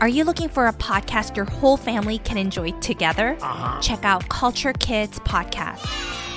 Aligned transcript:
Are 0.00 0.06
you 0.08 0.22
looking 0.22 0.48
for 0.48 0.68
a 0.68 0.72
podcast 0.72 1.34
your 1.34 1.46
whole 1.46 1.76
family 1.76 2.18
can 2.18 2.38
enjoy 2.38 2.70
together? 2.78 3.36
Uh-huh. 3.40 3.80
Check 3.80 4.04
out 4.04 4.28
Culture 4.28 4.72
Kids 4.74 5.18
Podcast. 5.20 5.84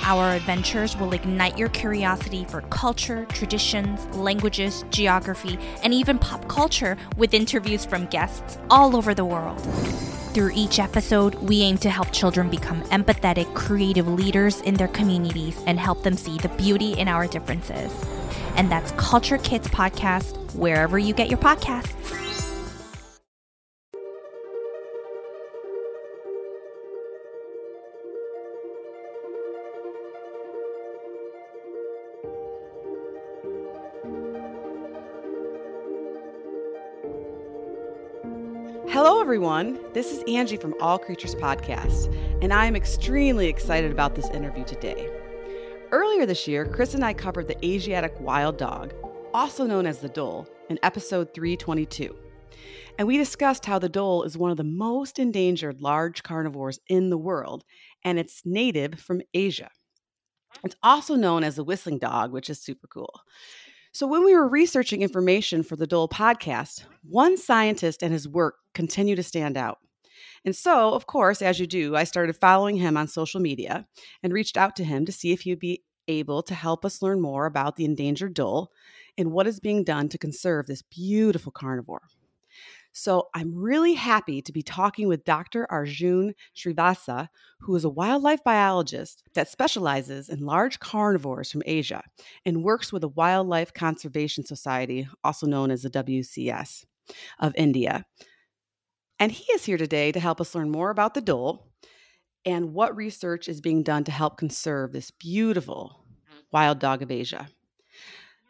Our 0.02 0.30
adventures 0.34 0.96
will 0.96 1.12
ignite 1.12 1.56
your 1.56 1.68
curiosity 1.68 2.44
for 2.44 2.62
culture, 2.62 3.24
traditions, 3.26 4.04
languages, 4.16 4.84
geography, 4.90 5.60
and 5.84 5.94
even 5.94 6.18
pop 6.18 6.48
culture 6.48 6.96
with 7.16 7.34
interviews 7.34 7.84
from 7.84 8.06
guests 8.06 8.58
all 8.68 8.96
over 8.96 9.14
the 9.14 9.24
world. 9.24 9.60
Through 10.34 10.50
each 10.56 10.80
episode, 10.80 11.36
we 11.36 11.62
aim 11.62 11.78
to 11.78 11.90
help 11.90 12.10
children 12.10 12.50
become 12.50 12.82
empathetic, 12.86 13.54
creative 13.54 14.08
leaders 14.08 14.60
in 14.62 14.74
their 14.74 14.88
communities 14.88 15.62
and 15.68 15.78
help 15.78 16.02
them 16.02 16.16
see 16.16 16.36
the 16.38 16.48
beauty 16.48 16.94
in 16.94 17.06
our 17.06 17.28
differences. 17.28 17.94
And 18.56 18.72
that's 18.72 18.90
Culture 18.92 19.38
Kids 19.38 19.68
Podcast, 19.68 20.52
wherever 20.56 20.98
you 20.98 21.14
get 21.14 21.28
your 21.28 21.38
podcasts. 21.38 22.21
Everyone. 39.32 39.80
This 39.94 40.12
is 40.12 40.22
Angie 40.28 40.58
from 40.58 40.74
All 40.78 40.98
Creatures 40.98 41.34
Podcast, 41.34 42.14
and 42.42 42.52
I 42.52 42.66
am 42.66 42.76
extremely 42.76 43.46
excited 43.46 43.90
about 43.90 44.14
this 44.14 44.28
interview 44.28 44.62
today. 44.62 45.08
Earlier 45.90 46.26
this 46.26 46.46
year, 46.46 46.66
Chris 46.66 46.92
and 46.92 47.02
I 47.02 47.14
covered 47.14 47.48
the 47.48 47.56
Asiatic 47.66 48.14
wild 48.20 48.58
dog, 48.58 48.92
also 49.32 49.64
known 49.64 49.86
as 49.86 50.00
the 50.00 50.10
dhole, 50.10 50.46
in 50.68 50.78
episode 50.82 51.32
322. 51.32 52.14
And 52.98 53.08
we 53.08 53.16
discussed 53.16 53.64
how 53.64 53.78
the 53.78 53.88
dhole 53.88 54.22
is 54.24 54.36
one 54.36 54.50
of 54.50 54.58
the 54.58 54.64
most 54.64 55.18
endangered 55.18 55.80
large 55.80 56.22
carnivores 56.22 56.78
in 56.88 57.08
the 57.08 57.16
world, 57.16 57.64
and 58.04 58.18
it's 58.18 58.42
native 58.44 59.00
from 59.00 59.22
Asia. 59.32 59.70
It's 60.62 60.76
also 60.82 61.14
known 61.14 61.42
as 61.42 61.56
the 61.56 61.64
whistling 61.64 61.98
dog, 61.98 62.32
which 62.32 62.50
is 62.50 62.60
super 62.60 62.86
cool. 62.86 63.22
So, 63.94 64.06
when 64.06 64.24
we 64.24 64.34
were 64.34 64.48
researching 64.48 65.02
information 65.02 65.62
for 65.62 65.76
the 65.76 65.86
Dhole 65.86 66.08
podcast, 66.08 66.84
one 67.02 67.36
scientist 67.36 68.02
and 68.02 68.10
his 68.10 68.26
work 68.26 68.54
continue 68.72 69.14
to 69.16 69.22
stand 69.22 69.58
out. 69.58 69.80
And 70.46 70.56
so, 70.56 70.94
of 70.94 71.06
course, 71.06 71.42
as 71.42 71.60
you 71.60 71.66
do, 71.66 71.94
I 71.94 72.04
started 72.04 72.34
following 72.34 72.76
him 72.76 72.96
on 72.96 73.06
social 73.06 73.38
media 73.38 73.86
and 74.22 74.32
reached 74.32 74.56
out 74.56 74.76
to 74.76 74.84
him 74.84 75.04
to 75.04 75.12
see 75.12 75.32
if 75.32 75.42
he'd 75.42 75.58
be 75.58 75.82
able 76.08 76.42
to 76.44 76.54
help 76.54 76.86
us 76.86 77.02
learn 77.02 77.20
more 77.20 77.44
about 77.44 77.76
the 77.76 77.84
endangered 77.84 78.34
dhole 78.34 78.68
and 79.18 79.30
what 79.30 79.46
is 79.46 79.60
being 79.60 79.84
done 79.84 80.08
to 80.08 80.16
conserve 80.16 80.66
this 80.66 80.80
beautiful 80.80 81.52
carnivore. 81.52 82.08
So 82.92 83.28
I'm 83.34 83.54
really 83.54 83.94
happy 83.94 84.42
to 84.42 84.52
be 84.52 84.62
talking 84.62 85.08
with 85.08 85.24
Dr. 85.24 85.66
Arjun 85.70 86.34
Srivathsa, 86.54 87.28
who 87.60 87.74
is 87.74 87.84
a 87.84 87.90
wildlife 87.90 88.44
biologist 88.44 89.22
that 89.34 89.48
specializes 89.48 90.28
in 90.28 90.40
large 90.40 90.78
carnivores 90.78 91.50
from 91.50 91.62
Asia 91.64 92.02
and 92.44 92.62
works 92.62 92.92
with 92.92 93.02
the 93.02 93.08
Wildlife 93.08 93.72
Conservation 93.72 94.44
Society, 94.44 95.08
also 95.24 95.46
known 95.46 95.70
as 95.70 95.82
the 95.82 95.90
WCS, 95.90 96.84
of 97.38 97.54
India. 97.56 98.04
And 99.18 99.32
he 99.32 99.44
is 99.52 99.64
here 99.64 99.78
today 99.78 100.12
to 100.12 100.20
help 100.20 100.40
us 100.40 100.54
learn 100.54 100.70
more 100.70 100.90
about 100.90 101.14
the 101.14 101.22
dhole 101.22 101.70
and 102.44 102.74
what 102.74 102.96
research 102.96 103.48
is 103.48 103.60
being 103.60 103.82
done 103.82 104.04
to 104.04 104.12
help 104.12 104.36
conserve 104.36 104.92
this 104.92 105.10
beautiful 105.10 106.04
wild 106.52 106.78
dog 106.78 107.02
of 107.02 107.10
Asia. 107.10 107.48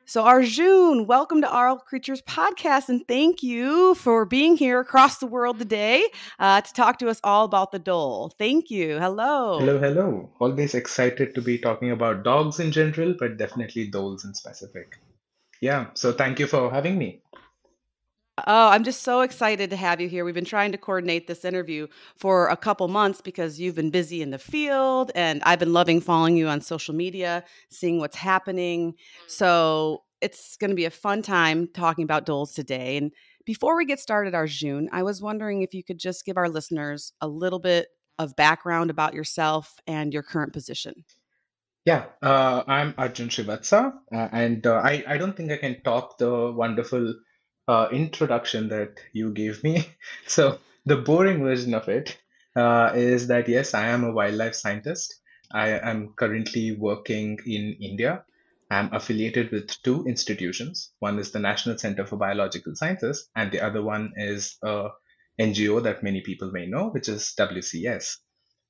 So, 0.04 0.24
Arjun, 0.24 1.06
welcome 1.06 1.40
to 1.42 1.50
All 1.50 1.78
Creatures 1.78 2.22
Podcast, 2.22 2.88
and 2.88 3.06
thank 3.06 3.42
you 3.42 3.94
for 3.94 4.24
being 4.24 4.56
here 4.56 4.80
across 4.80 5.18
the 5.18 5.28
world 5.28 5.60
today 5.60 6.04
uh, 6.40 6.60
to 6.60 6.72
talk 6.72 6.98
to 6.98 7.08
us 7.08 7.20
all 7.22 7.44
about 7.44 7.70
the 7.70 7.78
dhole. 7.78 8.32
Thank 8.36 8.68
you. 8.68 8.98
Hello. 8.98 9.60
Hello, 9.60 9.78
hello. 9.78 10.30
Always 10.40 10.74
excited 10.74 11.36
to 11.36 11.40
be 11.40 11.56
talking 11.56 11.92
about 11.92 12.24
dogs 12.24 12.58
in 12.58 12.72
general, 12.72 13.14
but 13.16 13.38
definitely 13.38 13.86
dholes 13.86 14.24
in 14.24 14.34
specific. 14.34 14.98
Yeah, 15.60 15.86
so 15.94 16.12
thank 16.12 16.40
you 16.40 16.48
for 16.48 16.70
having 16.70 16.98
me. 16.98 17.22
Oh, 18.38 18.69
I'm 18.69 18.82
just 18.82 19.03
so 19.03 19.20
excited 19.20 19.69
to 19.70 19.76
have 19.76 20.00
you 20.00 20.09
here. 20.09 20.25
We've 20.25 20.34
been 20.34 20.44
trying 20.47 20.72
to 20.72 20.78
coordinate 20.78 21.26
this 21.26 21.44
interview 21.44 21.87
for 22.16 22.48
a 22.48 22.56
couple 22.56 22.88
months 22.88 23.20
because 23.20 23.60
you've 23.60 23.75
been 23.75 23.91
busy 23.91 24.22
in 24.22 24.31
the 24.31 24.38
field 24.38 25.12
and 25.15 25.43
I've 25.44 25.59
been 25.59 25.75
loving 25.75 26.00
following 26.00 26.38
you 26.38 26.48
on 26.48 26.62
social 26.62 26.94
media, 26.94 27.44
seeing 27.69 27.98
what's 27.98 28.16
happening. 28.16 28.94
So 29.26 30.04
it's 30.22 30.56
going 30.56 30.70
to 30.70 30.76
be 30.76 30.87
a 30.87 30.91
fun 30.91 31.20
time 31.20 31.69
talking 31.75 32.04
about 32.04 32.25
Dholes 32.25 32.54
today. 32.54 32.97
And 32.97 33.12
before 33.44 33.76
we 33.76 33.84
get 33.84 34.00
started, 34.00 34.34
Arjun, 34.34 34.88
I 34.93 35.03
was 35.03 35.20
wondering 35.20 35.60
if 35.60 35.75
you 35.75 35.84
could 35.84 35.99
just 35.99 36.25
give 36.25 36.38
our 36.38 36.49
listeners 36.49 37.12
a 37.20 37.28
little 37.28 37.59
bit 37.59 37.88
of 38.19 38.34
background 38.37 38.88
about 38.88 39.12
yourself 39.12 39.75
and 39.87 40.10
your 40.10 40.22
current 40.22 40.54
position. 40.54 41.04
Yeah, 41.84 42.06
uh, 42.22 42.62
I'm 42.66 42.94
Arjun 42.97 43.28
Srivathsa, 43.28 43.93
uh, 44.14 44.28
and 44.32 44.64
uh, 44.66 44.75
I, 44.75 45.03
I 45.06 45.19
don't 45.19 45.37
think 45.37 45.50
I 45.50 45.56
can 45.56 45.82
top 45.82 46.16
the 46.16 46.53
wonderful 46.53 47.12
uh, 47.68 47.88
introduction 47.92 48.68
that 48.68 49.00
you 49.12 49.32
gave 49.32 49.62
me. 49.62 49.86
So, 50.26 50.58
the 50.86 50.96
boring 50.96 51.42
version 51.42 51.74
of 51.74 51.88
it 51.88 52.18
uh, 52.56 52.92
is 52.94 53.28
that 53.28 53.48
yes, 53.48 53.74
I 53.74 53.88
am 53.88 54.04
a 54.04 54.12
wildlife 54.12 54.54
scientist. 54.54 55.20
I 55.52 55.68
am 55.68 56.14
currently 56.16 56.72
working 56.72 57.38
in 57.46 57.76
India 57.80 58.24
I'm 58.72 58.92
affiliated 58.94 59.50
with 59.50 59.70
two 59.82 60.06
institutions. 60.06 60.92
One 60.98 61.18
is 61.18 61.30
the 61.30 61.38
National 61.38 61.76
Center 61.76 62.06
for 62.06 62.16
Biological 62.16 62.74
Sciences, 62.74 63.28
and 63.36 63.52
the 63.52 63.60
other 63.60 63.82
one 63.82 64.14
is 64.16 64.56
a 64.62 64.88
NGO 65.38 65.82
that 65.82 66.02
many 66.02 66.22
people 66.22 66.50
may 66.50 66.64
know, 66.64 66.88
which 66.88 67.10
is 67.10 67.34
WCS. 67.38 68.16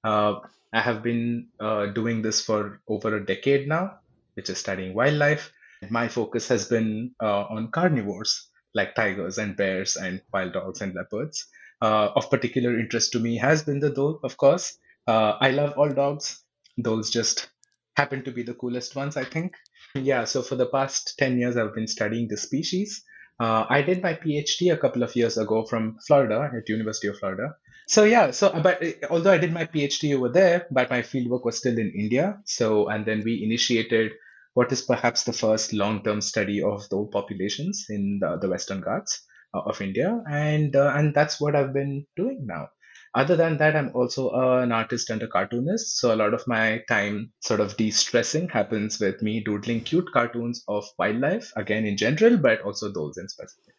Uh, 0.02 0.40
I 0.72 0.80
have 0.80 1.04
been 1.04 1.50
uh, 1.60 1.86
doing 1.86 2.20
this 2.20 2.44
for 2.44 2.80
over 2.88 3.14
a 3.14 3.24
decade 3.24 3.68
now, 3.68 4.00
which 4.34 4.50
is 4.50 4.58
studying 4.58 4.92
wildlife. 4.92 5.52
My 5.88 6.08
focus 6.08 6.48
has 6.48 6.66
been 6.66 7.14
uh, 7.22 7.44
on 7.44 7.70
carnivores 7.70 8.48
like 8.74 8.94
tigers 8.94 9.38
and 9.38 9.56
bears 9.56 9.96
and 9.96 10.22
wild 10.32 10.52
dogs 10.52 10.80
and 10.80 10.94
leopards. 10.94 11.46
Uh, 11.80 12.10
of 12.14 12.30
particular 12.30 12.78
interest 12.78 13.12
to 13.12 13.18
me 13.18 13.36
has 13.36 13.62
been 13.62 13.80
the 13.80 13.90
dhole, 13.90 14.20
of 14.22 14.36
course. 14.36 14.78
Uh, 15.06 15.36
I 15.40 15.50
love 15.50 15.74
all 15.76 15.88
dogs. 15.88 16.42
Dholes 16.80 17.10
just 17.10 17.48
happen 17.96 18.24
to 18.24 18.30
be 18.30 18.42
the 18.42 18.54
coolest 18.54 18.96
ones, 18.96 19.16
I 19.16 19.24
think. 19.24 19.54
Yeah, 19.94 20.24
so 20.24 20.40
for 20.40 20.56
the 20.56 20.64
past 20.64 21.18
10 21.18 21.38
years, 21.38 21.54
I've 21.54 21.74
been 21.74 21.86
studying 21.86 22.26
the 22.26 22.38
species. 22.38 23.04
Uh, 23.38 23.66
I 23.68 23.82
did 23.82 24.02
my 24.02 24.14
PhD 24.14 24.72
a 24.72 24.78
couple 24.78 25.02
of 25.02 25.14
years 25.14 25.36
ago 25.36 25.66
from 25.66 25.98
Florida 26.06 26.50
at 26.56 26.66
University 26.66 27.08
of 27.08 27.18
Florida. 27.18 27.56
So 27.88 28.04
yeah, 28.04 28.30
so 28.30 28.48
uh, 28.48 28.62
but 28.62 28.82
uh, 28.82 28.92
although 29.10 29.32
I 29.32 29.38
did 29.38 29.52
my 29.52 29.66
PhD 29.66 30.16
over 30.16 30.28
there, 30.28 30.66
but 30.70 30.88
my 30.88 31.02
fieldwork 31.02 31.44
was 31.44 31.58
still 31.58 31.76
in 31.78 31.90
India. 31.90 32.38
So 32.44 32.88
and 32.88 33.04
then 33.04 33.22
we 33.24 33.42
initiated 33.42 34.12
what 34.54 34.72
is 34.72 34.82
perhaps 34.82 35.24
the 35.24 35.32
first 35.32 35.72
long-term 35.72 36.20
study 36.20 36.62
of 36.62 36.88
the 36.88 37.04
populations 37.10 37.86
in 37.88 38.18
the, 38.20 38.38
the 38.38 38.48
Western 38.48 38.80
Ghats 38.80 39.26
uh, 39.54 39.60
of 39.60 39.80
India, 39.80 40.22
and 40.30 40.74
uh, 40.76 40.92
and 40.94 41.14
that's 41.14 41.40
what 41.40 41.56
I've 41.56 41.72
been 41.72 42.06
doing 42.16 42.46
now. 42.46 42.68
Other 43.14 43.36
than 43.36 43.58
that 43.58 43.76
i'm 43.76 43.90
also 43.94 44.30
an 44.30 44.72
artist 44.72 45.10
and 45.10 45.22
a 45.22 45.28
cartoonist. 45.28 45.98
So 45.98 46.14
a 46.14 46.16
lot 46.16 46.32
of 46.32 46.46
my 46.46 46.82
time 46.88 47.32
sort 47.40 47.60
of 47.60 47.76
de-stressing 47.76 48.48
happens 48.48 48.98
with 48.98 49.20
me 49.20 49.44
doodling 49.44 49.82
cute 49.82 50.08
cartoons 50.14 50.64
of 50.66 50.84
wildlife 50.98 51.52
again 51.54 51.84
in 51.84 51.98
general 51.98 52.38
but 52.38 52.62
also 52.62 52.90
dholes 52.90 53.18
in 53.18 53.28
specific. 53.28 53.74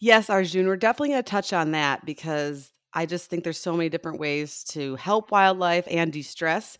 Yes 0.00 0.30
arjun 0.30 0.66
we're 0.66 0.76
definitely 0.76 1.10
going 1.10 1.22
to 1.22 1.30
touch 1.30 1.52
on 1.52 1.72
that 1.72 2.06
because 2.06 2.72
i 2.94 3.04
just 3.04 3.28
think 3.28 3.44
there's 3.44 3.60
so 3.60 3.76
many 3.76 3.90
different 3.90 4.18
ways 4.18 4.64
to 4.64 4.96
help 4.96 5.30
wildlife 5.30 5.86
and 5.90 6.12
de-stress 6.12 6.78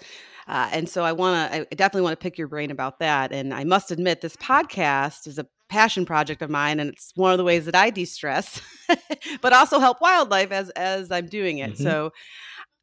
uh, 0.49 0.69
and 0.73 0.89
so 0.89 1.05
I 1.05 1.13
want 1.13 1.53
to, 1.53 1.61
I 1.61 1.75
definitely 1.75 2.03
want 2.03 2.19
to 2.19 2.23
pick 2.23 2.39
your 2.39 2.49
brain 2.49 2.71
about 2.71 2.99
that. 2.99 3.33
And 3.33 3.55
I 3.55 3.65
must 3.65 3.91
admit, 3.91 4.21
this 4.21 4.37
podcast 4.37 5.27
is 5.27 5.39
a 5.39 5.47
passion 5.69 6.05
project 6.05 6.43
of 6.43 6.51
mine 6.51 6.79
and 6.79 6.91
it's 6.91 7.13
one 7.17 7.33
of 7.33 7.39
the 7.39 7.45
ways 7.45 7.65
that 7.65 7.75
I 7.75 7.91
de-stress 7.91 8.61
but 9.41 9.53
also 9.53 9.79
help 9.79 10.01
wildlife 10.01 10.53
as 10.53 10.71
as 10.71 11.11
I'm 11.11 11.27
doing 11.27 11.59
it. 11.59 11.73
Mm-hmm. 11.73 11.83
So 11.83 12.11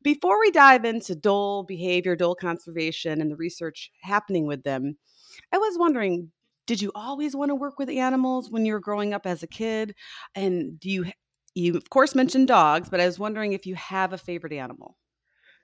before 0.03 0.39
we 0.39 0.51
dive 0.51 0.83
into 0.83 1.15
dhole 1.15 1.63
behavior, 1.63 2.17
dhole 2.17 2.35
conservation 2.35 3.21
and 3.21 3.31
the 3.31 3.35
research 3.35 3.91
happening 4.01 4.47
with 4.47 4.63
them, 4.63 4.97
I 5.53 5.59
was 5.59 5.77
wondering, 5.77 6.31
did 6.65 6.81
you 6.81 6.91
always 6.95 7.35
want 7.35 7.49
to 7.49 7.55
work 7.55 7.77
with 7.77 7.89
animals 7.89 8.49
when 8.49 8.65
you 8.65 8.73
were 8.73 8.79
growing 8.79 9.13
up 9.13 9.25
as 9.25 9.43
a 9.43 9.47
kid? 9.47 9.95
And 10.35 10.79
do 10.79 10.89
you 10.89 11.05
you 11.53 11.75
of 11.75 11.89
course 11.89 12.15
mentioned 12.15 12.47
dogs, 12.47 12.89
but 12.89 12.99
I 12.99 13.05
was 13.05 13.19
wondering 13.19 13.53
if 13.53 13.65
you 13.65 13.75
have 13.75 14.13
a 14.13 14.17
favorite 14.17 14.53
animal. 14.53 14.97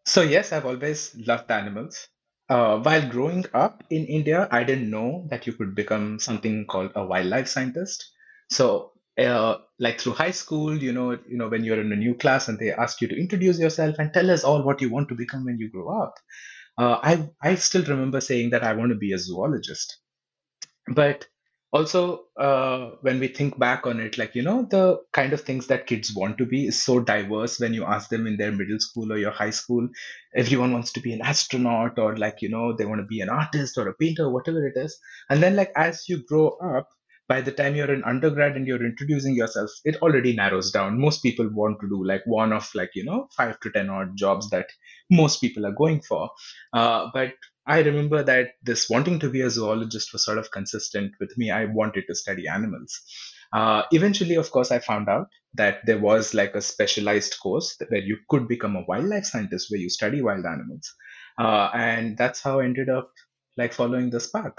So 0.07 0.21
yes, 0.24 0.51
I've 0.54 0.65
always 0.65 1.13
loved 1.15 1.51
animals. 1.51 2.07
Uh, 2.50 2.80
while 2.80 3.07
growing 3.07 3.45
up 3.54 3.83
in 3.92 4.06
India, 4.06 4.48
I 4.51 4.63
didn't 4.63 4.89
know 4.89 5.27
that 5.30 5.45
you 5.45 5.54
could 5.54 5.75
become 5.75 6.18
something 6.19 6.65
called 6.65 6.94
a 6.95 7.06
wildlife 7.06 7.48
scientist. 7.48 8.09
So, 8.50 8.94
uh, 9.19 9.57
like 9.80 10.00
through 10.00 10.13
high 10.13 10.31
school, 10.31 10.75
you 10.81 10.94
know, 10.94 11.12
you 11.12 11.38
know, 11.38 11.50
when 11.50 11.63
you're 11.63 11.81
in 11.81 11.92
a 11.92 11.95
new 11.95 12.15
class 12.15 12.48
and 12.48 12.57
they 12.57 12.71
ask 12.71 13.01
you 13.01 13.07
to 13.09 13.19
introduce 13.19 13.59
yourself 13.59 13.98
and 14.00 14.12
tell 14.13 14.31
us 14.31 14.44
all 14.44 14.63
what 14.63 14.81
you 14.81 14.89
want 14.89 15.09
to 15.09 15.15
become 15.15 15.45
when 15.45 15.59
you 15.59 15.69
grow 15.69 15.89
up, 16.01 16.15
uh, 16.80 17.00
I 17.03 17.30
I 17.42 17.56
still 17.56 17.83
remember 17.86 18.21
saying 18.21 18.51
that 18.51 18.63
I 18.63 18.74
want 18.74 18.92
to 18.92 18.98
be 18.98 19.13
a 19.13 19.19
zoologist. 19.19 19.98
But 20.94 21.27
also, 21.73 22.25
uh, 22.39 22.91
when 23.01 23.19
we 23.19 23.27
think 23.27 23.57
back 23.59 23.85
on 23.85 23.99
it, 23.99 24.17
like, 24.17 24.35
you 24.35 24.41
know, 24.41 24.67
the 24.69 24.99
kind 25.13 25.33
of 25.33 25.41
things 25.41 25.67
that 25.67 25.87
kids 25.87 26.13
want 26.15 26.37
to 26.37 26.45
be 26.45 26.67
is 26.67 26.81
so 26.81 26.99
diverse 26.99 27.59
when 27.59 27.73
you 27.73 27.83
ask 27.85 28.09
them 28.09 28.25
in 28.25 28.37
their 28.37 28.51
middle 28.51 28.79
school 28.79 29.11
or 29.11 29.17
your 29.17 29.31
high 29.31 29.49
school. 29.49 29.87
Everyone 30.35 30.71
wants 30.73 30.93
to 30.93 31.01
be 31.01 31.13
an 31.13 31.21
astronaut 31.21 31.99
or, 31.99 32.15
like, 32.15 32.41
you 32.41 32.49
know, 32.49 32.75
they 32.75 32.85
want 32.85 33.01
to 33.01 33.05
be 33.07 33.19
an 33.21 33.29
artist 33.29 33.77
or 33.77 33.87
a 33.87 33.93
painter, 33.95 34.29
whatever 34.29 34.65
it 34.65 34.77
is. 34.77 34.97
And 35.29 35.43
then, 35.43 35.55
like, 35.55 35.71
as 35.75 36.07
you 36.07 36.23
grow 36.25 36.49
up, 36.63 36.89
by 37.27 37.41
the 37.41 37.51
time 37.51 37.75
you're 37.75 37.93
in 37.93 38.03
undergrad 38.05 38.55
and 38.55 38.65
you're 38.65 38.85
introducing 38.85 39.35
yourself, 39.35 39.69
it 39.83 39.97
already 40.01 40.33
narrows 40.33 40.71
down. 40.71 40.99
Most 40.99 41.21
people 41.21 41.49
want 41.51 41.79
to 41.81 41.89
do 41.89 42.05
like 42.05 42.21
one 42.25 42.53
of 42.53 42.69
like, 42.73 42.91
you 42.95 43.03
know, 43.03 43.27
five 43.35 43.59
to 43.59 43.69
10 43.71 43.89
odd 43.89 44.15
jobs 44.15 44.49
that 44.51 44.67
most 45.11 45.41
people 45.41 45.65
are 45.65 45.73
going 45.73 46.01
for. 46.01 46.29
Uh, 46.71 47.09
but 47.13 47.33
I 47.67 47.81
remember 47.81 48.23
that 48.23 48.51
this 48.63 48.89
wanting 48.89 49.19
to 49.19 49.29
be 49.29 49.41
a 49.41 49.49
zoologist 49.49 50.13
was 50.13 50.23
sort 50.23 50.37
of 50.37 50.51
consistent 50.51 51.13
with 51.19 51.37
me. 51.37 51.51
I 51.51 51.65
wanted 51.65 52.05
to 52.07 52.15
study 52.15 52.47
animals. 52.47 53.01
Uh, 53.53 53.83
eventually, 53.91 54.35
of 54.35 54.51
course, 54.51 54.71
I 54.71 54.79
found 54.79 55.09
out 55.09 55.27
that 55.53 55.85
there 55.85 55.99
was 55.99 56.33
like 56.33 56.55
a 56.55 56.61
specialized 56.61 57.37
course 57.41 57.77
where 57.89 58.01
you 58.01 58.17
could 58.29 58.47
become 58.47 58.75
a 58.75 58.85
wildlife 58.87 59.25
scientist 59.25 59.67
where 59.69 59.79
you 59.79 59.89
study 59.89 60.21
wild 60.21 60.45
animals. 60.45 60.93
Uh, 61.37 61.69
and 61.73 62.17
that's 62.17 62.41
how 62.41 62.59
I 62.59 62.65
ended 62.65 62.89
up 62.89 63.11
like 63.57 63.73
following 63.73 64.09
this 64.09 64.29
path. 64.29 64.53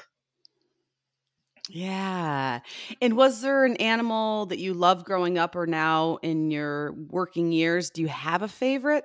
Yeah. 1.70 2.60
And 3.02 3.16
was 3.16 3.42
there 3.42 3.64
an 3.64 3.76
animal 3.76 4.46
that 4.46 4.58
you 4.58 4.72
loved 4.72 5.04
growing 5.04 5.36
up 5.36 5.54
or 5.54 5.66
now 5.66 6.18
in 6.22 6.50
your 6.50 6.92
working 6.92 7.52
years? 7.52 7.90
Do 7.90 8.00
you 8.00 8.08
have 8.08 8.42
a 8.42 8.48
favorite? 8.48 9.04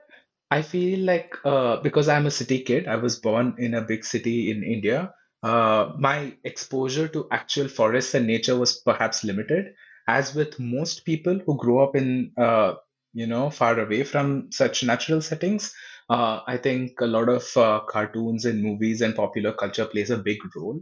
I 0.56 0.62
feel 0.62 1.00
like 1.00 1.36
uh, 1.44 1.78
because 1.78 2.08
I'm 2.08 2.26
a 2.28 2.32
city 2.32 2.60
kid, 2.64 2.88
I 2.88 2.96
was 2.98 3.20
born 3.20 3.56
in 3.58 3.74
a 3.74 3.82
big 3.82 4.06
city 4.06 4.52
in 4.52 4.64
India. 4.64 5.14
Uh, 5.42 5.92
my 5.98 6.38
exposure 6.44 7.08
to 7.10 7.28
actual 7.32 7.68
forests 7.68 8.14
and 8.14 8.28
nature 8.28 8.56
was 8.58 8.78
perhaps 8.80 9.24
limited, 9.24 9.74
as 10.08 10.34
with 10.36 10.60
most 10.60 11.06
people 11.06 11.40
who 11.46 11.58
grow 11.58 11.84
up 11.84 11.96
in, 11.96 12.32
uh, 12.38 12.76
you 13.14 13.28
know, 13.28 13.50
far 13.50 13.80
away 13.80 14.04
from 14.04 14.52
such 14.52 14.84
natural 14.84 15.22
settings. 15.22 15.74
Uh, 16.10 16.42
I 16.48 16.58
think 16.58 17.02
a 17.02 17.08
lot 17.08 17.28
of 17.30 17.46
uh, 17.58 17.82
cartoons 17.90 18.46
and 18.46 18.62
movies 18.64 19.02
and 19.02 19.16
popular 19.16 19.54
culture 19.54 19.86
plays 19.86 20.10
a 20.12 20.18
big 20.18 20.38
role 20.56 20.82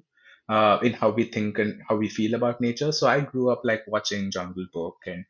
uh, 0.49 0.79
in 0.83 0.93
how 0.93 1.09
we 1.11 1.23
think 1.25 1.57
and 1.59 1.81
how 1.87 1.95
we 1.95 2.09
feel 2.09 2.33
about 2.35 2.61
nature. 2.61 2.91
So 2.91 3.07
I 3.07 3.21
grew 3.21 3.49
up 3.51 3.61
like 3.63 3.83
watching 3.87 4.31
Jungle 4.31 4.67
Book 4.73 4.97
and 5.05 5.25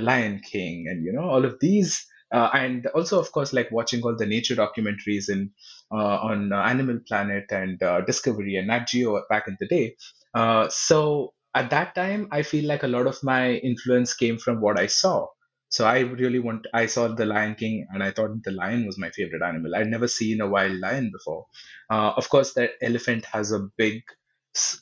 Lion 0.00 0.40
King 0.40 0.86
and 0.88 1.04
you 1.04 1.12
know 1.12 1.28
all 1.28 1.44
of 1.44 1.58
these 1.60 2.06
uh, 2.34 2.50
and 2.52 2.86
also 2.88 3.20
of 3.20 3.30
course 3.32 3.52
like 3.52 3.70
watching 3.70 4.02
all 4.02 4.16
the 4.16 4.26
nature 4.26 4.56
documentaries 4.56 5.28
in 5.30 5.50
uh, 5.92 6.18
on 6.30 6.52
uh, 6.52 6.56
Animal 6.62 6.98
Planet 7.06 7.44
and 7.50 7.82
uh, 7.82 8.00
Discovery 8.02 8.56
and 8.56 8.68
Nat 8.68 8.86
Geo 8.88 9.22
back 9.30 9.46
in 9.48 9.56
the 9.60 9.68
day. 9.68 9.96
Uh, 10.34 10.68
so 10.68 11.32
at 11.54 11.70
that 11.70 11.94
time, 11.94 12.28
I 12.32 12.42
feel 12.42 12.66
like 12.66 12.82
a 12.82 12.88
lot 12.88 13.06
of 13.06 13.22
my 13.22 13.52
influence 13.54 14.14
came 14.14 14.38
from 14.38 14.60
what 14.60 14.78
I 14.78 14.88
saw. 14.88 15.28
So 15.68 15.86
I 15.86 16.00
really 16.00 16.38
want. 16.40 16.66
I 16.74 16.86
saw 16.86 17.08
the 17.08 17.26
Lion 17.26 17.54
King, 17.56 17.86
and 17.92 18.02
I 18.02 18.10
thought 18.12 18.42
the 18.44 18.52
lion 18.52 18.86
was 18.86 18.98
my 18.98 19.10
favorite 19.10 19.42
animal. 19.42 19.74
I'd 19.74 19.88
never 19.88 20.08
seen 20.08 20.40
a 20.40 20.48
wild 20.48 20.78
lion 20.78 21.10
before. 21.12 21.46
Uh, 21.90 22.12
of 22.16 22.28
course, 22.28 22.54
that 22.54 22.72
elephant 22.82 23.24
has 23.26 23.50
a 23.52 23.68
big 23.76 24.02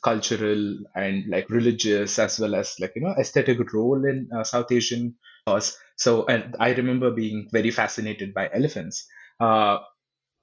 cultural 0.03 0.77
and 0.95 1.23
like 1.27 1.49
religious 1.49 2.19
as 2.19 2.39
well 2.39 2.53
as 2.53 2.75
like 2.79 2.91
you 2.95 3.01
know 3.01 3.15
aesthetic 3.19 3.73
role 3.73 4.05
in 4.05 4.29
South 4.43 4.71
Asian 4.71 5.15
So 6.03 6.25
and 6.25 6.55
I 6.59 6.73
remember 6.73 7.11
being 7.11 7.47
very 7.51 7.71
fascinated 7.71 8.33
by 8.33 8.49
elephants. 8.53 9.07
Uh, 9.39 9.79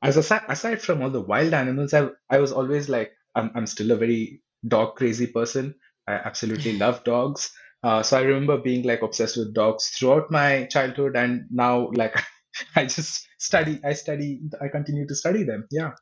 as 0.02 0.16
aside, 0.16 0.42
aside 0.48 0.80
from 0.80 1.02
all 1.02 1.10
the 1.10 1.20
wild 1.20 1.52
animals, 1.52 1.92
I 1.92 2.08
I 2.30 2.38
was 2.38 2.52
always 2.52 2.88
like 2.88 3.12
I'm 3.34 3.50
I'm 3.54 3.66
still 3.66 3.90
a 3.90 3.96
very 3.96 4.42
dog 4.66 4.96
crazy 4.96 5.26
person. 5.26 5.74
I 6.08 6.14
absolutely 6.14 6.78
love 6.78 7.04
dogs. 7.04 7.52
Uh, 7.82 8.02
so 8.02 8.18
I 8.18 8.22
remember 8.22 8.58
being 8.58 8.84
like 8.84 9.02
obsessed 9.02 9.36
with 9.36 9.54
dogs 9.54 9.88
throughout 9.88 10.30
my 10.30 10.64
childhood, 10.70 11.16
and 11.16 11.44
now 11.50 11.90
like 11.92 12.16
I 12.76 12.84
just 12.86 13.26
study, 13.38 13.80
I 13.84 13.92
study, 13.92 14.40
I 14.60 14.68
continue 14.68 15.06
to 15.06 15.14
study 15.14 15.44
them. 15.44 15.66
Yeah. 15.70 15.92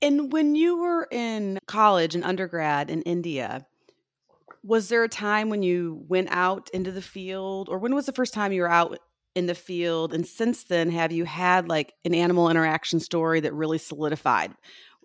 And 0.00 0.32
when 0.32 0.54
you 0.54 0.78
were 0.78 1.08
in 1.10 1.58
college 1.66 2.14
and 2.14 2.24
undergrad 2.24 2.88
in 2.88 3.02
India, 3.02 3.66
was 4.62 4.88
there 4.88 5.04
a 5.04 5.08
time 5.08 5.50
when 5.50 5.62
you 5.62 6.04
went 6.08 6.28
out 6.30 6.70
into 6.72 6.92
the 6.92 7.02
field 7.02 7.68
or 7.68 7.78
when 7.78 7.94
was 7.94 8.06
the 8.06 8.12
first 8.12 8.34
time 8.34 8.52
you 8.52 8.62
were 8.62 8.70
out 8.70 8.98
in 9.34 9.46
the 9.46 9.54
field? 9.54 10.12
And 10.14 10.26
since 10.26 10.64
then 10.64 10.90
have 10.90 11.12
you 11.12 11.24
had 11.24 11.68
like 11.68 11.94
an 12.04 12.14
animal 12.14 12.50
interaction 12.50 13.00
story 13.00 13.40
that 13.40 13.54
really 13.54 13.78
solidified? 13.78 14.52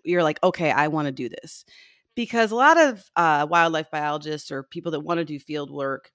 You're 0.04 0.22
like 0.22 0.42
okay 0.42 0.70
i 0.70 0.88
want 0.88 1.06
to 1.06 1.12
do 1.12 1.28
this. 1.28 1.64
Because 2.14 2.52
a 2.52 2.56
lot 2.56 2.78
of 2.78 3.02
uh, 3.16 3.46
wildlife 3.50 3.90
biologists 3.90 4.52
or 4.52 4.62
people 4.62 4.92
that 4.92 5.00
want 5.00 5.18
to 5.18 5.24
do 5.24 5.38
field 5.40 5.70
work 5.70 6.12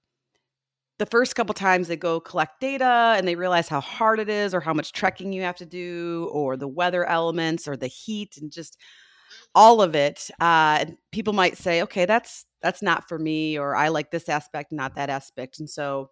the 1.00 1.06
first 1.06 1.34
couple 1.34 1.54
times 1.54 1.88
they 1.88 1.96
go 1.96 2.20
collect 2.20 2.60
data 2.60 3.14
and 3.16 3.26
they 3.26 3.34
realize 3.34 3.68
how 3.68 3.80
hard 3.80 4.20
it 4.20 4.28
is 4.28 4.52
or 4.52 4.60
how 4.60 4.74
much 4.74 4.92
trekking 4.92 5.32
you 5.32 5.40
have 5.40 5.56
to 5.56 5.64
do 5.64 6.28
or 6.30 6.58
the 6.58 6.68
weather 6.68 7.06
elements 7.06 7.66
or 7.66 7.74
the 7.74 7.86
heat 7.86 8.36
and 8.36 8.52
just 8.52 8.76
all 9.54 9.80
of 9.80 9.94
it 9.94 10.30
uh, 10.40 10.84
people 11.10 11.32
might 11.32 11.56
say 11.56 11.82
okay 11.82 12.04
that's 12.04 12.44
that's 12.62 12.82
not 12.82 13.08
for 13.08 13.18
me 13.18 13.58
or 13.58 13.74
i 13.74 13.88
like 13.88 14.10
this 14.10 14.28
aspect 14.28 14.72
not 14.72 14.94
that 14.94 15.10
aspect. 15.10 15.58
And 15.60 15.68
so 15.68 16.10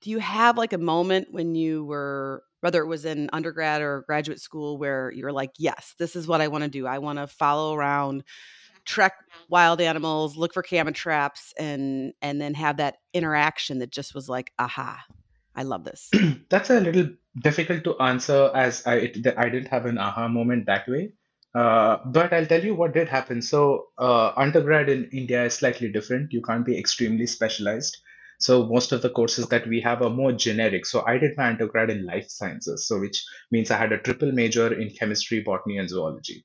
do 0.00 0.10
you 0.10 0.18
have 0.18 0.58
like 0.58 0.72
a 0.72 0.78
moment 0.78 1.28
when 1.30 1.54
you 1.54 1.84
were 1.84 2.42
whether 2.60 2.82
it 2.82 2.86
was 2.86 3.04
in 3.04 3.28
undergrad 3.32 3.82
or 3.82 4.04
graduate 4.06 4.40
school 4.40 4.78
where 4.78 5.10
you're 5.12 5.32
like 5.32 5.50
yes 5.58 5.94
this 5.98 6.16
is 6.16 6.26
what 6.26 6.40
i 6.40 6.48
want 6.48 6.64
to 6.64 6.70
do. 6.70 6.86
I 6.86 6.98
want 6.98 7.18
to 7.18 7.26
follow 7.26 7.74
around 7.74 8.24
trek 8.84 9.12
wild 9.48 9.80
animals 9.80 10.36
look 10.36 10.52
for 10.52 10.62
camera 10.62 10.92
traps 10.92 11.54
and 11.56 12.12
and 12.20 12.40
then 12.40 12.54
have 12.54 12.78
that 12.78 12.96
interaction 13.14 13.78
that 13.78 13.92
just 13.92 14.12
was 14.12 14.28
like 14.28 14.52
aha 14.58 14.98
i 15.54 15.62
love 15.62 15.84
this. 15.84 16.10
That's 16.48 16.70
a 16.70 16.80
little 16.80 17.10
difficult 17.40 17.84
to 17.84 17.98
answer 17.98 18.50
as 18.54 18.86
I 18.86 18.96
it, 18.96 19.26
I 19.38 19.48
didn't 19.48 19.68
have 19.68 19.86
an 19.86 19.98
aha 19.98 20.28
moment 20.28 20.66
that 20.66 20.88
way. 20.88 21.12
Uh, 21.54 21.98
but 22.06 22.32
I'll 22.32 22.46
tell 22.46 22.64
you 22.64 22.74
what 22.74 22.94
did 22.94 23.08
happen. 23.08 23.42
So 23.42 23.88
uh, 23.98 24.32
undergrad 24.36 24.88
in 24.88 25.10
India 25.12 25.44
is 25.44 25.54
slightly 25.54 25.90
different. 25.92 26.32
You 26.32 26.42
can't 26.42 26.64
be 26.64 26.78
extremely 26.78 27.26
specialized. 27.26 27.96
So 28.40 28.66
most 28.66 28.92
of 28.92 29.02
the 29.02 29.10
courses 29.10 29.48
that 29.48 29.66
we 29.68 29.80
have 29.82 30.02
are 30.02 30.10
more 30.10 30.32
generic. 30.32 30.86
So 30.86 31.04
I 31.06 31.18
did 31.18 31.36
my 31.36 31.48
undergrad 31.48 31.90
in 31.90 32.06
life 32.06 32.26
sciences, 32.28 32.88
so 32.88 32.98
which 32.98 33.22
means 33.50 33.70
I 33.70 33.76
had 33.76 33.92
a 33.92 33.98
triple 33.98 34.32
major 34.32 34.72
in 34.72 34.90
chemistry, 34.98 35.40
botany, 35.40 35.78
and 35.78 35.88
zoology. 35.88 36.44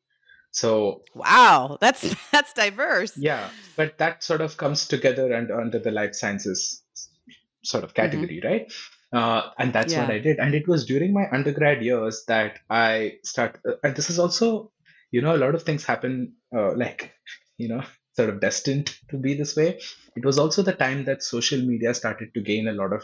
So 0.52 1.04
wow 1.16 1.78
that's 1.82 2.16
that's 2.32 2.54
diverse 2.54 3.18
yeah, 3.18 3.50
but 3.76 3.98
that 3.98 4.24
sort 4.24 4.42
of 4.42 4.58
comes 4.58 4.88
together 4.88 5.34
and 5.34 5.52
under 5.52 5.80
the 5.80 5.92
life 5.92 6.16
sciences 6.16 6.84
sort 7.64 7.84
of 7.84 7.94
hmm 8.00 8.26
category, 8.26 8.42
right? 8.44 8.72
Uh, 9.12 9.50
and 9.58 9.74
that's 9.74 9.96
what 9.96 10.10
I 10.10 10.20
did. 10.20 10.38
And 10.40 10.54
it 10.54 10.68
was 10.68 10.86
during 10.86 11.14
my 11.14 11.26
undergrad 11.32 11.82
years 11.82 12.24
that 12.28 12.60
I 12.70 13.14
start. 13.24 13.60
uh, 13.68 13.74
And 13.84 13.96
this 13.96 14.10
is 14.10 14.20
also, 14.20 14.72
you 15.12 15.22
know, 15.22 15.36
a 15.36 15.38
lot 15.38 15.56
of 15.56 15.64
things 15.64 15.86
happen 15.86 16.34
uh, 16.56 16.74
like, 16.76 17.14
you 17.58 17.68
know, 17.68 17.84
sort 18.16 18.30
of 18.30 18.42
destined 18.42 18.96
to 19.10 19.18
be 19.18 19.34
this 19.36 19.56
way. 19.56 19.80
It 20.16 20.26
was 20.26 20.40
also 20.40 20.62
the 20.62 20.74
time 20.74 21.06
that 21.06 21.24
social 21.24 21.62
media 21.62 21.94
started 21.94 22.34
to 22.34 22.42
gain 22.42 22.68
a 22.68 22.74
lot 22.74 22.94
of 22.94 23.04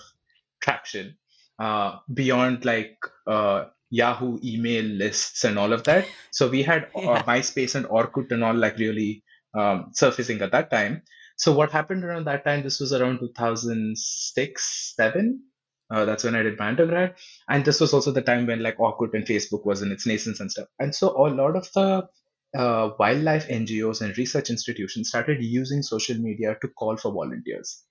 traction 0.62 1.18
uh, 1.60 1.98
beyond 2.14 2.66
like 2.66 2.98
uh, 3.28 3.66
Yahoo 3.90 4.40
email 4.44 4.84
lists 4.84 5.44
and 5.44 5.60
all 5.60 5.72
of 5.72 5.84
that. 5.84 6.08
So 6.32 6.50
we 6.50 6.64
had 6.64 6.86
uh, 6.96 7.00
yeah 7.02 7.24
MySpace 7.24 7.76
and 7.76 7.86
Orkut 7.86 8.32
and 8.32 8.44
all 8.44 8.56
like 8.56 8.78
really 8.78 9.24
um, 9.54 9.92
surfacing 9.94 10.42
at 10.42 10.52
that 10.52 10.72
time. 10.72 11.04
So 11.38 11.52
what 11.52 11.72
happened 11.72 12.04
around 12.04 12.26
that 12.26 12.44
time? 12.44 12.64
This 12.64 12.80
was 12.80 12.94
around 12.94 13.20
2006, 13.20 14.94
7. 14.96 15.44
Uh, 15.94 16.06
that's 16.06 16.24
when 16.24 16.36
I 16.36 16.42
did 16.42 16.58
my 16.58 16.70
undergrad, 16.70 17.16
and 17.48 17.64
this 17.64 17.80
was 17.80 17.94
also 17.94 18.12
the 18.12 18.22
time 18.22 18.48
when 18.48 18.64
like 18.64 18.78
Orkut 18.78 19.14
and 19.14 19.26
Facebook 19.26 19.66
was 19.66 19.82
in 19.84 19.92
its 19.92 20.08
nascence 20.08 20.40
and 20.40 20.52
stuff. 20.52 20.68
And 20.80 20.96
so 20.96 21.10
a 21.10 21.30
lot 21.30 21.56
of 21.56 21.72
the 21.74 22.08
uh, 22.58 22.90
wildlife 23.00 23.48
NGOs 23.48 24.02
and 24.02 24.18
research 24.18 24.50
institutions 24.50 25.10
started 25.10 25.44
using 25.44 25.84
social 25.84 26.18
media 26.18 26.58
to 26.62 26.68
call 26.70 26.98
for 26.98 27.12
volunteers. 27.12 27.84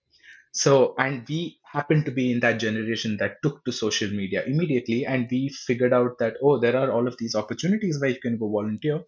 So, 0.52 0.94
and 0.98 1.24
we 1.28 1.58
happened 1.72 2.04
to 2.06 2.10
be 2.10 2.32
in 2.32 2.40
that 2.40 2.58
generation 2.58 3.16
that 3.18 3.36
took 3.42 3.64
to 3.64 3.72
social 3.72 4.10
media 4.10 4.42
immediately, 4.44 5.06
and 5.06 5.28
we 5.30 5.48
figured 5.50 5.94
out 5.94 6.18
that, 6.18 6.34
oh, 6.42 6.58
there 6.58 6.76
are 6.76 6.90
all 6.92 7.06
of 7.08 7.16
these 7.18 7.34
opportunities 7.36 8.00
where 8.00 8.10
you 8.10 8.20
can 8.20 8.38
go 8.38 8.50
volunteer 8.50 9.02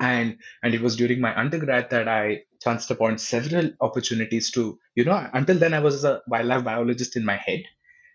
and 0.00 0.38
and 0.62 0.74
it 0.74 0.80
was 0.80 0.96
during 0.96 1.20
my 1.20 1.38
undergrad 1.38 1.90
that 1.90 2.08
I 2.08 2.42
chanced 2.62 2.90
upon 2.90 3.18
several 3.18 3.70
opportunities 3.80 4.50
to 4.52 4.78
you 4.96 5.04
know 5.04 5.28
until 5.32 5.56
then 5.58 5.74
I 5.74 5.80
was 5.80 6.04
a 6.04 6.20
wildlife 6.26 6.64
biologist 6.64 7.16
in 7.16 7.24
my 7.24 7.36
head 7.36 7.62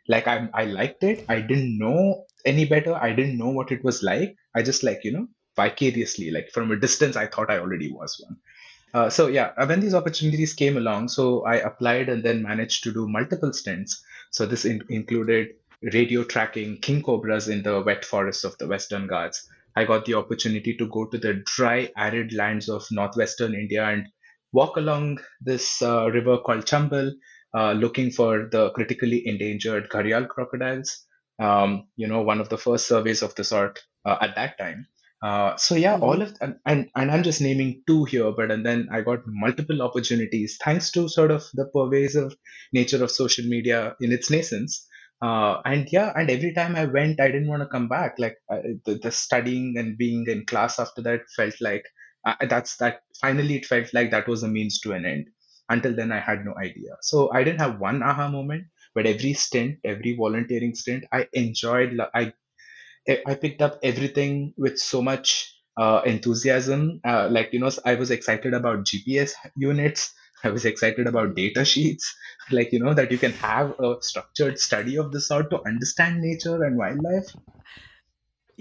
like 0.09 0.27
I 0.27 0.49
I 0.53 0.65
liked 0.65 1.03
it. 1.03 1.25
I 1.29 1.41
didn't 1.41 1.77
know 1.77 2.25
any 2.45 2.65
better. 2.65 2.95
I 2.95 3.13
didn't 3.13 3.37
know 3.37 3.49
what 3.49 3.71
it 3.71 3.83
was 3.83 4.03
like. 4.03 4.35
I 4.55 4.63
just 4.63 4.83
like 4.83 5.05
you 5.05 5.13
know 5.13 5.27
vicariously 5.55 6.31
like 6.31 6.49
from 6.53 6.71
a 6.71 6.79
distance 6.79 7.15
I 7.15 7.27
thought 7.27 7.51
I 7.51 7.59
already 7.59 7.91
was 7.91 8.19
one. 8.27 8.37
Uh, 8.93 9.09
so 9.09 9.27
yeah 9.27 9.51
uh, 9.57 9.65
when 9.67 9.79
these 9.79 9.93
opportunities 9.93 10.53
came 10.53 10.77
along 10.77 11.09
so 11.09 11.45
I 11.45 11.55
applied 11.57 12.09
and 12.09 12.23
then 12.23 12.41
managed 12.43 12.83
to 12.85 12.93
do 12.93 13.07
multiple 13.07 13.53
stints. 13.53 14.01
So 14.31 14.45
this 14.45 14.65
in- 14.65 14.83
included 14.89 15.49
radio 15.93 16.23
tracking 16.23 16.77
king 16.81 17.01
cobras 17.03 17.47
in 17.47 17.63
the 17.63 17.81
wet 17.81 18.03
forests 18.03 18.43
of 18.43 18.57
the 18.57 18.67
Western 18.67 19.07
Ghats 19.07 19.47
I 19.75 19.85
got 19.85 20.05
the 20.05 20.15
opportunity 20.15 20.75
to 20.75 20.87
go 20.87 21.05
to 21.05 21.17
the 21.17 21.35
dry, 21.45 21.89
arid 21.95 22.33
lands 22.33 22.69
of 22.69 22.85
northwestern 22.91 23.53
India 23.53 23.85
and 23.85 24.07
walk 24.51 24.77
along 24.77 25.19
this 25.39 25.81
uh, 25.81 26.09
river 26.11 26.37
called 26.39 26.65
Chambal, 26.65 27.13
uh, 27.57 27.73
looking 27.73 28.11
for 28.11 28.47
the 28.51 28.71
critically 28.71 29.27
endangered 29.27 29.89
gharial 29.89 30.27
crocodiles. 30.27 31.05
Um, 31.39 31.87
you 31.95 32.07
know, 32.07 32.21
one 32.21 32.41
of 32.41 32.49
the 32.49 32.57
first 32.57 32.87
surveys 32.87 33.21
of 33.21 33.33
the 33.35 33.43
sort 33.43 33.79
uh, 34.05 34.17
at 34.21 34.35
that 34.35 34.57
time. 34.57 34.87
Uh, 35.21 35.55
so 35.57 35.75
yeah, 35.75 35.97
Mhm. 35.97 36.03
all 36.03 36.21
of 36.21 36.33
and, 36.41 36.55
and 36.65 36.89
and 36.95 37.11
I'm 37.11 37.23
just 37.23 37.41
naming 37.41 37.83
two 37.87 38.05
here, 38.05 38.31
but 38.31 38.51
and 38.51 38.65
then 38.65 38.87
I 38.91 39.01
got 39.01 39.19
multiple 39.27 39.81
opportunities 39.81 40.57
thanks 40.63 40.91
to 40.91 41.09
sort 41.09 41.31
of 41.31 41.43
the 41.53 41.65
pervasive 41.73 42.35
nature 42.73 43.03
of 43.03 43.11
social 43.11 43.45
media 43.45 43.95
in 43.99 44.11
its 44.13 44.29
nascence. 44.31 44.85
Uh, 45.21 45.61
and 45.65 45.89
yeah, 45.91 46.13
and 46.15 46.29
every 46.29 46.53
time 46.53 46.75
I 46.77 46.85
went, 46.85 47.19
I 47.19 47.27
didn't 47.27 47.49
want 47.49 47.61
to 47.63 47.67
come 47.67 47.89
back. 47.89 48.15
Like 48.17 48.37
the, 48.49 48.99
the 49.01 49.11
studying 49.11 49.75
and 49.77 49.97
being 49.97 50.25
in 50.27 50.45
class 50.45 50.79
after 50.79 51.01
that 51.01 51.21
felt 51.35 51.55
like 51.59 51.83
uh, 52.25 52.35
that's 52.49 52.77
that. 52.77 53.01
Finally, 53.19 53.55
it 53.57 53.65
felt 53.65 53.93
like 53.93 54.11
that 54.11 54.27
was 54.27 54.43
a 54.43 54.47
means 54.47 54.79
to 54.81 54.93
an 54.93 55.05
end. 55.05 55.27
Until 55.69 55.95
then, 55.95 56.11
I 56.11 56.19
had 56.19 56.45
no 56.45 56.55
idea. 56.57 56.97
So 57.01 57.31
I 57.31 57.43
didn't 57.43 57.59
have 57.61 57.79
one 57.79 58.01
aha 58.03 58.29
moment, 58.29 58.65
but 58.95 59.05
every 59.05 59.33
stint, 59.33 59.79
every 59.85 60.15
volunteering 60.15 60.75
stint, 60.75 61.05
I 61.11 61.27
enjoyed. 61.33 61.97
I 62.13 62.33
I 63.25 63.35
picked 63.35 63.61
up 63.61 63.79
everything 63.83 64.53
with 64.57 64.77
so 64.79 65.01
much 65.01 65.55
uh, 65.77 66.01
enthusiasm. 66.05 67.01
Uh, 67.05 67.27
like, 67.31 67.51
you 67.53 67.59
know, 67.59 67.71
I 67.85 67.95
was 67.95 68.11
excited 68.11 68.53
about 68.53 68.85
GPS 68.85 69.33
units. 69.55 70.13
I 70.43 70.49
was 70.49 70.65
excited 70.65 71.07
about 71.07 71.35
data 71.35 71.65
sheets. 71.65 72.15
Like, 72.51 72.71
you 72.71 72.79
know, 72.79 72.93
that 72.95 73.11
you 73.11 73.17
can 73.19 73.33
have 73.33 73.79
a 73.79 73.97
structured 74.01 74.57
study 74.59 74.97
of 74.97 75.11
the 75.11 75.21
sort 75.21 75.51
to 75.51 75.61
understand 75.67 76.19
nature 76.21 76.63
and 76.63 76.77
wildlife. 76.77 77.27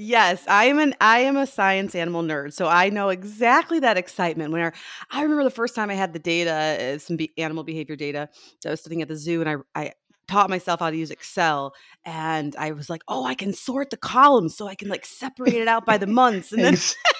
Yes, 0.01 0.45
I 0.47 0.67
am 0.67 0.79
an 0.79 0.95
I 1.01 1.19
am 1.23 1.37
a 1.37 1.45
science 1.45 1.97
animal 1.97 2.23
nerd, 2.23 2.53
so 2.53 2.69
I 2.69 2.89
know 2.89 3.09
exactly 3.09 3.81
that 3.81 3.97
excitement. 3.97 4.53
Where 4.53 4.73
I 5.11 5.23
remember 5.23 5.43
the 5.43 5.51
first 5.51 5.75
time 5.75 5.91
I 5.91 5.95
had 5.95 6.13
the 6.13 6.21
data, 6.21 6.95
uh, 6.95 6.99
some 6.99 7.17
be- 7.17 7.33
animal 7.37 7.65
behavior 7.65 7.97
data. 7.97 8.29
I 8.65 8.71
was 8.71 8.81
sitting 8.81 9.03
at 9.03 9.09
the 9.09 9.17
zoo, 9.17 9.41
and 9.41 9.51
I 9.51 9.57
I 9.75 9.93
taught 10.29 10.51
myself 10.51 10.79
how 10.79 10.91
to 10.91 10.97
use 10.97 11.11
Excel, 11.11 11.75
and 12.05 12.55
I 12.55 12.71
was 12.71 12.89
like, 12.89 13.03
"Oh, 13.09 13.25
I 13.25 13.35
can 13.35 13.53
sort 13.53 13.91
the 13.91 13.97
columns, 13.97 14.57
so 14.57 14.69
I 14.69 14.77
can 14.77 14.89
like 14.89 15.05
separate 15.05 15.55
it 15.55 15.67
out 15.67 15.85
by 15.85 15.99
the 15.99 16.07
months." 16.07 16.53
And 16.53 16.63
then, 16.63 16.75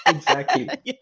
exactly. 0.07 0.71
yeah, 0.85 0.93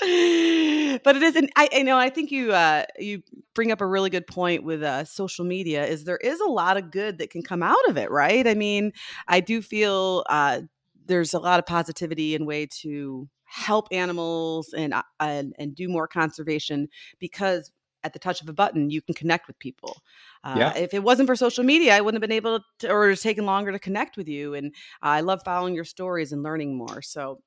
but 0.00 1.14
it 1.14 1.22
is, 1.22 1.36
and 1.36 1.48
I, 1.54 1.68
I 1.74 1.82
know 1.82 1.96
I 1.96 2.10
think 2.10 2.32
you 2.32 2.52
uh, 2.52 2.86
you 2.98 3.22
bring 3.54 3.70
up 3.70 3.80
a 3.80 3.86
really 3.86 4.10
good 4.10 4.26
point 4.26 4.64
with 4.64 4.82
uh, 4.82 5.04
social 5.04 5.44
media. 5.44 5.86
Is 5.86 6.02
there 6.02 6.16
is 6.16 6.40
a 6.40 6.50
lot 6.50 6.76
of 6.76 6.90
good 6.90 7.18
that 7.18 7.30
can 7.30 7.44
come 7.44 7.62
out 7.62 7.88
of 7.88 7.96
it, 7.96 8.10
right? 8.10 8.48
I 8.48 8.54
mean, 8.54 8.90
I 9.28 9.38
do 9.38 9.62
feel 9.62 10.24
uh, 10.28 10.62
there's 11.08 11.34
a 11.34 11.38
lot 11.38 11.58
of 11.58 11.66
positivity 11.66 12.34
and 12.34 12.46
way 12.46 12.66
to 12.82 13.28
help 13.44 13.88
animals 13.90 14.72
and 14.74 14.94
uh, 14.94 15.02
and 15.20 15.54
and 15.58 15.74
do 15.74 15.88
more 15.88 16.06
conservation 16.06 16.88
because 17.18 17.70
at 18.04 18.12
the 18.12 18.18
touch 18.18 18.40
of 18.40 18.48
a 18.48 18.52
button 18.52 18.90
you 18.90 19.02
can 19.02 19.14
connect 19.14 19.48
with 19.48 19.58
people. 19.58 20.02
Uh, 20.44 20.54
Yeah. 20.58 20.76
if 20.76 20.94
it 20.94 21.02
wasn't 21.02 21.26
for 21.26 21.34
social 21.34 21.64
media, 21.64 21.96
I 21.96 22.00
wouldn't 22.00 22.22
have 22.22 22.28
been 22.28 22.36
able 22.36 22.60
to, 22.78 22.90
or 22.90 23.10
it's 23.10 23.22
taken 23.22 23.44
longer 23.44 23.72
to 23.72 23.78
connect 23.78 24.16
with 24.16 24.28
you. 24.28 24.54
And 24.54 24.72
I 25.02 25.20
love 25.22 25.40
following 25.44 25.74
your 25.74 25.84
stories 25.84 26.32
and 26.32 26.42
learning 26.44 26.76
more. 26.76 27.02
So 27.02 27.40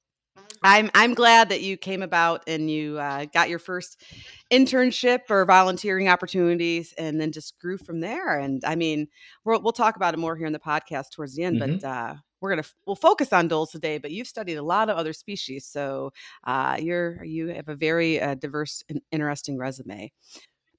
I'm 0.64 0.92
I'm 0.94 1.14
glad 1.14 1.50
that 1.50 1.62
you 1.62 1.78
came 1.78 2.02
about 2.04 2.44
and 2.48 2.70
you 2.70 3.00
uh, 3.00 3.26
got 3.34 3.50
your 3.50 3.60
first 3.60 4.04
internship 4.52 5.22
or 5.30 5.46
volunteering 5.46 6.10
opportunities, 6.10 6.94
and 6.98 7.20
then 7.20 7.32
just 7.32 7.58
grew 7.60 7.78
from 7.78 8.00
there. 8.02 8.38
And 8.40 8.64
I 8.66 8.76
mean, 8.76 9.08
we'll 9.46 9.62
we'll 9.62 9.72
talk 9.74 9.96
about 9.96 10.14
it 10.14 10.18
more 10.18 10.36
here 10.36 10.48
in 10.48 10.54
the 10.54 10.60
podcast 10.60 11.12
towards 11.12 11.36
the 11.36 11.44
end, 11.44 11.60
hmm 11.60 11.78
but. 11.78 11.88
Uh, 11.88 12.16
we're 12.42 12.50
gonna 12.50 12.68
we'll 12.86 12.96
focus 12.96 13.32
on 13.32 13.48
dholes 13.48 13.72
today, 13.72 14.00
but 14.00 14.12
you've 14.12 14.28
studied 14.28 14.56
a 14.56 14.64
lot 14.64 14.90
of 14.90 14.98
other 14.98 15.14
species, 15.14 15.66
so 15.66 16.12
uh, 16.44 16.78
you're 16.80 17.24
you 17.24 17.48
have 17.48 17.70
a 17.70 17.76
very 17.76 18.20
uh, 18.20 18.36
diverse 18.36 18.84
and 18.90 19.02
interesting 19.12 19.58
resume. 19.58 20.12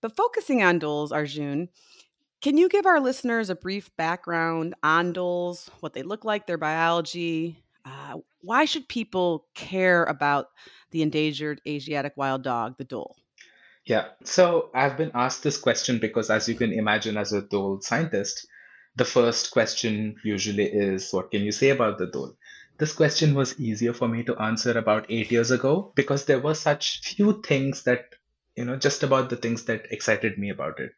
But 0.00 0.16
focusing 0.16 0.62
on 0.62 0.80
dholes, 0.80 1.12
Arjun, 1.12 1.68
can 2.42 2.58
you 2.58 2.68
give 2.68 2.86
our 2.86 3.00
listeners 3.00 3.50
a 3.50 3.54
brief 3.54 3.96
background 3.96 4.74
on 4.82 5.12
dholes, 5.12 5.70
what 5.78 5.94
they 5.94 6.02
look 6.02 6.24
like, 6.24 6.46
their 6.46 6.58
biology? 6.58 7.62
Uh, 7.84 8.18
why 8.42 8.64
should 8.64 8.88
people 8.88 9.46
care 9.54 10.04
about 10.04 10.48
the 10.90 11.02
endangered 11.02 11.60
Asiatic 11.66 12.14
wild 12.16 12.42
dog, 12.42 12.76
the 12.78 12.84
dhole? 12.84 13.14
Yeah. 13.84 14.08
So 14.24 14.70
I've 14.74 14.96
been 14.96 15.12
asked 15.14 15.42
this 15.42 15.58
question 15.58 15.98
because, 15.98 16.30
as 16.30 16.48
you 16.48 16.56
can 16.56 16.72
imagine, 16.72 17.16
as 17.16 17.32
a 17.32 17.42
dhole 17.42 17.80
scientist, 17.80 18.46
the 18.96 19.04
first 19.04 19.50
question 19.50 20.16
usually 20.24 20.64
is, 20.66 21.12
What 21.12 21.30
can 21.30 21.42
you 21.42 21.52
say 21.52 21.70
about 21.70 21.98
the 21.98 22.06
dhole? 22.06 22.36
This 22.78 22.92
question 22.92 23.34
was 23.34 23.58
easier 23.60 23.92
for 23.92 24.08
me 24.08 24.22
to 24.24 24.36
answer 24.36 24.76
about 24.76 25.06
eight 25.10 25.30
years 25.30 25.50
ago 25.50 25.92
because 25.94 26.24
there 26.24 26.40
were 26.40 26.54
such 26.54 27.00
few 27.02 27.42
things 27.42 27.82
that, 27.84 28.06
you 28.56 28.64
know, 28.64 28.76
just 28.76 29.02
about 29.02 29.30
the 29.30 29.36
things 29.36 29.64
that 29.64 29.86
excited 29.90 30.38
me 30.38 30.50
about 30.50 30.80
it. 30.80 30.92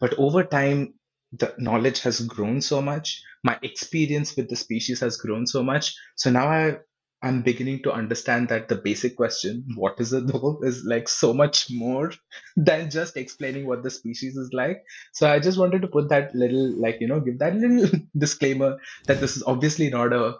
But 0.00 0.14
over 0.18 0.44
time, 0.44 0.94
the 1.32 1.54
knowledge 1.58 2.00
has 2.00 2.20
grown 2.20 2.60
so 2.60 2.82
much. 2.82 3.22
My 3.44 3.58
experience 3.62 4.36
with 4.36 4.48
the 4.48 4.56
species 4.56 5.00
has 5.00 5.16
grown 5.16 5.46
so 5.46 5.62
much. 5.62 5.94
So 6.16 6.30
now 6.30 6.48
I 6.48 6.78
I'm 7.22 7.42
beginning 7.42 7.82
to 7.82 7.92
understand 7.92 8.48
that 8.48 8.68
the 8.68 8.76
basic 8.76 9.16
question, 9.16 9.66
what 9.76 10.00
is 10.00 10.12
a 10.12 10.22
dhole, 10.22 10.64
is 10.64 10.84
like 10.84 11.08
so 11.08 11.34
much 11.34 11.66
more 11.70 12.12
than 12.56 12.90
just 12.90 13.16
explaining 13.16 13.66
what 13.66 13.82
the 13.82 13.90
species 13.90 14.36
is 14.36 14.50
like. 14.52 14.82
So 15.12 15.30
I 15.30 15.38
just 15.38 15.58
wanted 15.58 15.82
to 15.82 15.88
put 15.88 16.08
that 16.08 16.34
little, 16.34 16.72
like, 16.80 16.98
you 17.00 17.08
know, 17.08 17.20
give 17.20 17.38
that 17.40 17.56
little 17.56 17.90
disclaimer 18.18 18.78
that 19.06 19.20
this 19.20 19.36
is 19.36 19.42
obviously 19.42 19.90
not 19.90 20.12
a 20.12 20.36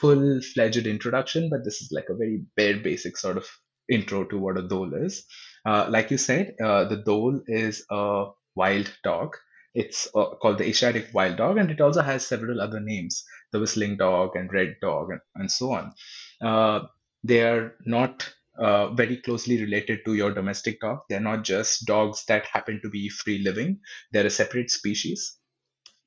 full-fledged 0.00 0.86
introduction, 0.86 1.48
but 1.50 1.64
this 1.64 1.80
is 1.80 1.90
like 1.92 2.08
a 2.08 2.14
very 2.14 2.42
bare 2.56 2.78
basic 2.78 3.16
sort 3.16 3.36
of 3.36 3.46
intro 3.88 4.24
to 4.24 4.38
what 4.38 4.58
a 4.58 4.62
dhole 4.62 4.94
is. 5.04 5.24
Uh, 5.66 5.86
like 5.88 6.10
you 6.10 6.18
said, 6.18 6.54
uh, 6.62 6.84
the 6.84 6.96
dhole 6.96 7.40
is 7.46 7.84
a 7.90 8.26
wild 8.54 8.90
dog. 9.04 9.36
It's 9.74 10.06
uh, 10.14 10.36
called 10.40 10.58
the 10.58 10.68
Asiatic 10.68 11.08
wild 11.12 11.36
dog, 11.36 11.58
and 11.58 11.70
it 11.70 11.80
also 11.80 12.02
has 12.02 12.26
several 12.26 12.60
other 12.60 12.80
names, 12.80 13.24
the 13.52 13.58
whistling 13.58 13.96
dog 13.96 14.36
and 14.36 14.52
red 14.52 14.76
dog, 14.80 15.10
and, 15.10 15.20
and 15.34 15.50
so 15.50 15.72
on. 15.72 15.92
Uh, 16.40 16.80
they 17.22 17.42
are 17.42 17.74
not 17.86 18.28
uh, 18.58 18.88
very 18.94 19.16
closely 19.16 19.60
related 19.60 20.04
to 20.04 20.14
your 20.14 20.32
domestic 20.32 20.80
dog. 20.80 21.00
They're 21.08 21.20
not 21.20 21.44
just 21.44 21.86
dogs 21.86 22.24
that 22.26 22.46
happen 22.46 22.80
to 22.82 22.90
be 22.90 23.08
free 23.08 23.38
living. 23.38 23.80
They're 24.12 24.26
a 24.26 24.30
separate 24.30 24.70
species 24.70 25.36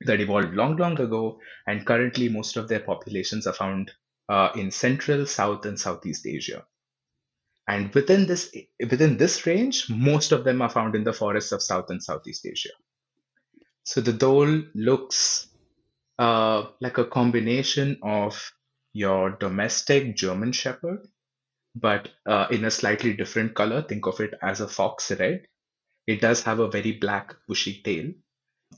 that 0.01 0.21
evolved 0.21 0.53
long, 0.53 0.77
long 0.77 0.99
ago, 0.99 1.39
and 1.65 1.85
currently 1.85 2.29
most 2.29 2.55
of 2.55 2.67
their 2.67 2.79
populations 2.79 3.47
are 3.47 3.53
found 3.53 3.91
uh, 4.29 4.49
in 4.55 4.71
Central, 4.71 5.25
South, 5.25 5.65
and 5.65 5.79
Southeast 5.79 6.25
Asia. 6.27 6.65
And 7.67 7.93
within 7.93 8.27
this 8.27 8.55
within 8.79 9.17
this 9.17 9.45
range, 9.45 9.89
most 9.89 10.31
of 10.31 10.45
them 10.45 10.61
are 10.61 10.69
found 10.69 10.95
in 10.95 11.03
the 11.03 11.11
forests 11.11 11.51
of 11.51 11.61
South 11.61 11.89
and 11.89 12.01
Southeast 12.01 12.45
Asia. 12.45 12.69
So 13.83 13.99
the 13.99 14.13
dhole 14.13 14.63
looks 14.73 15.47
uh, 16.17 16.67
like 16.79 16.97
a 16.97 17.05
combination 17.05 17.97
of 18.03 18.51
your 18.93 19.31
domestic 19.31 20.15
German 20.15 20.51
Shepherd, 20.51 21.07
but 21.75 22.09
uh, 22.25 22.47
in 22.51 22.65
a 22.65 22.71
slightly 22.71 23.13
different 23.13 23.53
color. 23.53 23.81
Think 23.81 24.07
of 24.07 24.19
it 24.19 24.33
as 24.41 24.61
a 24.61 24.67
fox 24.67 25.11
red. 25.11 25.47
It 26.07 26.21
does 26.21 26.43
have 26.43 26.59
a 26.59 26.69
very 26.69 26.93
black, 26.93 27.35
bushy 27.47 27.81
tail. 27.83 28.11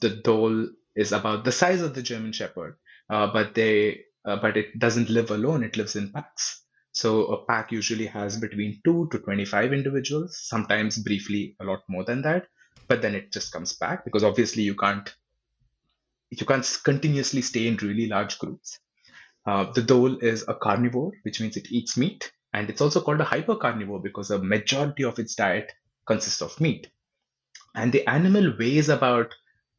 The 0.02 0.10
dhole 0.10 0.68
is 0.96 1.12
about 1.12 1.46
the 1.46 1.52
size 1.52 1.82
of 1.82 1.94
the 1.94 2.02
German 2.02 2.34
Shepherd, 2.34 2.78
uh, 3.10 3.32
but 3.32 3.56
they 3.56 4.02
uh, 4.26 4.36
but 4.38 4.58
it 4.58 4.78
doesn't 4.78 5.10
live 5.10 5.32
alone. 5.32 5.64
It 5.64 5.78
lives 5.78 5.96
in 5.96 6.12
packs. 6.12 6.64
So 6.92 7.28
a 7.28 7.46
pack 7.46 7.72
usually 7.72 8.08
has 8.08 8.38
between 8.38 8.82
two 8.84 9.08
to 9.12 9.20
25 9.20 9.74
individuals, 9.74 10.40
sometimes 10.42 10.98
briefly 10.98 11.56
a 11.60 11.64
lot 11.64 11.82
more 11.88 12.04
than 12.04 12.22
that, 12.24 12.48
but 12.88 13.02
then 13.02 13.16
it 13.16 13.32
just 13.32 13.52
comes 13.52 13.74
back 13.74 14.04
because 14.04 14.24
obviously 14.24 14.64
you 14.64 14.76
can't 14.76 15.14
you 16.32 16.46
can't 16.46 16.80
continuously 16.84 17.42
stay 17.42 17.68
in 17.68 17.78
really 17.78 18.08
large 18.08 18.38
groups. 18.38 18.80
Uh, 19.50 19.72
the 19.74 19.82
dhole 19.82 20.18
is 20.22 20.46
a 20.48 20.54
carnivore, 20.54 21.12
which 21.24 21.42
means 21.42 21.58
it 21.58 21.72
eats 21.72 21.98
meat, 21.98 22.32
and 22.54 22.70
it's 22.70 22.82
also 22.82 23.02
called 23.02 23.22
a 23.22 23.26
hypercarnivore 23.26 24.04
because 24.04 24.30
a 24.32 24.38
majority 24.44 25.04
of 25.04 25.18
its 25.18 25.34
diet 25.36 25.72
consists 26.06 26.42
of 26.42 26.60
meat. 26.62 26.88
And 27.74 27.92
the 27.92 28.08
animal 28.08 28.56
weighs 28.60 28.90
about 28.90 29.34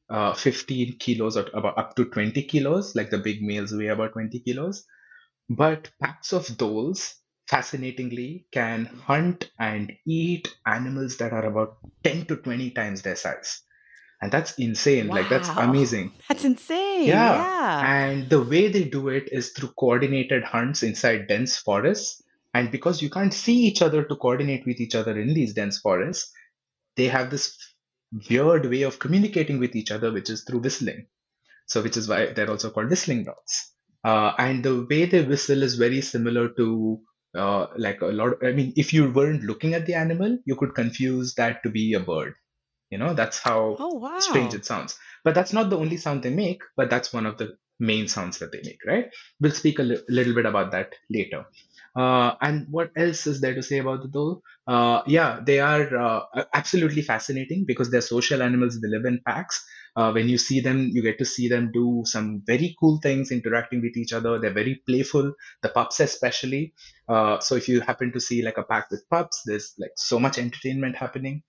uh, 0.08 0.34
15 0.34 0.98
kilos 0.98 1.36
or 1.36 1.46
about 1.54 1.78
up 1.78 1.94
to 1.96 2.04
20 2.06 2.42
kilos, 2.44 2.96
like 2.96 3.10
the 3.10 3.18
big 3.18 3.42
males 3.42 3.72
weigh 3.72 3.88
about 3.88 4.14
20 4.14 4.40
kilos. 4.40 4.84
But 5.48 5.92
packs 6.00 6.32
of 6.32 6.56
dholes 6.56 7.16
fascinatingly, 7.48 8.46
can 8.52 8.86
hunt 8.86 9.50
and 9.58 9.92
eat 10.06 10.48
animals 10.66 11.16
that 11.18 11.32
are 11.32 11.46
about 11.46 11.78
10 12.04 12.26
to 12.26 12.36
20 12.36 12.70
times 12.70 13.02
their 13.02 13.16
size. 13.16 13.62
And 14.22 14.30
that's 14.30 14.58
insane. 14.58 15.08
Like, 15.08 15.28
that's 15.30 15.48
amazing. 15.48 16.12
That's 16.28 16.44
insane. 16.44 17.08
Yeah. 17.08 17.36
Yeah. 17.36 17.94
And 17.94 18.28
the 18.28 18.42
way 18.42 18.68
they 18.68 18.84
do 18.84 19.08
it 19.08 19.30
is 19.32 19.50
through 19.50 19.70
coordinated 19.78 20.44
hunts 20.44 20.82
inside 20.82 21.26
dense 21.26 21.56
forests. 21.56 22.22
And 22.52 22.70
because 22.70 23.00
you 23.00 23.08
can't 23.08 23.32
see 23.32 23.54
each 23.66 23.80
other 23.80 24.04
to 24.04 24.16
coordinate 24.16 24.66
with 24.66 24.78
each 24.78 24.94
other 24.94 25.18
in 25.18 25.32
these 25.32 25.54
dense 25.54 25.78
forests, 25.78 26.30
they 26.96 27.06
have 27.06 27.30
this 27.30 27.56
weird 28.28 28.66
way 28.66 28.82
of 28.82 28.98
communicating 28.98 29.58
with 29.58 29.74
each 29.74 29.90
other, 29.90 30.12
which 30.12 30.28
is 30.28 30.44
through 30.44 30.60
whistling. 30.60 31.06
So, 31.66 31.80
which 31.82 31.96
is 31.96 32.08
why 32.08 32.32
they're 32.32 32.50
also 32.50 32.70
called 32.70 32.90
whistling 32.90 33.24
dogs. 33.24 33.72
Uh, 34.04 34.32
and 34.38 34.64
the 34.64 34.86
way 34.90 35.06
they 35.06 35.22
whistle 35.24 35.62
is 35.62 35.76
very 35.76 36.00
similar 36.00 36.48
to 36.50 37.00
uh, 37.36 37.66
like 37.76 38.00
a 38.00 38.06
lot. 38.06 38.34
I 38.44 38.52
mean, 38.52 38.72
if 38.76 38.92
you 38.92 39.10
weren't 39.10 39.44
looking 39.44 39.74
at 39.74 39.86
the 39.86 39.94
animal, 39.94 40.38
you 40.44 40.56
could 40.56 40.74
confuse 40.74 41.34
that 41.34 41.62
to 41.62 41.70
be 41.70 41.94
a 41.94 42.00
bird. 42.00 42.34
You 42.90 42.98
know, 42.98 43.14
that's 43.14 43.38
how 43.38 43.80
Oh, 43.80 43.94
wow. 43.96 44.18
strange 44.18 44.54
it 44.54 44.66
sounds. 44.66 44.98
But 45.24 45.34
that's 45.34 45.52
not 45.52 45.70
the 45.70 45.78
only 45.78 45.96
sound 45.96 46.22
they 46.22 46.30
make, 46.34 46.62
but 46.76 46.90
that's 46.90 47.12
one 47.12 47.26
of 47.26 47.38
the 47.38 47.56
main 47.78 48.08
sounds 48.08 48.38
that 48.38 48.52
they 48.52 48.60
make, 48.64 48.80
right? 48.86 49.06
We'll 49.40 49.52
speak 49.52 49.78
a 49.78 49.82
li- 49.82 50.02
little 50.08 50.34
bit 50.34 50.46
about 50.46 50.72
that 50.72 50.94
later. 51.10 51.44
Uh, 51.96 52.34
and 52.40 52.66
what 52.70 52.90
else 52.96 53.26
is 53.26 53.40
there 53.40 53.54
to 53.54 53.62
say 53.62 53.78
about 53.78 54.02
the 54.02 54.08
dhole? 54.08 54.42
Uh, 54.66 55.02
yeah, 55.06 55.40
they 55.44 55.58
are 55.60 55.96
uh, 55.96 56.44
absolutely 56.54 57.02
fascinating 57.02 57.64
because 57.66 57.90
they're 57.90 58.00
social 58.00 58.42
animals. 58.42 58.80
They 58.80 58.88
live 58.88 59.04
in 59.06 59.20
packs. 59.26 59.64
Uh, 59.96 60.12
when 60.12 60.28
you 60.28 60.38
see 60.38 60.60
them, 60.60 60.88
you 60.92 61.02
get 61.02 61.18
to 61.18 61.24
see 61.24 61.48
them 61.48 61.70
do 61.72 62.02
some 62.06 62.42
very 62.46 62.76
cool 62.78 63.00
things, 63.02 63.32
interacting 63.32 63.82
with 63.82 63.96
each 63.96 64.12
other. 64.12 64.38
They're 64.38 64.52
very 64.52 64.82
playful. 64.86 65.32
The 65.62 65.68
pups, 65.70 65.98
especially. 65.98 66.74
Uh, 67.08 67.40
so 67.40 67.56
if 67.56 67.68
you 67.68 67.80
happen 67.80 68.12
to 68.12 68.20
see 68.20 68.42
like 68.42 68.56
a 68.58 68.62
pack 68.62 68.88
with 68.90 69.04
pups, 69.10 69.42
there's 69.46 69.74
like 69.78 69.92
so 69.96 70.20
much 70.20 70.38
entertainment 70.38 70.94
happening. 70.96 71.42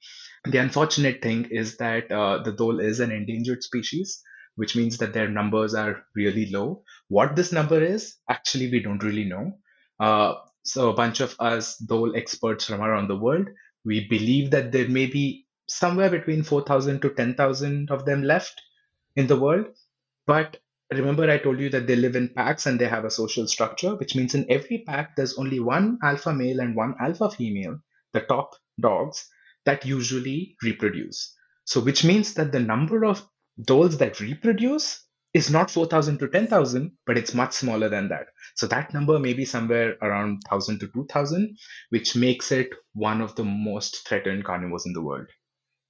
The 0.45 0.57
unfortunate 0.57 1.21
thing 1.21 1.45
is 1.51 1.77
that 1.77 2.11
uh, 2.11 2.41
the 2.41 2.51
dhole 2.51 2.79
is 2.79 2.99
an 2.99 3.11
endangered 3.11 3.63
species, 3.63 4.21
which 4.55 4.75
means 4.75 4.97
that 4.97 5.13
their 5.13 5.29
numbers 5.29 5.75
are 5.75 6.03
really 6.15 6.49
low. 6.49 6.83
What 7.09 7.35
this 7.35 7.51
number 7.51 7.81
is, 7.81 8.15
actually, 8.27 8.71
we 8.71 8.79
don't 8.81 9.03
really 9.03 9.25
know. 9.25 9.59
Uh, 9.99 10.35
so, 10.63 10.89
a 10.89 10.95
bunch 10.95 11.19
of 11.19 11.35
us 11.39 11.77
dhole 11.79 12.15
experts 12.15 12.65
from 12.65 12.81
around 12.81 13.07
the 13.07 13.17
world, 13.17 13.47
we 13.85 14.07
believe 14.07 14.51
that 14.51 14.71
there 14.71 14.89
may 14.89 15.05
be 15.05 15.45
somewhere 15.67 16.09
between 16.09 16.43
4,000 16.43 17.01
to 17.01 17.09
10,000 17.11 17.91
of 17.91 18.05
them 18.05 18.23
left 18.23 18.61
in 19.15 19.27
the 19.27 19.39
world. 19.39 19.67
But 20.25 20.57
remember, 20.91 21.29
I 21.29 21.37
told 21.37 21.59
you 21.59 21.69
that 21.69 21.87
they 21.87 21.95
live 21.95 22.15
in 22.15 22.29
packs 22.29 22.65
and 22.65 22.79
they 22.79 22.87
have 22.87 23.05
a 23.05 23.11
social 23.11 23.47
structure, 23.47 23.95
which 23.95 24.15
means 24.15 24.35
in 24.35 24.45
every 24.49 24.83
pack, 24.87 25.15
there's 25.15 25.37
only 25.37 25.59
one 25.59 25.99
alpha 26.03 26.33
male 26.33 26.59
and 26.59 26.75
one 26.75 26.95
alpha 26.99 27.29
female, 27.29 27.79
the 28.13 28.21
top 28.21 28.55
dogs, 28.79 29.29
that 29.65 29.85
usually 29.85 30.55
reproduce. 30.63 31.35
So, 31.65 31.79
which 31.81 32.03
means 32.03 32.33
that 32.35 32.51
the 32.51 32.59
number 32.59 33.05
of 33.05 33.27
dholes 33.63 33.97
that 33.97 34.19
reproduce 34.19 35.05
is 35.33 35.49
not 35.49 35.71
4,000 35.71 36.17
to 36.19 36.27
10,000, 36.27 36.91
but 37.05 37.17
it's 37.17 37.33
much 37.33 37.53
smaller 37.53 37.87
than 37.89 38.09
that. 38.09 38.27
So, 38.55 38.67
that 38.67 38.93
number 38.93 39.19
may 39.19 39.33
be 39.33 39.45
somewhere 39.45 39.95
around 40.01 40.41
1,000 40.49 40.79
to 40.79 40.87
2,000, 40.87 41.57
which 41.89 42.15
makes 42.15 42.51
it 42.51 42.69
one 42.93 43.21
of 43.21 43.35
the 43.35 43.43
most 43.45 44.07
threatened 44.07 44.43
carnivores 44.45 44.85
in 44.85 44.93
the 44.93 45.01
world. 45.01 45.27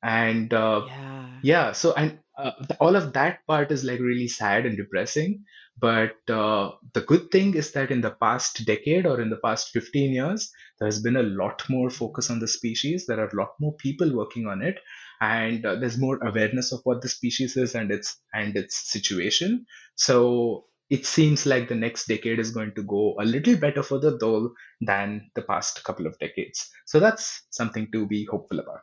And 0.03 0.53
uh, 0.53 0.85
Yeah. 0.87 1.39
yeah, 1.43 1.71
so 1.71 1.93
and 1.93 2.19
uh, 2.37 2.51
all 2.79 2.95
of 2.95 3.13
that 3.13 3.45
part 3.47 3.71
is 3.71 3.83
like 3.83 3.99
really 3.99 4.27
sad 4.27 4.65
and 4.65 4.77
depressing. 4.77 5.43
But 5.81 6.29
uh, 6.29 6.73
the 6.93 7.01
good 7.01 7.31
thing 7.31 7.55
is 7.55 7.71
that 7.73 7.91
in 7.91 8.01
the 8.01 8.11
past 8.11 8.65
decade 8.65 9.05
or 9.05 9.19
in 9.19 9.29
the 9.29 9.38
past 9.38 9.69
15 9.71 10.13
years, 10.13 10.51
there's 10.79 11.01
been 11.01 11.17
a 11.17 11.23
lot 11.23 11.63
more 11.69 11.89
focus 11.89 12.29
on 12.29 12.39
the 12.39 12.47
species. 12.47 13.05
There 13.07 13.19
are 13.19 13.27
a 13.27 13.35
lot 13.35 13.53
more 13.59 13.73
people 13.75 14.15
working 14.15 14.47
on 14.47 14.61
it, 14.61 14.79
and 15.19 15.65
uh, 15.65 15.75
there's 15.75 15.97
more 15.97 16.17
awareness 16.23 16.71
of 16.71 16.81
what 16.83 17.01
the 17.01 17.09
species 17.09 17.57
is 17.57 17.75
and 17.75 17.91
its 17.91 18.17
and 18.33 18.55
its 18.55 18.91
situation. 18.91 19.65
So 19.96 20.67
it 20.89 21.05
seems 21.05 21.46
like 21.46 21.67
the 21.67 21.75
next 21.75 22.07
decade 22.07 22.39
is 22.39 22.51
going 22.51 22.74
to 22.75 22.83
go 22.83 23.15
a 23.20 23.25
little 23.25 23.57
better 23.57 23.83
for 23.83 24.00
the 24.00 24.17
dhole 24.17 24.51
than 24.81 25.31
the 25.35 25.41
past 25.41 25.83
couple 25.83 26.05
of 26.05 26.20
decades. 26.20 26.70
So 26.85 27.00
that's 27.00 27.44
something 27.50 27.89
to 27.91 28.05
be 28.07 28.25
hopeful 28.25 28.59
about. 28.59 28.81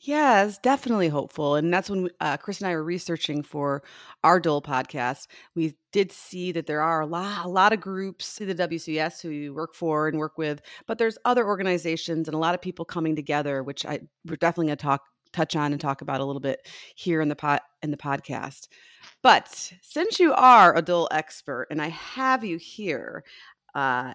Yeah, 0.00 0.44
it's 0.44 0.58
definitely 0.58 1.08
hopeful. 1.08 1.54
And 1.54 1.72
that's 1.72 1.88
when 1.88 2.10
uh, 2.20 2.36
Chris 2.36 2.60
and 2.60 2.68
I 2.68 2.74
were 2.74 2.84
researching 2.84 3.42
for 3.42 3.82
our 4.22 4.38
Dhole 4.40 4.62
podcast. 4.62 5.26
We 5.54 5.76
did 5.92 6.12
see 6.12 6.52
that 6.52 6.66
there 6.66 6.82
are 6.82 7.00
a 7.00 7.06
lot, 7.06 7.46
a 7.46 7.48
lot 7.48 7.72
of 7.72 7.80
groups 7.80 8.36
the 8.36 8.54
WCS 8.54 9.22
who 9.22 9.30
you 9.30 9.54
work 9.54 9.74
for 9.74 10.06
and 10.08 10.18
work 10.18 10.36
with, 10.36 10.60
but 10.86 10.98
there's 10.98 11.16
other 11.24 11.46
organizations 11.46 12.28
and 12.28 12.34
a 12.34 12.38
lot 12.38 12.54
of 12.54 12.60
people 12.60 12.84
coming 12.84 13.16
together, 13.16 13.62
which 13.62 13.86
I 13.86 14.00
we're 14.26 14.36
definitely 14.36 14.66
going 14.66 14.76
to 14.78 14.82
talk 14.82 15.02
touch 15.32 15.56
on 15.56 15.72
and 15.72 15.80
talk 15.80 16.00
about 16.02 16.20
a 16.20 16.24
little 16.24 16.38
bit 16.40 16.68
here 16.94 17.20
in 17.20 17.28
the 17.28 17.36
pot 17.36 17.62
in 17.82 17.90
the 17.90 17.96
podcast. 17.96 18.68
But 19.22 19.72
since 19.82 20.20
you 20.20 20.34
are 20.34 20.76
a 20.76 20.82
Dhole 20.82 21.08
expert 21.12 21.68
and 21.70 21.80
I 21.80 21.88
have 21.88 22.44
you 22.44 22.58
here, 22.58 23.24
uh, 23.74 24.12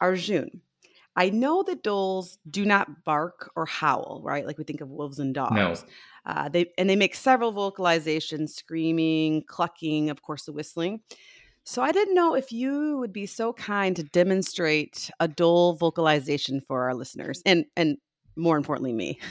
Arjun, 0.00 0.62
I 1.16 1.30
know 1.30 1.62
that 1.64 1.82
dholes 1.82 2.38
do 2.48 2.64
not 2.64 3.04
bark 3.04 3.50
or 3.56 3.66
howl, 3.66 4.20
right? 4.24 4.46
Like 4.46 4.58
we 4.58 4.64
think 4.64 4.80
of 4.80 4.88
wolves 4.88 5.18
and 5.18 5.34
No. 5.48 5.68
dogs. 5.68 5.84
Uh, 6.24 6.48
they 6.48 6.72
and 6.78 6.88
they 6.88 6.96
make 6.96 7.14
several 7.14 7.52
vocalizations: 7.52 8.50
screaming, 8.50 9.44
clucking, 9.46 10.10
of 10.10 10.22
course, 10.22 10.44
the 10.44 10.52
whistling. 10.52 11.00
So 11.64 11.82
I 11.82 11.92
didn't 11.92 12.14
know 12.14 12.34
if 12.34 12.52
you 12.52 12.98
would 12.98 13.12
be 13.12 13.26
so 13.26 13.52
kind 13.52 13.94
to 13.96 14.02
demonstrate 14.02 15.10
a 15.20 15.28
dhole 15.28 15.74
vocalization 15.78 16.60
for 16.60 16.84
our 16.84 16.94
listeners, 16.94 17.42
and 17.46 17.66
and 17.76 17.98
more 18.36 18.56
importantly, 18.56 18.92
me. 18.92 19.18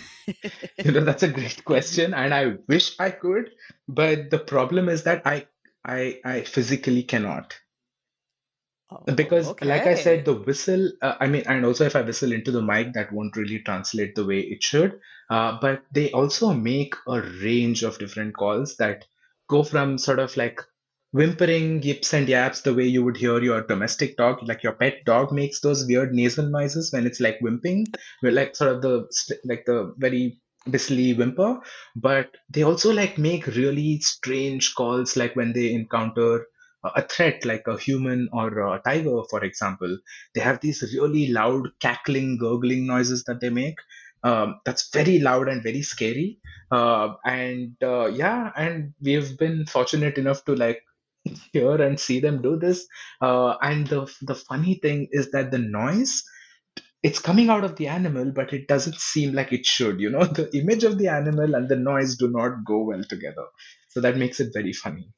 You 0.83 0.91
know, 0.91 1.03
that's 1.03 1.23
a 1.23 1.27
great 1.27 1.63
question, 1.65 2.13
and 2.13 2.33
I 2.33 2.57
wish 2.67 2.95
I 2.99 3.11
could, 3.11 3.51
but 3.87 4.29
the 4.29 4.39
problem 4.39 4.89
is 4.89 5.03
that 5.03 5.21
I 5.25 5.47
I 5.85 6.19
I 6.25 6.41
physically 6.43 7.03
cannot. 7.03 7.55
Oh, 8.91 9.03
Because, 9.15 9.53
like 9.61 9.87
I 9.87 9.95
said, 9.95 10.25
the 10.25 10.33
whistle, 10.33 10.91
uh, 11.01 11.15
I 11.19 11.27
mean, 11.27 11.43
and 11.47 11.65
also 11.65 11.85
if 11.85 11.95
I 11.95 12.01
whistle 12.01 12.31
into 12.33 12.51
the 12.51 12.61
mic, 12.61 12.93
that 12.93 13.11
won't 13.11 13.35
really 13.37 13.59
translate 13.59 14.15
the 14.15 14.25
way 14.25 14.39
it 14.41 14.63
should. 14.63 14.99
Uh, 15.29 15.57
but 15.61 15.83
they 15.93 16.11
also 16.11 16.53
make 16.53 16.93
a 17.07 17.21
range 17.21 17.83
of 17.83 17.97
different 17.99 18.35
calls 18.35 18.75
that 18.77 19.05
go 19.49 19.63
from 19.63 19.97
sort 19.97 20.19
of 20.19 20.35
like 20.35 20.59
whimpering 21.13 21.81
yips 21.83 22.13
and 22.13 22.27
yaps, 22.27 22.61
the 22.61 22.73
way 22.73 22.85
you 22.85 23.03
would 23.03 23.17
hear 23.17 23.41
your 23.41 23.61
domestic 23.61 24.17
dog, 24.17 24.39
like 24.47 24.63
your 24.63 24.73
pet 24.73 25.05
dog 25.05 25.31
makes 25.31 25.61
those 25.61 25.85
weird 25.85 26.13
nasal 26.13 26.47
noises 26.47 26.91
when 26.91 27.05
it's 27.05 27.19
like 27.21 27.39
whimpering, 27.39 27.85
like 28.23 28.55
sort 28.55 28.71
of 28.75 28.81
the 28.81 29.07
like 29.45 29.63
the 29.65 29.93
very 29.97 30.39
whistly 30.67 31.13
whimper. 31.13 31.59
But 31.95 32.35
they 32.49 32.63
also 32.63 32.91
like 32.91 33.17
make 33.17 33.47
really 33.47 33.99
strange 34.01 34.75
calls, 34.75 35.15
like 35.15 35.35
when 35.35 35.53
they 35.53 35.73
encounter 35.73 36.47
a 36.83 37.01
threat 37.07 37.45
like 37.45 37.63
a 37.67 37.77
human 37.77 38.29
or 38.33 38.47
a 38.75 38.81
tiger, 38.83 39.21
for 39.29 39.43
example, 39.43 39.97
they 40.33 40.41
have 40.41 40.59
these 40.61 40.81
really 40.93 41.27
loud 41.27 41.69
cackling, 41.79 42.37
gurgling 42.37 42.85
noises 42.87 43.23
that 43.25 43.39
they 43.41 43.49
make. 43.49 43.75
Um, 44.23 44.59
that's 44.65 44.89
very 44.93 45.19
loud 45.19 45.47
and 45.47 45.63
very 45.63 45.81
scary. 45.81 46.39
Uh, 46.71 47.13
and 47.25 47.75
uh, 47.83 48.05
yeah, 48.07 48.51
and 48.55 48.93
we've 49.01 49.37
been 49.37 49.65
fortunate 49.65 50.17
enough 50.17 50.45
to 50.45 50.55
like 50.55 50.81
hear 51.53 51.81
and 51.81 51.99
see 51.99 52.19
them 52.19 52.41
do 52.41 52.57
this. 52.57 52.85
Uh, 53.21 53.55
and 53.61 53.87
the 53.87 54.11
the 54.21 54.35
funny 54.35 54.75
thing 54.81 55.07
is 55.11 55.31
that 55.31 55.51
the 55.51 55.57
noise 55.59 56.23
it's 57.03 57.19
coming 57.19 57.49
out 57.49 57.63
of 57.63 57.75
the 57.77 57.87
animal, 57.87 58.31
but 58.31 58.53
it 58.53 58.67
doesn't 58.67 58.95
seem 58.99 59.33
like 59.33 59.51
it 59.53 59.65
should. 59.65 59.99
You 59.99 60.09
know, 60.09 60.23
the 60.39 60.49
image 60.57 60.83
of 60.83 60.97
the 60.97 61.07
animal 61.07 61.55
and 61.55 61.69
the 61.69 61.75
noise 61.75 62.15
do 62.17 62.29
not 62.29 62.63
go 62.65 62.83
well 62.83 63.03
together. 63.09 63.45
So 63.89 64.01
that 64.01 64.17
makes 64.17 64.39
it 64.39 64.51
very 64.53 64.73
funny. 64.73 65.11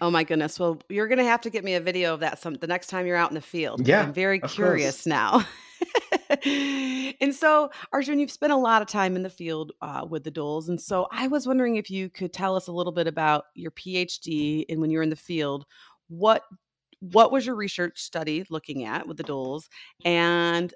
Oh 0.00 0.10
my 0.10 0.24
goodness. 0.24 0.58
Well, 0.58 0.80
you're 0.88 1.08
going 1.08 1.18
to 1.18 1.24
have 1.24 1.40
to 1.42 1.50
get 1.50 1.64
me 1.64 1.74
a 1.74 1.80
video 1.80 2.14
of 2.14 2.20
that 2.20 2.40
some 2.40 2.54
the 2.54 2.66
next 2.66 2.88
time 2.88 3.06
you're 3.06 3.16
out 3.16 3.30
in 3.30 3.34
the 3.34 3.40
field. 3.40 3.86
Yeah, 3.86 4.02
I'm 4.02 4.12
very 4.12 4.40
curious 4.40 5.04
course. 5.04 5.06
now. 5.06 5.46
and 7.20 7.34
so, 7.34 7.70
Arjun, 7.92 8.18
you've 8.18 8.30
spent 8.30 8.52
a 8.52 8.56
lot 8.56 8.82
of 8.82 8.88
time 8.88 9.16
in 9.16 9.22
the 9.22 9.30
field 9.30 9.72
uh, 9.82 10.06
with 10.08 10.24
the 10.24 10.30
dholes. 10.30 10.68
And 10.68 10.80
so 10.80 11.08
I 11.10 11.26
was 11.26 11.46
wondering 11.46 11.76
if 11.76 11.90
you 11.90 12.08
could 12.08 12.32
tell 12.32 12.56
us 12.56 12.68
a 12.68 12.72
little 12.72 12.92
bit 12.92 13.06
about 13.06 13.44
your 13.54 13.70
PhD 13.72 14.64
and 14.68 14.80
when 14.80 14.90
you 14.90 14.98
were 14.98 15.02
in 15.02 15.10
the 15.10 15.16
field, 15.16 15.66
what 16.08 16.44
what 17.00 17.32
was 17.32 17.46
your 17.46 17.54
research 17.54 17.98
study 17.98 18.44
looking 18.50 18.84
at 18.84 19.08
with 19.08 19.16
the 19.16 19.22
dholes? 19.22 19.68
And 20.04 20.72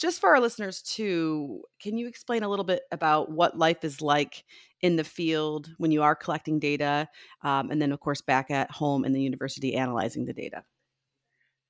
just 0.00 0.20
for 0.20 0.30
our 0.30 0.40
listeners 0.40 0.82
too, 0.82 1.62
can 1.80 1.98
you 1.98 2.08
explain 2.08 2.42
a 2.42 2.48
little 2.48 2.64
bit 2.64 2.82
about 2.92 3.30
what 3.30 3.58
life 3.58 3.84
is 3.84 4.00
like 4.00 4.44
in 4.82 4.96
the 4.96 5.04
field 5.04 5.70
when 5.78 5.92
you 5.92 6.02
are 6.02 6.14
collecting 6.16 6.58
data, 6.58 7.08
um, 7.42 7.70
and 7.70 7.80
then 7.82 7.92
of 7.92 8.00
course 8.00 8.22
back 8.22 8.50
at 8.50 8.70
home 8.70 9.04
in 9.04 9.12
the 9.12 9.22
university 9.22 9.74
analyzing 9.76 10.24
the 10.24 10.32
data? 10.34 10.64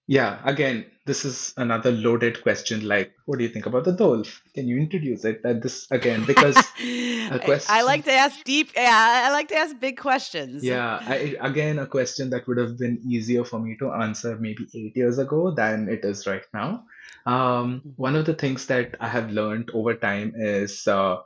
Yeah, 0.07 0.41
again, 0.45 0.87
this 1.07 1.25
is 1.25 1.55
another 1.57 1.93
loaded 1.93 2.43
question. 2.43 2.87
Like, 2.87 3.13
what 3.27 3.39
do 3.39 3.45
you 3.45 3.51
think 3.51 3.67
about 3.67 3.85
the 3.85 3.93
dhole? 3.93 4.27
Can 4.55 4.67
you 4.67 4.77
introduce 4.77 5.25
it? 5.25 5.41
And 5.45 5.63
this 5.63 5.87
again, 5.91 6.25
because 6.25 6.55
question. 7.45 7.75
I 7.75 7.83
like 7.83 8.05
to 8.05 8.13
ask 8.13 8.43
deep. 8.45 8.71
Yeah, 8.75 9.25
I 9.27 9.31
like 9.31 9.49
to 9.49 9.57
ask 9.57 9.79
big 9.79 9.99
questions. 9.99 10.65
Yeah, 10.65 10.99
I, 11.07 11.37
again, 11.41 11.79
a 11.79 11.87
question 11.87 12.31
that 12.31 12.49
would 12.49 12.59
have 12.59 12.79
been 12.79 13.01
easier 13.07 13.45
for 13.45 13.61
me 13.61 13.77
to 13.79 13.93
answer 13.93 14.37
maybe 14.37 14.67
eight 14.75 14.97
years 14.97 15.19
ago 15.19 15.53
than 15.53 15.89
it 15.89 16.05
is 16.05 16.27
right 16.27 16.45
now. 16.53 16.85
Um, 17.27 17.83
one 17.97 18.17
of 18.17 18.27
the 18.27 18.35
things 18.35 18.67
that 18.67 18.97
I 19.01 19.09
have 19.09 19.31
learned 19.31 19.71
over 19.75 19.95
time 19.95 20.33
is 20.37 20.89
uh, 20.89 21.19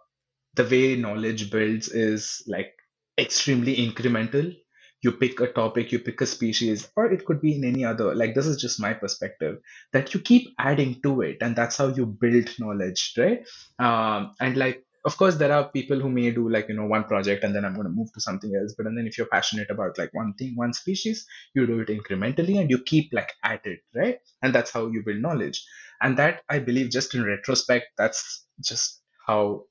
the 0.55 0.65
way 0.65 0.97
knowledge 0.97 1.51
builds 1.51 1.89
is 1.89 2.43
like 2.47 2.75
extremely 3.19 3.77
incremental. 3.77 4.57
You 5.05 5.13
pick 5.13 5.41
a 5.41 5.47
topic, 5.53 5.93
you 5.93 6.01
pick 6.01 6.21
a 6.21 6.27
species, 6.27 6.89
or 6.97 7.13
it 7.13 7.25
could 7.27 7.41
be 7.41 7.55
in 7.57 7.65
any 7.65 7.85
other. 7.85 8.15
Like, 8.15 8.35
this 8.35 8.47
is 8.47 8.61
just 8.61 8.81
my 8.81 8.95
perspective 8.95 9.59
that 9.93 10.15
you 10.15 10.21
keep 10.21 10.49
adding 10.59 11.01
to 11.03 11.21
it, 11.23 11.39
and 11.43 11.55
that's 11.55 11.77
how 11.77 11.89
you 11.89 12.07
build 12.07 12.51
knowledge, 12.59 13.15
right? 13.19 13.47
Um, 13.79 14.35
and 14.41 14.57
like, 14.57 14.85
of 15.05 15.17
course, 15.19 15.37
there 15.37 15.53
are 15.53 15.69
people 15.69 16.01
who 16.01 16.09
may 16.11 16.31
do 16.31 16.49
like, 16.49 16.69
you 16.69 16.75
know, 16.75 16.87
one 16.87 17.05
project 17.05 17.45
and 17.45 17.55
then 17.55 17.65
I'm 17.65 17.75
going 17.75 17.87
to 17.87 17.93
move 17.93 18.13
to 18.15 18.21
something 18.21 18.55
else. 18.57 18.75
But 18.77 18.87
and 18.87 18.97
then 18.97 19.07
if 19.07 19.19
you're 19.19 19.27
passionate 19.27 19.71
about 19.71 19.99
like 19.99 20.15
one 20.15 20.33
thing, 20.39 20.55
one 20.57 20.73
species, 20.73 21.27
you 21.55 21.67
do 21.67 21.81
it 21.81 21.89
incrementally 21.89 22.59
and 22.59 22.71
you 22.71 22.79
keep 22.79 23.13
like 23.13 23.33
at 23.43 23.67
it, 23.67 23.81
right? 23.95 24.19
And 24.43 24.55
that's 24.55 24.71
how 24.71 24.87
you 24.87 25.03
build 25.05 25.21
knowledge. 25.21 25.63
And 26.01 26.17
that 26.17 26.43
I 26.49 26.59
believe 26.59 26.91
just 26.91 27.15
in 27.15 27.23
retrospect, 27.25 27.89
that's 27.99 28.47
just 28.63 29.03
how 29.27 29.65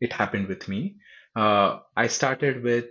it 0.00 0.12
happened 0.12 0.48
with 0.48 0.68
me. 0.68 0.96
Uh, 1.36 1.78
I 1.96 2.08
started 2.08 2.62
with 2.64 2.86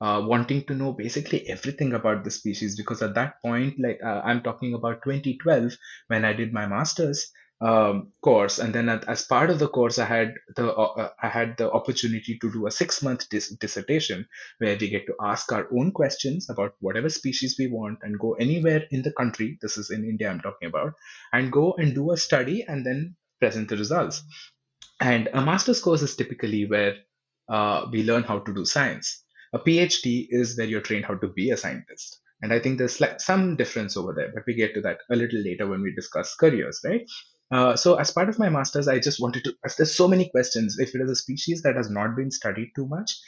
uh, 0.00 0.22
wanting 0.24 0.64
to 0.64 0.74
know 0.74 0.92
basically 0.92 1.48
everything 1.48 1.92
about 1.94 2.24
the 2.24 2.30
species 2.30 2.76
because 2.76 3.02
at 3.02 3.14
that 3.14 3.40
point, 3.42 3.74
like 3.78 4.00
uh, 4.04 4.20
I'm 4.24 4.42
talking 4.42 4.74
about 4.74 5.02
2012 5.02 5.76
when 6.08 6.24
I 6.24 6.32
did 6.32 6.52
my 6.52 6.66
master's 6.66 7.30
um, 7.60 8.12
course, 8.22 8.60
and 8.60 8.72
then 8.72 8.88
as 8.88 9.24
part 9.24 9.50
of 9.50 9.58
the 9.58 9.68
course, 9.68 9.98
I 9.98 10.04
had 10.04 10.34
the 10.54 10.72
uh, 10.72 10.92
uh, 10.96 11.08
I 11.20 11.28
had 11.28 11.56
the 11.56 11.70
opportunity 11.72 12.38
to 12.40 12.52
do 12.52 12.66
a 12.66 12.70
six 12.70 13.02
month 13.02 13.28
dis- 13.30 13.56
dissertation 13.56 14.26
where 14.58 14.76
we 14.80 14.88
get 14.88 15.06
to 15.06 15.14
ask 15.20 15.50
our 15.50 15.66
own 15.76 15.90
questions 15.90 16.48
about 16.48 16.74
whatever 16.80 17.08
species 17.08 17.56
we 17.58 17.66
want 17.66 17.98
and 18.02 18.18
go 18.20 18.34
anywhere 18.34 18.84
in 18.92 19.02
the 19.02 19.12
country. 19.12 19.58
This 19.60 19.76
is 19.76 19.90
in 19.90 20.04
India, 20.04 20.30
I'm 20.30 20.40
talking 20.40 20.68
about, 20.68 20.92
and 21.32 21.50
go 21.50 21.72
and 21.72 21.94
do 21.94 22.12
a 22.12 22.16
study 22.16 22.64
and 22.68 22.86
then 22.86 23.16
present 23.40 23.68
the 23.68 23.76
results. 23.76 24.22
And 25.00 25.28
a 25.32 25.40
master's 25.40 25.80
course 25.80 26.02
is 26.02 26.14
typically 26.14 26.66
where 26.66 26.94
uh, 27.48 27.86
we 27.90 28.04
learn 28.04 28.22
how 28.22 28.38
to 28.40 28.54
do 28.54 28.64
science. 28.64 29.24
A 29.52 29.58
PhD 29.58 30.26
is 30.30 30.56
where 30.56 30.66
you're 30.66 30.80
trained 30.80 31.06
how 31.06 31.14
to 31.14 31.28
be 31.28 31.50
a 31.50 31.56
scientist. 31.56 32.20
And 32.42 32.52
I 32.52 32.60
think 32.60 32.78
there's 32.78 33.00
like 33.00 33.20
some 33.20 33.56
difference 33.56 33.96
over 33.96 34.12
there, 34.12 34.30
but 34.32 34.44
we 34.46 34.54
get 34.54 34.74
to 34.74 34.80
that 34.82 34.98
a 35.10 35.16
little 35.16 35.40
later 35.42 35.66
when 35.66 35.82
we 35.82 35.92
discuss 35.94 36.34
careers, 36.36 36.80
right? 36.84 37.02
Uh, 37.50 37.74
so 37.76 37.96
as 37.96 38.12
part 38.12 38.28
of 38.28 38.38
my 38.38 38.48
master's, 38.48 38.88
I 38.88 38.98
just 38.98 39.20
wanted 39.20 39.44
to, 39.44 39.54
there's 39.76 39.94
so 39.94 40.06
many 40.06 40.28
questions. 40.28 40.78
If 40.78 40.94
it 40.94 41.00
is 41.00 41.10
a 41.10 41.16
species 41.16 41.62
that 41.62 41.76
has 41.76 41.90
not 41.90 42.14
been 42.14 42.30
studied 42.30 42.72
too 42.76 42.86
much, 42.86 43.18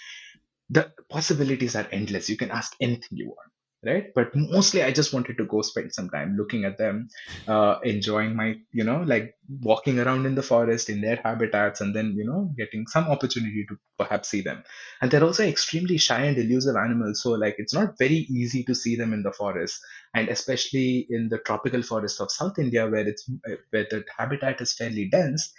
the 0.69 0.93
possibilities 1.09 1.75
are 1.75 1.89
endless. 1.91 2.29
You 2.29 2.37
can 2.37 2.51
ask 2.51 2.75
anything 2.81 3.19
you 3.19 3.29
want, 3.29 3.50
right? 3.85 4.07
But 4.15 4.35
mostly, 4.35 4.83
I 4.83 4.93
just 4.93 5.13
wanted 5.13 5.39
to 5.39 5.47
go 5.47 5.63
spend 5.63 5.93
some 5.93 6.11
time 6.11 6.37
looking 6.37 6.65
at 6.65 6.77
them, 6.79 7.09
uh, 7.49 7.79
enjoying 7.83 8.37
my, 8.37 8.57
you 8.73 8.85
know, 8.85 9.03
like 9.03 9.35
walking 9.61 9.99
around 9.99 10.27
in 10.27 10.35
the 10.35 10.43
forest 10.43 10.91
in 10.91 11.01
their 11.01 11.17
habitats, 11.17 11.81
and 11.81 11.95
then, 11.95 12.15
you 12.17 12.25
know, 12.25 12.53
getting 12.57 12.87
some 12.87 13.05
opportunity 13.05 13.65
to 13.69 13.77
perhaps 13.99 14.29
see 14.29 14.43
them. 14.43 14.63
And 15.01 15.11
they're 15.11 15.25
also 15.25 15.45
extremely 15.45 15.99
shy 15.99 16.25
and 16.25 16.37
elusive 16.37 16.77
animals, 16.77 17.23
so 17.23 17.31
like 17.31 17.57
it's 17.59 17.75
not 17.75 17.99
very 17.99 18.27
easy 18.31 18.63
to 18.65 18.75
see 18.75 18.97
them 18.97 19.13
in 19.13 19.23
the 19.23 19.33
forest, 19.33 19.81
and 20.15 20.29
especially 20.29 21.07
in 21.09 21.29
the 21.29 21.39
tropical 21.39 21.83
forests 21.83 22.21
of 22.21 22.31
South 22.31 22.59
India, 22.59 22.89
where 22.89 23.09
it's 23.09 23.31
where 23.71 23.87
the 23.91 24.05
habitat 24.17 24.61
is 24.61 24.75
fairly 24.75 25.09
dense. 25.09 25.53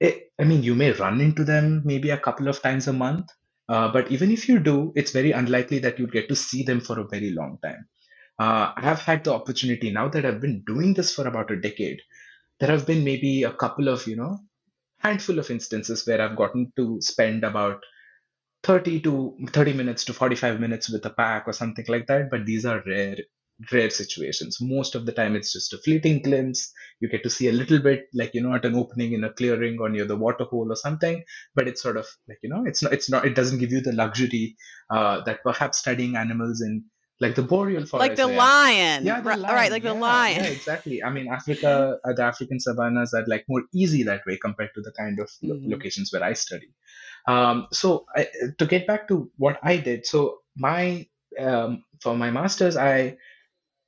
It, 0.00 0.32
I 0.40 0.44
mean, 0.44 0.62
you 0.62 0.74
may 0.74 0.92
run 0.92 1.20
into 1.20 1.44
them 1.44 1.82
maybe 1.84 2.08
a 2.08 2.18
couple 2.18 2.48
of 2.48 2.62
times 2.62 2.88
a 2.88 2.92
month, 2.92 3.26
uh, 3.70 3.92
but 3.92 4.12
even 4.12 4.32
if 4.32 4.48
you 4.48 4.60
do, 4.60 4.92
it's 4.96 5.12
very 5.12 5.32
unlikely 5.32 5.80
that 5.80 5.98
you'll 5.98 6.10
get 6.18 6.28
to 6.28 6.36
see 6.36 6.64
them 6.64 6.80
for 6.82 7.00
a 7.00 7.08
very 7.08 7.32
long 7.32 7.58
time. 7.62 7.86
Uh, 8.38 8.72
I 8.76 8.82
have 8.82 9.00
had 9.00 9.24
the 9.24 9.34
opportunity 9.34 9.90
now 9.90 10.08
that 10.08 10.26
I've 10.26 10.40
been 10.42 10.64
doing 10.66 10.94
this 10.94 11.14
for 11.14 11.28
about 11.28 11.52
a 11.52 11.60
decade. 11.60 12.00
There 12.60 12.70
have 12.70 12.86
been 12.86 13.04
maybe 13.04 13.44
a 13.44 13.52
couple 13.52 13.88
of, 13.88 14.06
you 14.06 14.16
know, 14.16 14.38
handful 14.98 15.38
of 15.38 15.50
instances 15.50 16.06
where 16.06 16.22
I've 16.22 16.36
gotten 16.36 16.72
to 16.76 17.00
spend 17.02 17.44
about 17.44 17.82
30 18.64 19.00
to 19.02 19.36
30 19.52 19.74
minutes 19.74 20.04
to 20.06 20.14
45 20.14 20.60
minutes 20.60 20.90
with 20.90 21.06
a 21.06 21.10
pack 21.10 21.48
or 21.48 21.54
something 21.54 21.86
like 21.88 22.06
that, 22.08 22.30
but 22.30 22.46
these 22.46 22.66
are 22.66 22.82
rare 22.86 23.18
rare 23.72 23.90
situations. 23.90 24.58
Most 24.60 24.94
of 24.94 25.06
the 25.06 25.12
time, 25.12 25.36
it's 25.36 25.52
just 25.52 25.72
a 25.72 25.78
fleeting 25.78 26.22
glimpse. 26.22 26.72
You 27.00 27.08
get 27.08 27.22
to 27.24 27.30
see 27.30 27.48
a 27.48 27.52
little 27.52 27.78
bit, 27.78 28.06
like 28.14 28.34
you 28.34 28.42
know, 28.42 28.54
at 28.54 28.64
an 28.64 28.74
opening 28.74 29.12
in 29.12 29.24
a 29.24 29.32
clearing 29.32 29.78
or 29.80 29.88
near 29.88 30.04
the 30.06 30.16
water 30.16 30.44
hole 30.44 30.70
or 30.72 30.76
something. 30.76 31.22
But 31.54 31.68
it's 31.68 31.82
sort 31.82 31.96
of 31.96 32.06
like 32.28 32.38
you 32.42 32.48
know, 32.50 32.64
it's 32.66 32.82
not, 32.82 32.92
it's 32.92 33.10
not, 33.10 33.24
it 33.24 33.34
doesn't 33.34 33.58
give 33.58 33.72
you 33.72 33.80
the 33.80 33.92
luxury 33.92 34.56
uh, 34.90 35.22
that 35.24 35.42
perhaps 35.42 35.78
studying 35.78 36.16
animals 36.16 36.60
in 36.62 36.84
like 37.20 37.34
the 37.34 37.42
boreal 37.42 37.84
forest, 37.84 38.08
like 38.08 38.16
the 38.16 38.26
where- 38.28 38.36
lion. 38.38 39.04
yeah, 39.04 39.20
the 39.20 39.28
Ri- 39.28 39.36
lion. 39.36 39.54
right, 39.54 39.70
like 39.70 39.82
the 39.82 39.92
lion. 39.92 40.42
Yeah, 40.42 40.50
exactly. 40.50 41.02
I 41.02 41.10
mean, 41.10 41.28
Africa, 41.38 41.98
uh, 42.02 42.12
the 42.14 42.22
African 42.22 42.58
savannas 42.58 43.12
are 43.12 43.24
like 43.26 43.44
more 43.46 43.62
easy 43.74 44.02
that 44.04 44.22
way 44.26 44.38
compared 44.38 44.70
to 44.74 44.80
the 44.80 44.92
kind 44.92 45.20
of 45.20 45.30
lo- 45.42 45.56
Mhm. 45.56 45.70
locations 45.70 46.10
where 46.12 46.24
I 46.24 46.32
study. 46.32 46.70
Um, 47.28 47.66
so 47.72 48.06
I, 48.16 48.26
to 48.58 48.64
get 48.64 48.86
back 48.86 49.06
to 49.08 49.30
what 49.36 49.58
I 49.62 49.76
did, 49.76 50.06
so 50.06 50.38
my 50.56 51.06
um, 51.38 51.84
for 52.02 52.16
my 52.16 52.30
masters, 52.30 52.76
I 52.76 53.16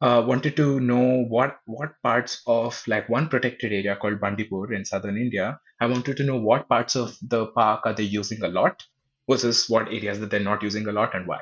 uh, 0.02 0.22
wanted 0.26 0.56
to 0.56 0.80
know 0.80 1.24
what 1.28 1.58
what 1.66 1.92
parts 2.02 2.42
of 2.46 2.82
like 2.88 3.08
one 3.08 3.28
protected 3.28 3.72
area 3.72 3.96
called 3.96 4.20
Bandipur 4.20 4.72
in 4.74 4.84
southern 4.84 5.16
India. 5.16 5.60
I 5.80 5.86
wanted 5.86 6.16
to 6.16 6.24
know 6.24 6.38
what 6.38 6.68
parts 6.68 6.96
of 6.96 7.16
the 7.22 7.46
park 7.46 7.82
are 7.84 7.94
they 7.94 8.02
using 8.02 8.42
a 8.42 8.48
lot 8.48 8.82
versus 9.30 9.70
what 9.70 9.86
areas 9.88 10.18
that 10.20 10.30
they're 10.30 10.40
not 10.40 10.62
using 10.62 10.88
a 10.88 10.92
lot 10.92 11.14
and 11.14 11.26
why. 11.26 11.40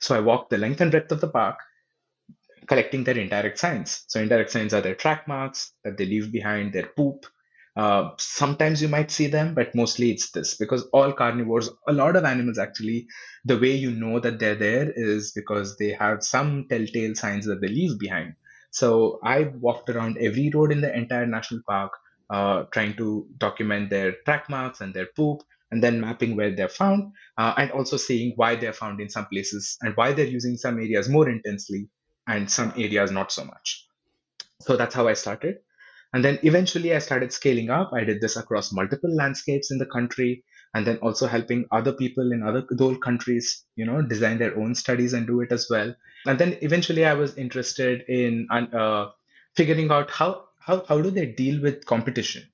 So 0.00 0.14
I 0.14 0.20
walked 0.20 0.50
the 0.50 0.58
length 0.58 0.82
and 0.82 0.90
breadth 0.90 1.12
of 1.12 1.20
the 1.20 1.28
park, 1.28 1.56
collecting 2.66 3.04
their 3.04 3.18
indirect 3.18 3.58
signs. 3.58 4.04
So 4.08 4.20
indirect 4.20 4.50
signs 4.50 4.74
are 4.74 4.82
their 4.82 4.94
track 4.94 5.26
marks 5.26 5.72
that 5.82 5.96
they 5.96 6.06
leave 6.06 6.30
behind, 6.30 6.72
their 6.72 6.88
poop. 6.96 7.24
Uh, 7.76 8.10
sometimes 8.18 8.80
you 8.80 8.88
might 8.88 9.10
see 9.10 9.26
them, 9.26 9.54
but 9.54 9.74
mostly 9.74 10.10
it's 10.12 10.30
this 10.30 10.56
because 10.56 10.84
all 10.92 11.12
carnivores, 11.12 11.68
a 11.88 11.92
lot 11.92 12.14
of 12.16 12.24
animals 12.24 12.58
actually, 12.58 13.06
the 13.44 13.58
way 13.58 13.72
you 13.74 13.90
know 13.90 14.20
that 14.20 14.38
they're 14.38 14.54
there 14.54 14.92
is 14.94 15.32
because 15.32 15.76
they 15.78 15.90
have 15.90 16.22
some 16.22 16.66
telltale 16.68 17.14
signs 17.14 17.46
that 17.46 17.60
they 17.60 17.68
leave 17.68 17.98
behind. 17.98 18.34
So 18.70 19.18
I 19.24 19.44
walked 19.60 19.90
around 19.90 20.18
every 20.18 20.50
road 20.54 20.72
in 20.72 20.80
the 20.80 20.94
entire 20.96 21.26
national 21.26 21.62
park, 21.68 21.92
uh, 22.30 22.64
trying 22.72 22.94
to 22.96 23.26
document 23.38 23.90
their 23.90 24.14
track 24.24 24.48
marks 24.48 24.80
and 24.80 24.94
their 24.94 25.06
poop, 25.16 25.42
and 25.70 25.82
then 25.82 26.00
mapping 26.00 26.36
where 26.36 26.54
they're 26.54 26.68
found, 26.68 27.12
uh, 27.38 27.54
and 27.56 27.70
also 27.72 27.96
seeing 27.96 28.32
why 28.36 28.54
they're 28.54 28.72
found 28.72 29.00
in 29.00 29.08
some 29.08 29.26
places 29.26 29.76
and 29.82 29.96
why 29.96 30.12
they're 30.12 30.26
using 30.26 30.56
some 30.56 30.78
areas 30.78 31.08
more 31.08 31.28
intensely 31.28 31.88
and 32.28 32.50
some 32.50 32.72
areas 32.76 33.10
not 33.10 33.32
so 33.32 33.44
much. 33.44 33.86
So 34.62 34.76
that's 34.76 34.94
how 34.94 35.08
I 35.08 35.14
started. 35.14 35.58
And 36.14 36.24
then 36.24 36.38
eventually 36.44 36.94
I 36.94 37.00
started 37.00 37.32
scaling 37.32 37.70
up. 37.70 37.90
I 37.92 38.04
did 38.04 38.20
this 38.22 38.36
across 38.36 38.72
multiple 38.72 39.14
landscapes 39.14 39.72
in 39.72 39.78
the 39.78 39.86
country 39.86 40.44
and 40.72 40.86
then 40.86 40.96
also 40.98 41.26
helping 41.26 41.66
other 41.72 41.92
people 41.92 42.32
in 42.32 42.42
other 42.42 42.64
those 42.70 42.98
countries, 42.98 43.64
you 43.76 43.84
know, 43.84 44.00
design 44.00 44.38
their 44.38 44.56
own 44.56 44.74
studies 44.76 45.12
and 45.12 45.26
do 45.26 45.40
it 45.42 45.52
as 45.52 45.66
well. 45.68 45.94
And 46.24 46.38
then 46.38 46.56
eventually 46.62 47.04
I 47.04 47.14
was 47.14 47.36
interested 47.36 48.02
in 48.08 48.46
uh, 48.50 49.10
figuring 49.56 49.90
out 49.90 50.10
how, 50.10 50.44
how, 50.60 50.84
how 50.88 51.00
do 51.02 51.10
they 51.10 51.26
deal 51.26 51.60
with 51.60 51.84
competition? 51.84 52.48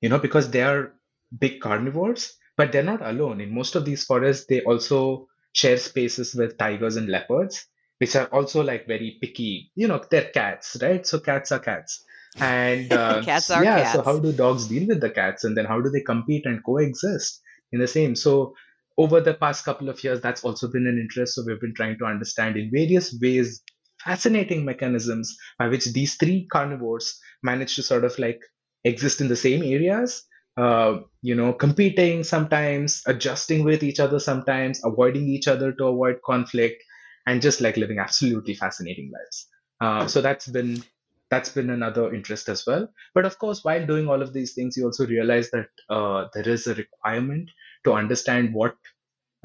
You 0.00 0.08
know, 0.08 0.18
because 0.18 0.50
they 0.50 0.62
are 0.62 0.94
big 1.38 1.60
carnivores, 1.60 2.38
but 2.56 2.72
they're 2.72 2.82
not 2.82 3.02
alone. 3.02 3.40
In 3.40 3.54
most 3.54 3.74
of 3.76 3.84
these 3.84 4.04
forests, 4.04 4.46
they 4.46 4.62
also 4.62 5.28
share 5.52 5.76
spaces 5.76 6.34
with 6.34 6.56
tigers 6.58 6.96
and 6.96 7.08
leopards, 7.08 7.66
which 7.98 8.16
are 8.16 8.26
also 8.26 8.62
like 8.62 8.86
very 8.86 9.18
picky. 9.20 9.70
You 9.74 9.88
know, 9.88 10.02
they're 10.10 10.30
cats, 10.30 10.76
right? 10.80 11.06
So 11.06 11.20
cats 11.20 11.52
are 11.52 11.58
cats. 11.60 12.02
And 12.40 12.92
uh, 12.92 13.22
Cats 13.22 13.50
are 13.50 13.64
yeah, 13.64 13.92
so 13.92 14.02
how 14.02 14.18
do 14.18 14.32
dogs 14.32 14.66
deal 14.66 14.86
with 14.88 15.00
the 15.00 15.10
cats? 15.10 15.44
And 15.44 15.56
then 15.56 15.64
how 15.64 15.80
do 15.80 15.90
they 15.90 16.00
compete 16.00 16.46
and 16.46 16.62
coexist 16.64 17.40
in 17.72 17.80
the 17.80 17.86
same? 17.86 18.16
So 18.16 18.54
over 18.98 19.20
the 19.20 19.34
past 19.34 19.64
couple 19.64 19.88
of 19.88 20.02
years, 20.02 20.20
that's 20.20 20.44
also 20.44 20.68
been 20.70 20.86
an 20.86 20.98
interest. 20.98 21.34
So 21.34 21.44
we've 21.46 21.60
been 21.60 21.74
trying 21.74 21.98
to 21.98 22.04
understand 22.04 22.56
in 22.56 22.70
various 22.72 23.16
ways 23.20 23.62
fascinating 24.04 24.64
mechanisms 24.64 25.36
by 25.58 25.68
which 25.68 25.86
these 25.92 26.16
three 26.16 26.46
carnivores 26.52 27.18
manage 27.42 27.74
to 27.76 27.82
sort 27.82 28.04
of 28.04 28.18
like 28.18 28.40
exist 28.84 29.20
in 29.20 29.28
the 29.28 29.36
same 29.36 29.62
areas 29.62 30.24
uh, 30.56 30.98
you 31.22 31.34
know 31.34 31.52
competing 31.52 32.22
sometimes 32.22 33.02
adjusting 33.06 33.64
with 33.64 33.82
each 33.82 33.98
other 33.98 34.18
sometimes 34.18 34.80
avoiding 34.84 35.26
each 35.26 35.48
other 35.48 35.72
to 35.72 35.86
avoid 35.86 36.16
conflict 36.24 36.82
and 37.26 37.42
just 37.42 37.60
like 37.60 37.76
living 37.76 37.98
absolutely 37.98 38.54
fascinating 38.54 39.10
lives 39.12 39.48
uh, 39.80 40.06
so 40.06 40.20
that's 40.20 40.46
been 40.46 40.82
that's 41.30 41.50
been 41.50 41.70
another 41.70 42.12
interest 42.14 42.48
as 42.48 42.64
well 42.66 42.88
but 43.14 43.24
of 43.24 43.38
course 43.38 43.64
while 43.64 43.86
doing 43.86 44.08
all 44.08 44.22
of 44.22 44.32
these 44.32 44.54
things 44.54 44.76
you 44.76 44.84
also 44.84 45.06
realize 45.06 45.50
that 45.50 45.68
uh, 45.90 46.26
there 46.34 46.48
is 46.48 46.66
a 46.66 46.74
requirement 46.74 47.50
to 47.84 47.92
understand 47.92 48.54
what 48.54 48.76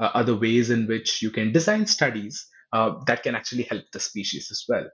uh, 0.00 0.10
are 0.14 0.24
the 0.24 0.36
ways 0.36 0.70
in 0.70 0.86
which 0.86 1.22
you 1.22 1.30
can 1.30 1.52
design 1.52 1.86
studies 1.86 2.46
uh, 2.72 2.92
that 3.06 3.22
can 3.22 3.34
actually 3.34 3.64
help 3.64 3.84
the 3.92 4.00
species 4.00 4.48
as 4.50 4.64
well 4.68 4.88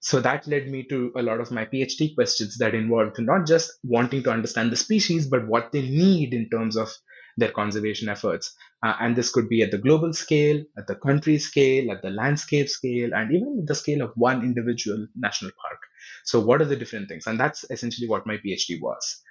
So 0.00 0.20
that 0.22 0.46
led 0.48 0.68
me 0.72 0.84
to 0.92 1.12
a 1.16 1.22
lot 1.22 1.40
of 1.40 1.50
my 1.50 1.64
PhD 1.66 2.14
questions 2.16 2.58
that 2.58 2.74
involved 2.74 3.18
not 3.20 3.46
just 3.46 3.72
wanting 3.84 4.22
to 4.24 4.32
understand 4.32 4.72
the 4.72 4.76
species, 4.76 5.28
but 5.34 5.46
what 5.48 5.72
they 5.72 5.82
need 5.82 6.34
in 6.34 6.48
terms 6.50 6.76
of 6.76 6.90
their 7.36 7.52
conservation 7.52 8.08
efforts. 8.08 8.54
Uh, 8.84 8.94
and 9.00 9.16
this 9.16 9.30
could 9.30 9.48
be 9.48 9.62
at 9.62 9.72
the 9.72 9.78
global 9.78 10.12
scale, 10.12 10.62
at 10.78 10.86
the 10.88 10.96
country 10.96 11.38
scale, 11.38 11.90
at 11.92 12.02
the 12.02 12.10
landscape 12.10 12.68
scale, 12.68 13.14
and 13.14 13.32
even 13.34 13.64
the 13.66 13.74
scale 13.74 14.02
of 14.02 14.12
one 14.16 14.42
individual 14.42 15.06
national 15.16 15.52
park. 15.62 15.80
So, 16.24 16.40
what 16.40 16.60
are 16.62 16.66
the 16.66 16.76
different 16.76 17.08
things? 17.08 17.26
And 17.26 17.38
that's 17.38 17.64
essentially 17.70 18.08
what 18.08 18.26
my 18.26 18.36
PhD 18.36 18.80
was. 18.80 19.22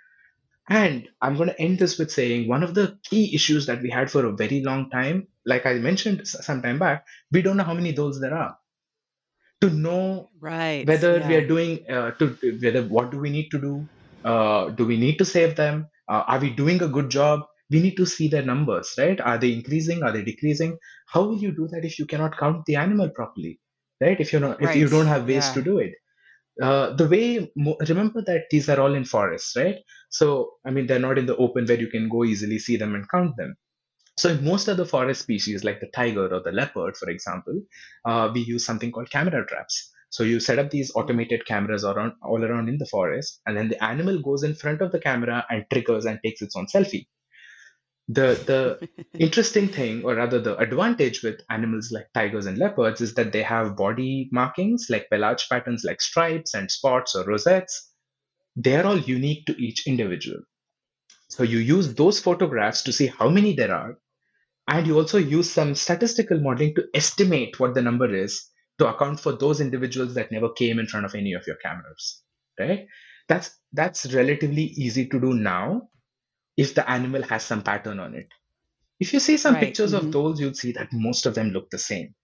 And 0.70 1.08
I'm 1.22 1.38
going 1.38 1.50
to 1.50 1.62
end 1.62 1.80
this 1.80 1.98
with 1.98 2.12
saying 2.12 2.48
one 2.48 2.62
of 2.62 2.74
the 2.74 3.00
key 3.04 3.34
issues 3.34 3.66
that 3.68 3.82
we 3.82 3.90
had 3.90 4.12
for 4.12 4.26
a 4.26 4.34
very 4.34 4.62
long 4.62 4.90
time, 4.90 5.28
like 5.46 5.66
I 5.66 5.76
mentioned 5.76 6.28
some 6.28 6.62
time 6.62 6.78
back, 6.78 7.06
we 7.32 7.42
don't 7.42 7.56
know 7.56 7.64
how 7.64 7.74
many 7.74 7.94
dholes 7.94 8.20
there 8.20 8.34
are. 8.34 8.58
To 9.62 9.70
know 9.70 10.30
right 10.40 10.86
whether 10.86 11.18
yeah. 11.18 11.28
we 11.28 11.36
are 11.36 11.48
doing, 11.48 11.90
uh, 11.90 12.12
to 12.12 12.28
whether 12.62 12.84
what 12.84 13.12
do 13.12 13.18
we 13.18 13.30
need 13.30 13.50
to 13.50 13.60
do? 13.60 13.88
Uh, 14.24 14.70
do 14.70 14.86
we 14.86 14.98
need 14.98 15.18
to 15.18 15.26
save 15.26 15.56
them? 15.56 15.88
Uh, 16.08 16.24
are 16.28 16.40
we 16.40 16.52
doing 16.52 16.84
a 16.84 16.88
good 16.88 17.10
job? 17.10 17.42
We 17.72 17.80
need 17.82 17.96
to 17.98 18.06
see 18.06 18.28
their 18.28 18.44
numbers, 18.44 18.94
right? 18.98 19.20
Are 19.20 19.38
they 19.38 19.54
increasing? 19.54 20.04
Are 20.04 20.12
they 20.12 20.22
decreasing? 20.22 20.78
How 21.08 21.24
will 21.24 21.38
you 21.38 21.52
do 21.52 21.68
that 21.70 21.86
if 21.86 21.98
you 21.98 22.06
cannot 22.06 22.38
count 22.38 22.66
the 22.66 22.76
animal 22.76 23.10
properly, 23.10 23.60
right? 24.00 24.20
If 24.20 24.32
you're 24.32 24.42
not, 24.42 24.62
if 24.62 24.76
you 24.76 24.90
don't 24.90 25.08
have 25.08 25.28
ways 25.28 25.48
Yeah. 25.48 25.54
to 25.54 25.62
do 25.64 25.80
it 25.80 25.94
uh, 26.62 26.96
the 26.96 27.08
way 27.08 27.52
remember 27.88 28.22
that 28.22 28.46
these 28.52 28.70
are 28.70 28.80
all 28.80 28.94
in 28.94 29.06
forests 29.06 29.56
right? 29.56 29.78
So 30.10 30.52
i 30.66 30.72
mean 30.72 30.88
they're 30.88 31.00
not 31.08 31.18
in 31.18 31.26
the 31.26 31.36
open 31.38 31.66
where 31.66 31.80
you 31.80 31.88
can 31.88 32.10
go 32.10 32.24
easily 32.24 32.60
see 32.60 32.78
them 32.78 32.96
and 32.96 33.10
count 33.10 33.36
them. 33.38 33.56
So 34.18 34.30
in 34.30 34.44
most 34.44 34.68
of 34.68 34.78
the 34.78 34.86
forest 34.86 35.22
species 35.22 35.64
like 35.64 35.80
the 35.80 35.92
tiger 35.94 36.28
or 36.34 36.42
the 36.42 36.52
leopard 36.52 36.98
for 36.98 37.10
example 37.10 37.62
uh, 38.06 38.32
we 38.34 38.42
use 38.42 38.66
something 38.66 38.92
called 38.92 39.12
camera 39.12 39.46
traps. 39.46 39.92
So 40.10 40.24
you 40.24 40.40
set 40.40 40.58
up 40.58 40.72
these 40.72 40.92
automated 40.96 41.46
cameras 41.46 41.84
around 41.84 42.14
all 42.24 42.44
around 42.44 42.70
in 42.70 42.78
the 42.78 42.86
forest 42.86 43.42
and 43.46 43.58
then 43.58 43.70
the 43.70 43.84
animal 43.84 44.22
goes 44.22 44.44
in 44.44 44.56
front 44.56 44.82
of 44.82 44.92
the 44.92 45.00
camera 45.00 45.46
and 45.50 45.66
triggers 45.72 46.06
and 46.06 46.20
takes 46.24 46.42
its 46.42 46.56
own 46.56 46.68
selfie 46.68 47.08
the 48.08 48.40
the 48.46 49.06
interesting 49.20 49.68
thing, 49.68 50.04
or 50.04 50.16
rather 50.16 50.40
the 50.40 50.58
advantage 50.58 51.24
with 51.24 51.42
animals 51.50 51.92
like 51.92 52.08
tigers 52.14 52.46
and 52.46 52.58
leopards, 52.58 53.02
is 53.02 53.14
that 53.16 53.32
they 53.32 53.44
have 53.44 53.76
body 53.76 54.30
markings 54.32 54.88
like 54.90 55.10
pelage 55.10 55.48
patterns 55.50 55.84
like 55.84 56.02
stripes 56.02 56.54
and 56.54 56.72
spots 56.72 57.16
or 57.16 57.26
rosettes. 57.26 57.92
They 58.56 58.76
are 58.76 58.86
all 58.86 58.98
unique 58.98 59.46
to 59.48 59.62
each 59.62 59.86
individual. 59.88 60.40
So 61.30 61.44
you 61.44 61.60
use 61.60 61.94
those 61.94 62.20
photographs 62.20 62.82
to 62.84 62.94
see 62.94 63.08
how 63.08 63.30
many 63.30 63.54
there 63.54 63.74
are, 63.74 63.98
and 64.68 64.88
you 64.88 64.98
also 64.98 65.18
use 65.18 65.52
some 65.52 65.76
statistical 65.76 66.40
modeling 66.40 66.76
to 66.76 66.88
estimate 66.94 67.60
what 67.60 67.74
the 67.74 67.82
number 67.82 68.14
is 68.14 68.50
to 68.80 68.88
account 68.88 69.20
for 69.20 69.34
those 69.34 69.60
individuals 69.60 70.14
that 70.14 70.32
never 70.32 70.50
came 70.54 70.80
in 70.80 70.88
front 70.88 71.06
of 71.06 71.14
any 71.14 71.34
of 71.34 71.46
your 71.46 71.58
cameras. 71.58 72.22
Right? 72.58 72.88
That's 73.28 73.52
that's 73.74 74.14
relatively 74.14 74.64
easy 74.64 75.08
to 75.10 75.20
do 75.20 75.34
now 75.34 75.90
if 76.58 76.74
the 76.76 76.90
animal 76.90 77.24
has 77.24 77.44
some 77.44 77.64
pattern 77.64 78.00
on 78.00 78.16
it. 78.16 78.28
If 79.00 79.14
you 79.14 79.20
see 79.20 79.38
some 79.38 79.54
Right, 79.56 79.64
pictures 79.64 79.94
mhm. 79.94 80.00
of 80.00 80.12
those, 80.12 80.40
you'll 80.40 80.56
see 80.56 80.72
that 80.74 80.92
most 80.92 81.26
of 81.26 81.36
them 81.36 81.52
look 81.52 81.70
the 81.70 81.78
same. 81.78 82.16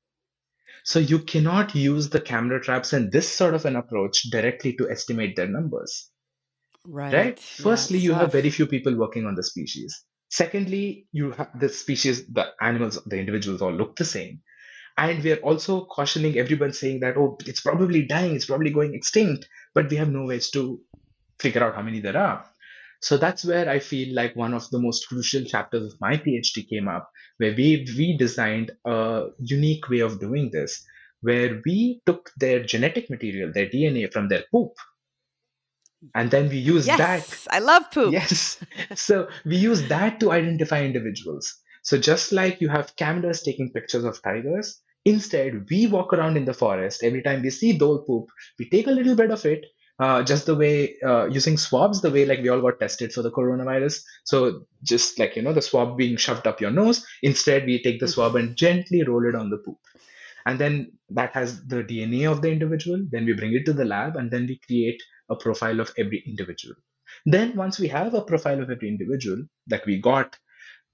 So 0.84 1.00
you 1.00 1.19
cannot 1.19 1.76
use 1.76 2.10
the 2.10 2.19
camera 2.19 2.62
traps 2.62 2.93
and 2.93 3.12
this 3.12 3.32
sort 3.32 3.54
of 3.54 3.65
an 3.65 3.76
approach 3.78 4.24
directly 4.32 4.74
to 4.74 4.89
estimate 4.89 5.36
their 5.36 5.48
numbers, 5.48 6.10
right 6.86 7.13
right? 7.13 7.39
Firstly, 7.39 8.00
you 8.00 8.13
have 8.13 8.32
very 8.32 8.50
few 8.50 8.67
people 8.67 8.96
working 8.96 9.26
on 9.26 9.36
the 9.36 9.43
species. 9.43 10.04
Secondly, 10.30 11.08
you 11.12 11.32
have 11.32 11.58
the 11.60 11.69
species, 11.69 12.28
the 12.28 12.48
animals, 12.60 13.00
the 13.06 13.17
individuals 13.17 13.62
all 13.62 13.72
look 13.72 13.96
the 13.96 14.06
same. 14.06 14.41
And 14.98 15.24
we 15.24 15.32
are 15.32 15.38
also 15.38 15.86
cautioning 15.86 16.38
everyone 16.38 16.74
saying 16.74 17.00
that, 17.02 17.17
oh, 17.17 17.38
it's 17.46 17.62
probably 17.62 18.04
dying, 18.06 18.36
it's 18.36 18.46
probably 18.48 18.72
going 18.72 18.93
extinct, 18.93 19.48
but 19.74 19.89
we 19.89 19.98
have 19.98 20.12
no 20.12 20.26
ways 20.26 20.50
to 20.52 20.82
figure 21.39 21.63
out 21.63 21.76
how 21.76 21.82
many 21.82 22.00
there 22.00 22.17
are. 22.17 22.46
So 23.04 23.18
that's 23.18 23.44
where 23.44 23.70
I 23.70 23.80
feel 23.80 24.16
like 24.16 24.34
one 24.36 24.54
of 24.54 24.70
the 24.70 24.80
most 24.80 25.08
crucial 25.10 25.44
chapters 25.44 25.94
of 25.94 26.00
my 26.00 26.16
PhD 26.16 26.68
came 26.70 26.88
up, 26.88 27.12
where 27.38 27.54
we 27.54 27.86
we 27.98 28.16
designed 28.18 28.72
a 28.86 29.26
unique 29.39 29.89
way 29.89 30.00
of 30.00 30.22
doing 30.22 30.52
this, 30.54 30.82
where 31.20 31.62
we 31.66 32.02
took 32.06 32.32
their 32.38 32.63
genetic 32.63 33.10
material, 33.10 33.52
their 33.54 33.68
DNA 33.68 34.12
from 34.12 34.30
their 34.30 34.46
poop, 34.52 34.72
and 36.16 36.32
then 36.32 36.48
we 36.50 36.58
used 36.58 36.88
that 36.88 37.28
i 37.50 37.60
love 37.60 37.89
poop 37.92 38.12
Yes. 38.13 38.58
So 38.96 39.28
we 39.46 39.58
use 39.58 39.88
that 39.89 40.20
to 40.22 40.32
identify 40.32 40.84
individuals. 40.84 41.54
So 41.84 41.98
just 41.98 42.32
like 42.32 42.62
you 42.62 42.70
have 42.70 42.96
cameras 42.96 43.42
taking 43.42 43.72
pictures 43.74 44.04
of 44.06 44.22
tigers, 44.22 44.82
instead 45.04 45.66
we 45.70 45.88
walk 45.88 46.13
around 46.13 46.38
in 46.38 46.46
the 46.46 46.54
forest. 46.54 47.04
Every 47.04 47.22
time 47.22 47.42
we 47.42 47.50
see 47.50 47.78
dhole 47.78 48.06
poop, 48.08 48.28
we 48.60 48.70
take 48.70 48.88
a 48.88 48.92
little 48.92 49.16
bit 49.16 49.32
of 49.32 49.46
it, 49.46 49.66
uh, 49.99 50.23
just 50.23 50.45
the 50.45 50.56
way 50.56 50.95
uh, 51.06 51.25
using 51.25 51.58
swabs, 51.58 52.01
the 52.01 52.10
way 52.10 52.25
like 52.25 52.39
we 52.39 52.49
all 52.49 52.62
got 52.62 52.79
tested 52.79 53.13
for 53.13 53.21
the 53.21 53.32
coronavirus. 53.32 54.01
So 54.23 54.65
just 54.84 55.19
like 55.19 55.36
you 55.36 55.41
know 55.41 55.53
the 55.53 55.62
swab 55.62 55.97
being 55.97 56.17
shoved 56.17 56.47
up 56.47 56.62
your 56.62 56.71
nose, 56.71 57.06
instead 57.21 57.65
we 57.65 57.82
take 57.82 57.99
the 57.99 58.08
swab 58.08 58.36
and 58.36 58.56
gently 58.56 59.03
roll 59.03 59.27
it 59.27 59.36
on 59.36 59.49
the 59.49 59.58
poop. 59.58 59.77
And 60.45 60.60
then 60.60 60.91
that 61.10 61.34
has 61.34 61.65
the 61.67 61.84
DNA 61.84 62.29
of 62.29 62.41
the 62.41 62.51
individual. 62.51 63.06
Then 63.10 63.25
we 63.25 63.34
bring 63.34 63.53
it 63.53 63.65
to 63.65 63.73
the 63.73 63.86
lab, 63.86 64.17
and 64.17 64.29
then 64.29 64.45
we 64.47 64.60
create 64.67 65.01
a 65.29 65.36
profile 65.36 65.79
of 65.79 65.93
every 65.97 66.23
individual. 66.27 66.75
Then, 67.25 67.56
once 67.56 67.79
we 67.79 67.88
have 67.89 68.13
a 68.13 68.23
profile 68.23 68.62
of 68.62 68.69
every 68.69 68.89
individual 68.89 69.43
that 69.67 69.86
we 69.86 70.01
got, 70.01 70.38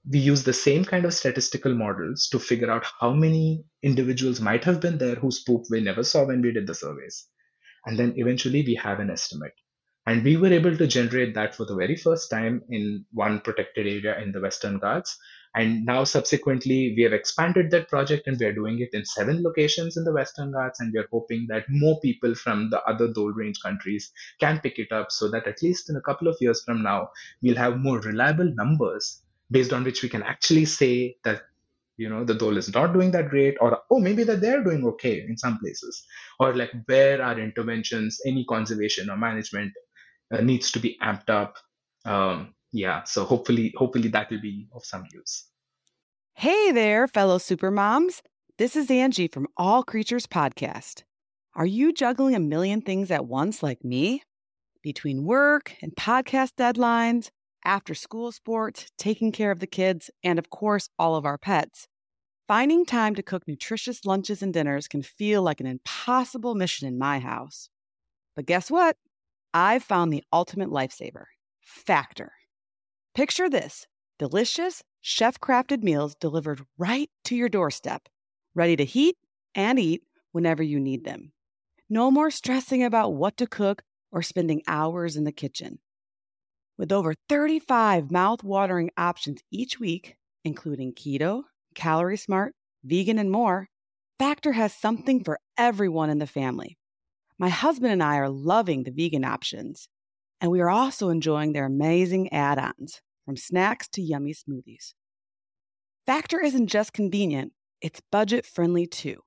we 0.10 0.20
use 0.20 0.44
the 0.44 0.54
same 0.54 0.86
kind 0.86 1.06
of 1.06 1.14
statistical 1.14 1.74
models 1.74 2.28
to 2.30 2.40
figure 2.40 2.70
out 2.70 2.86
how 3.00 3.14
many 3.14 3.64
individuals 3.82 4.40
might 4.40 4.64
have 4.64 4.80
been 4.80 4.98
there 4.98 5.16
whose 5.16 5.44
poop 5.44 5.64
we 5.70 5.82
never 5.82 6.04
saw 6.04 6.26
when 6.26 6.42
we 6.42 6.52
did 6.52 6.68
the 6.68 6.76
surveys. 6.76 7.28
And 7.86 7.98
then 7.98 8.14
eventually 8.18 8.64
we 8.64 8.76
have 8.76 9.00
an 9.00 9.10
estimate. 9.10 9.54
And 10.06 10.24
we 10.24 10.38
were 10.38 10.52
able 10.52 10.76
to 10.76 10.88
generate 10.88 11.36
that 11.36 11.54
for 11.54 11.66
the 11.66 11.76
very 11.76 11.96
first 11.96 12.32
time 12.32 12.64
in 12.70 13.06
one 13.12 13.42
protected 13.42 13.86
area 13.86 14.20
in 14.20 14.32
the 14.32 14.42
Western 14.42 14.80
Ghats. 14.80 15.18
And 15.56 15.86
now, 15.86 16.04
subsequently, 16.04 16.94
we 16.96 17.04
have 17.04 17.14
expanded 17.14 17.72
that 17.72 17.90
project 17.90 18.28
and 18.28 18.40
we 18.40 18.46
are 18.46 18.54
doing 18.54 18.80
it 18.80 18.90
in 18.94 19.04
seven 19.06 19.44
locations 19.44 19.98
in 19.98 20.04
the 20.04 20.14
Western 20.14 20.52
Ghats. 20.52 20.80
And 20.80 20.92
we 20.94 21.00
are 21.00 21.08
hoping 21.12 21.46
that 21.50 21.66
more 21.70 22.00
people 22.00 22.34
from 22.36 22.70
the 22.70 22.82
other 22.84 23.08
Dhole 23.08 23.36
Range 23.36 23.60
countries 23.62 24.12
can 24.40 24.60
pick 24.60 24.80
it 24.80 24.92
up 24.92 25.12
so 25.12 25.30
that 25.30 25.48
at 25.48 25.62
least 25.62 25.90
in 25.90 25.96
a 25.96 26.02
couple 26.02 26.28
of 26.28 26.38
years 26.40 26.64
from 26.64 26.82
now, 26.82 27.10
we'll 27.42 27.56
have 27.56 27.78
more 27.78 28.00
reliable 28.00 28.52
numbers 28.56 29.22
based 29.52 29.74
on 29.74 29.84
which 29.84 30.04
we 30.04 30.10
can 30.10 30.24
actually 30.24 30.66
say 30.66 31.18
that 31.24 31.42
you 32.02 32.10
know 32.10 32.24
the 32.24 32.38
dhole 32.42 32.58
is 32.62 32.74
not 32.74 32.94
doing 32.94 33.12
that 33.12 33.30
great 33.30 33.56
or 33.60 33.70
oh 33.92 34.00
maybe 34.00 34.24
that 34.24 34.42
they're 34.42 34.64
doing 34.64 34.86
okay 34.92 35.16
in 35.28 35.38
some 35.38 35.60
places 35.60 36.04
or 36.40 36.56
like 36.56 36.72
where 36.86 37.22
are 37.22 37.40
interventions 37.40 38.20
any 38.26 38.46
conservation 38.46 39.10
or 39.10 39.18
management 39.18 39.74
uh, 40.34 40.42
needs 40.42 40.72
to 40.72 40.80
be 40.80 40.98
amped 41.04 41.30
up 41.30 41.58
um, 42.06 42.54
yeah 42.72 43.04
so 43.04 43.26
hopefully 43.26 43.74
hopefully 43.76 44.08
that 44.08 44.30
will 44.32 44.42
be 44.42 44.68
of 44.74 44.86
some 44.86 45.06
use 45.14 45.50
Hey 46.40 46.72
there, 46.72 47.06
fellow 47.06 47.38
supermoms. 47.38 48.22
This 48.58 48.78
is 48.78 48.90
Angie 48.90 49.28
from 49.28 49.50
All 49.58 49.84
Creatures 49.84 50.26
Podcast. 50.26 51.04
Are 51.54 51.66
you 51.66 51.92
juggling 51.92 52.34
a 52.34 52.40
million 52.40 52.82
things 52.82 53.12
at 53.12 53.26
once 53.26 53.62
like 53.62 53.84
me? 53.84 54.24
Between 54.82 55.26
work 55.26 55.76
and 55.82 55.94
podcast 55.98 56.54
deadlines, 56.58 57.30
after 57.70 57.94
school 57.94 58.32
sports, 58.32 58.92
taking 58.98 59.32
care 59.32 59.52
of 59.52 59.60
the 59.60 59.68
kids, 59.68 60.10
and 60.24 60.40
of 60.40 60.50
course, 60.50 60.90
all 60.98 61.16
of 61.16 61.24
our 61.24 61.38
pets. 61.38 61.88
Finding 62.48 62.84
time 62.84 63.14
to 63.14 63.22
cook 63.22 63.48
nutritious 63.48 64.06
lunches 64.06 64.42
and 64.42 64.52
dinners 64.52 64.88
can 64.88 65.04
feel 65.04 65.44
like 65.44 65.60
an 65.60 65.68
impossible 65.68 66.56
mission 66.56 66.88
in 66.88 66.98
my 66.98 67.20
house. 67.20 67.70
But 68.36 68.48
guess 68.48 68.72
what? 68.72 68.98
I've 69.54 69.84
found 69.84 70.12
the 70.12 70.24
ultimate 70.34 70.70
lifesaver 70.70 71.26
Factor. 71.62 72.32
Picture 73.14 73.48
this 73.48 73.86
delicious, 74.18 74.82
chef 75.00 75.40
crafted 75.40 75.84
meals 75.84 76.16
delivered 76.16 76.66
right 76.80 77.12
to 77.26 77.36
your 77.36 77.50
doorstep, 77.50 78.10
ready 78.56 78.76
to 78.78 78.84
heat 78.84 79.16
and 79.54 79.78
eat 79.78 80.02
whenever 80.32 80.64
you 80.64 80.80
need 80.80 81.06
them. 81.06 81.34
No 81.88 82.10
more 82.10 82.32
stressing 82.32 82.84
about 82.84 83.14
what 83.14 83.38
to 83.38 83.46
cook 83.46 83.84
or 84.12 84.24
spending 84.24 84.64
hours 84.66 85.16
in 85.16 85.24
the 85.24 85.32
kitchen. 85.32 85.78
With 86.80 86.94
over 86.94 87.14
35 87.28 88.10
mouth-watering 88.10 88.92
options 88.96 89.42
each 89.52 89.82
week, 89.82 90.16
including 90.46 90.94
keto, 90.94 91.44
calorie 91.76 92.16
smart, 92.16 92.56
vegan, 92.86 93.20
and 93.20 93.30
more, 93.30 93.68
Factor 94.18 94.54
has 94.54 94.74
something 94.74 95.22
for 95.22 95.42
everyone 95.58 96.10
in 96.10 96.20
the 96.20 96.26
family. 96.26 96.78
My 97.38 97.50
husband 97.50 97.92
and 97.92 98.02
I 98.02 98.16
are 98.16 98.30
loving 98.30 98.84
the 98.84 98.92
vegan 98.92 99.26
options, 99.26 99.90
and 100.40 100.52
we 100.52 100.62
are 100.62 100.70
also 100.70 101.10
enjoying 101.10 101.52
their 101.52 101.66
amazing 101.66 102.32
add 102.32 102.58
ons, 102.58 103.02
from 103.26 103.36
snacks 103.36 103.90
to 103.90 104.02
yummy 104.02 104.34
smoothies. 104.34 104.94
Factor 106.06 106.40
isn't 106.40 106.68
just 106.68 106.94
convenient, 106.94 107.52
it's 107.82 108.02
budget 108.10 108.46
friendly 108.46 108.88
too. 108.88 109.22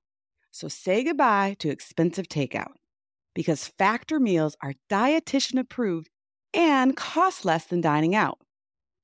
So 0.49 0.67
say 0.69 1.03
goodbye 1.03 1.55
to 1.59 1.69
expensive 1.69 2.27
takeout 2.27 2.73
because 3.35 3.67
Factor 3.67 4.19
meals 4.19 4.57
are 4.63 4.73
dietitian 4.89 5.59
approved 5.59 6.09
and 6.53 6.95
cost 6.95 7.45
less 7.45 7.65
than 7.65 7.81
dining 7.81 8.15
out. 8.15 8.39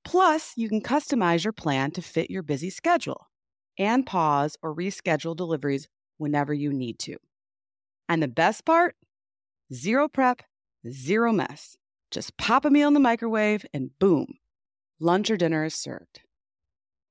Plus, 0.04 0.54
you 0.56 0.70
can 0.70 0.82
customize 0.82 1.44
your 1.44 1.54
plan 1.54 1.92
to 1.92 2.02
fit 2.02 2.30
your 2.30 2.44
busy 2.44 2.70
schedule 2.70 3.28
and 3.78 4.06
pause 4.06 4.58
or 4.62 4.76
reschedule 4.76 5.36
deliveries 5.36 5.88
whenever 6.18 6.54
you 6.54 6.72
need 6.72 7.00
to. 7.00 7.18
And 8.08 8.24
the 8.24 8.28
best 8.28 8.66
part? 8.66 8.96
Zero 9.74 10.08
prep, 10.08 10.42
zero 10.90 11.32
mess. 11.32 11.78
Just 12.12 12.38
pop 12.38 12.66
a 12.66 12.70
meal 12.70 12.88
in 12.88 12.96
the 12.96 13.00
microwave 13.00 13.66
and 13.74 13.92
boom, 14.00 14.40
lunch 15.00 15.30
or 15.30 15.38
dinner 15.38 15.64
is 15.66 15.76
served. 15.76 16.22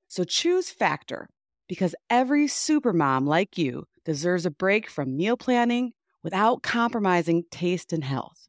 So 0.08 0.24
choose 0.24 0.70
Factor 0.70 1.28
because 1.68 1.94
every 2.10 2.46
supermom 2.46 3.26
like 3.26 3.56
you 3.58 3.84
deserves 4.04 4.46
a 4.46 4.50
break 4.50 4.90
from 4.90 5.16
meal 5.16 5.36
planning 5.36 5.92
without 6.22 6.62
compromising 6.62 7.44
taste 7.50 7.92
and 7.92 8.02
health. 8.02 8.47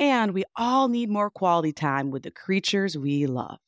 And 0.00 0.32
we 0.32 0.44
all 0.56 0.88
need 0.88 1.10
more 1.10 1.30
quality 1.30 1.72
time 1.72 2.10
with 2.10 2.22
the 2.22 2.30
creatures 2.30 2.96
we 2.96 3.26
love. 3.26 3.58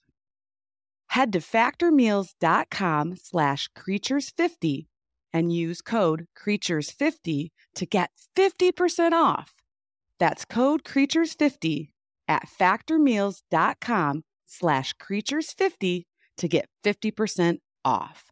Head 1.08 1.32
to 1.34 1.40
factormeals.com 1.40 3.16
slash 3.16 3.68
creatures50 3.78 4.86
and 5.34 5.52
use 5.52 5.82
code 5.82 6.26
creatures50 6.34 7.50
to 7.74 7.86
get 7.86 8.10
50% 8.34 9.12
off. 9.12 9.52
That's 10.18 10.46
code 10.46 10.84
creatures50 10.84 11.88
at 12.28 12.48
factormeals.com 12.48 14.22
slash 14.46 14.94
creatures50 14.94 16.04
to 16.38 16.48
get 16.48 16.68
50% 16.82 17.58
off. 17.84 18.31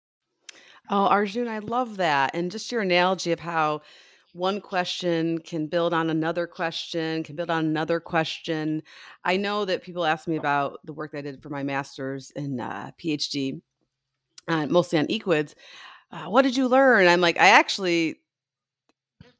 Oh, 0.91 1.05
Arjun, 1.07 1.47
I 1.49 1.59
love 1.59 1.97
that. 1.97 2.31
And 2.35 2.51
just 2.51 2.71
your 2.71 2.81
analogy 2.81 3.33
of 3.33 3.39
how 3.41 3.81
one 4.33 4.61
question 4.61 5.39
can 5.39 5.67
build 5.67 5.93
on 5.93 6.09
another 6.11 6.47
question, 6.47 7.23
can 7.23 7.35
build 7.35 7.51
on 7.51 7.65
another 7.65 7.99
question. 8.01 8.83
I 9.25 9.37
know 9.37 9.65
that 9.65 9.83
people 9.83 10.05
ask 10.05 10.27
me 10.27 10.37
about 10.37 10.79
the 10.85 10.93
work 10.93 11.13
that 11.13 11.19
I 11.19 11.23
did 11.23 11.43
for 11.43 11.49
my 11.49 11.63
master's 11.63 12.31
and 12.35 12.61
uh, 12.61 12.91
PhD, 13.03 13.61
uh, 14.47 14.67
mostly 14.67 14.99
on 14.99 15.07
equids. 15.09 15.55
Uh, 16.11 16.25
what 16.25 16.43
did 16.43 16.57
you 16.57 16.67
learn? 16.67 17.07
I'm 17.07 17.21
like, 17.21 17.37
I 17.39 17.49
actually 17.49 18.17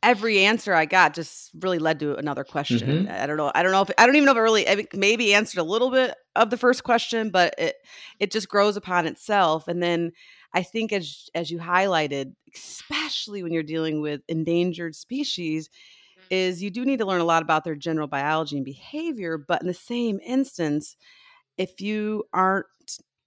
every 0.03 0.45
answer 0.45 0.73
I 0.73 0.85
got 0.85 1.13
just 1.13 1.51
really 1.59 1.79
led 1.79 1.99
to 1.99 2.15
another 2.15 2.43
question. 2.43 3.05
Mhm. 3.05 3.11
I 3.11 3.25
don't 3.27 3.37
know. 3.37 3.51
I 3.53 3.63
don't 3.63 3.71
know 3.71 3.81
if 3.81 3.91
I 3.97 4.05
don't 4.05 4.15
even 4.15 4.25
know 4.25 4.31
if 4.31 4.37
it 4.37 4.41
really 4.41 4.67
I 4.67 4.87
maybe 4.93 5.33
answered 5.33 5.59
a 5.59 5.63
little 5.63 5.91
bit 5.91 6.15
of 6.35 6.49
the 6.49 6.57
first 6.57 6.83
question, 6.83 7.29
but 7.29 7.53
it 7.57 7.75
it 8.19 8.31
just 8.31 8.49
grows 8.49 8.77
upon 8.77 9.05
itself. 9.07 9.67
And 9.67 9.81
then 9.81 10.11
I 10.53 10.63
think 10.63 10.91
as 10.91 11.29
as 11.33 11.49
you 11.49 11.59
highlighted, 11.59 12.33
especially 12.55 13.43
when 13.43 13.53
you're 13.53 13.63
dealing 13.63 14.01
with 14.01 14.21
endangered 14.27 14.95
species, 14.95 15.69
mm-hmm. 15.69 16.27
is 16.29 16.61
you 16.61 16.69
do 16.69 16.85
need 16.85 16.99
to 16.99 17.05
learn 17.05 17.21
a 17.21 17.25
lot 17.25 17.41
about 17.41 17.63
their 17.63 17.75
general 17.75 18.07
biology 18.07 18.57
and 18.57 18.65
behavior. 18.65 19.37
But 19.37 19.61
in 19.61 19.67
the 19.67 19.73
same 19.73 20.19
instance, 20.25 20.95
if 21.57 21.81
you 21.81 22.25
aren't 22.33 22.65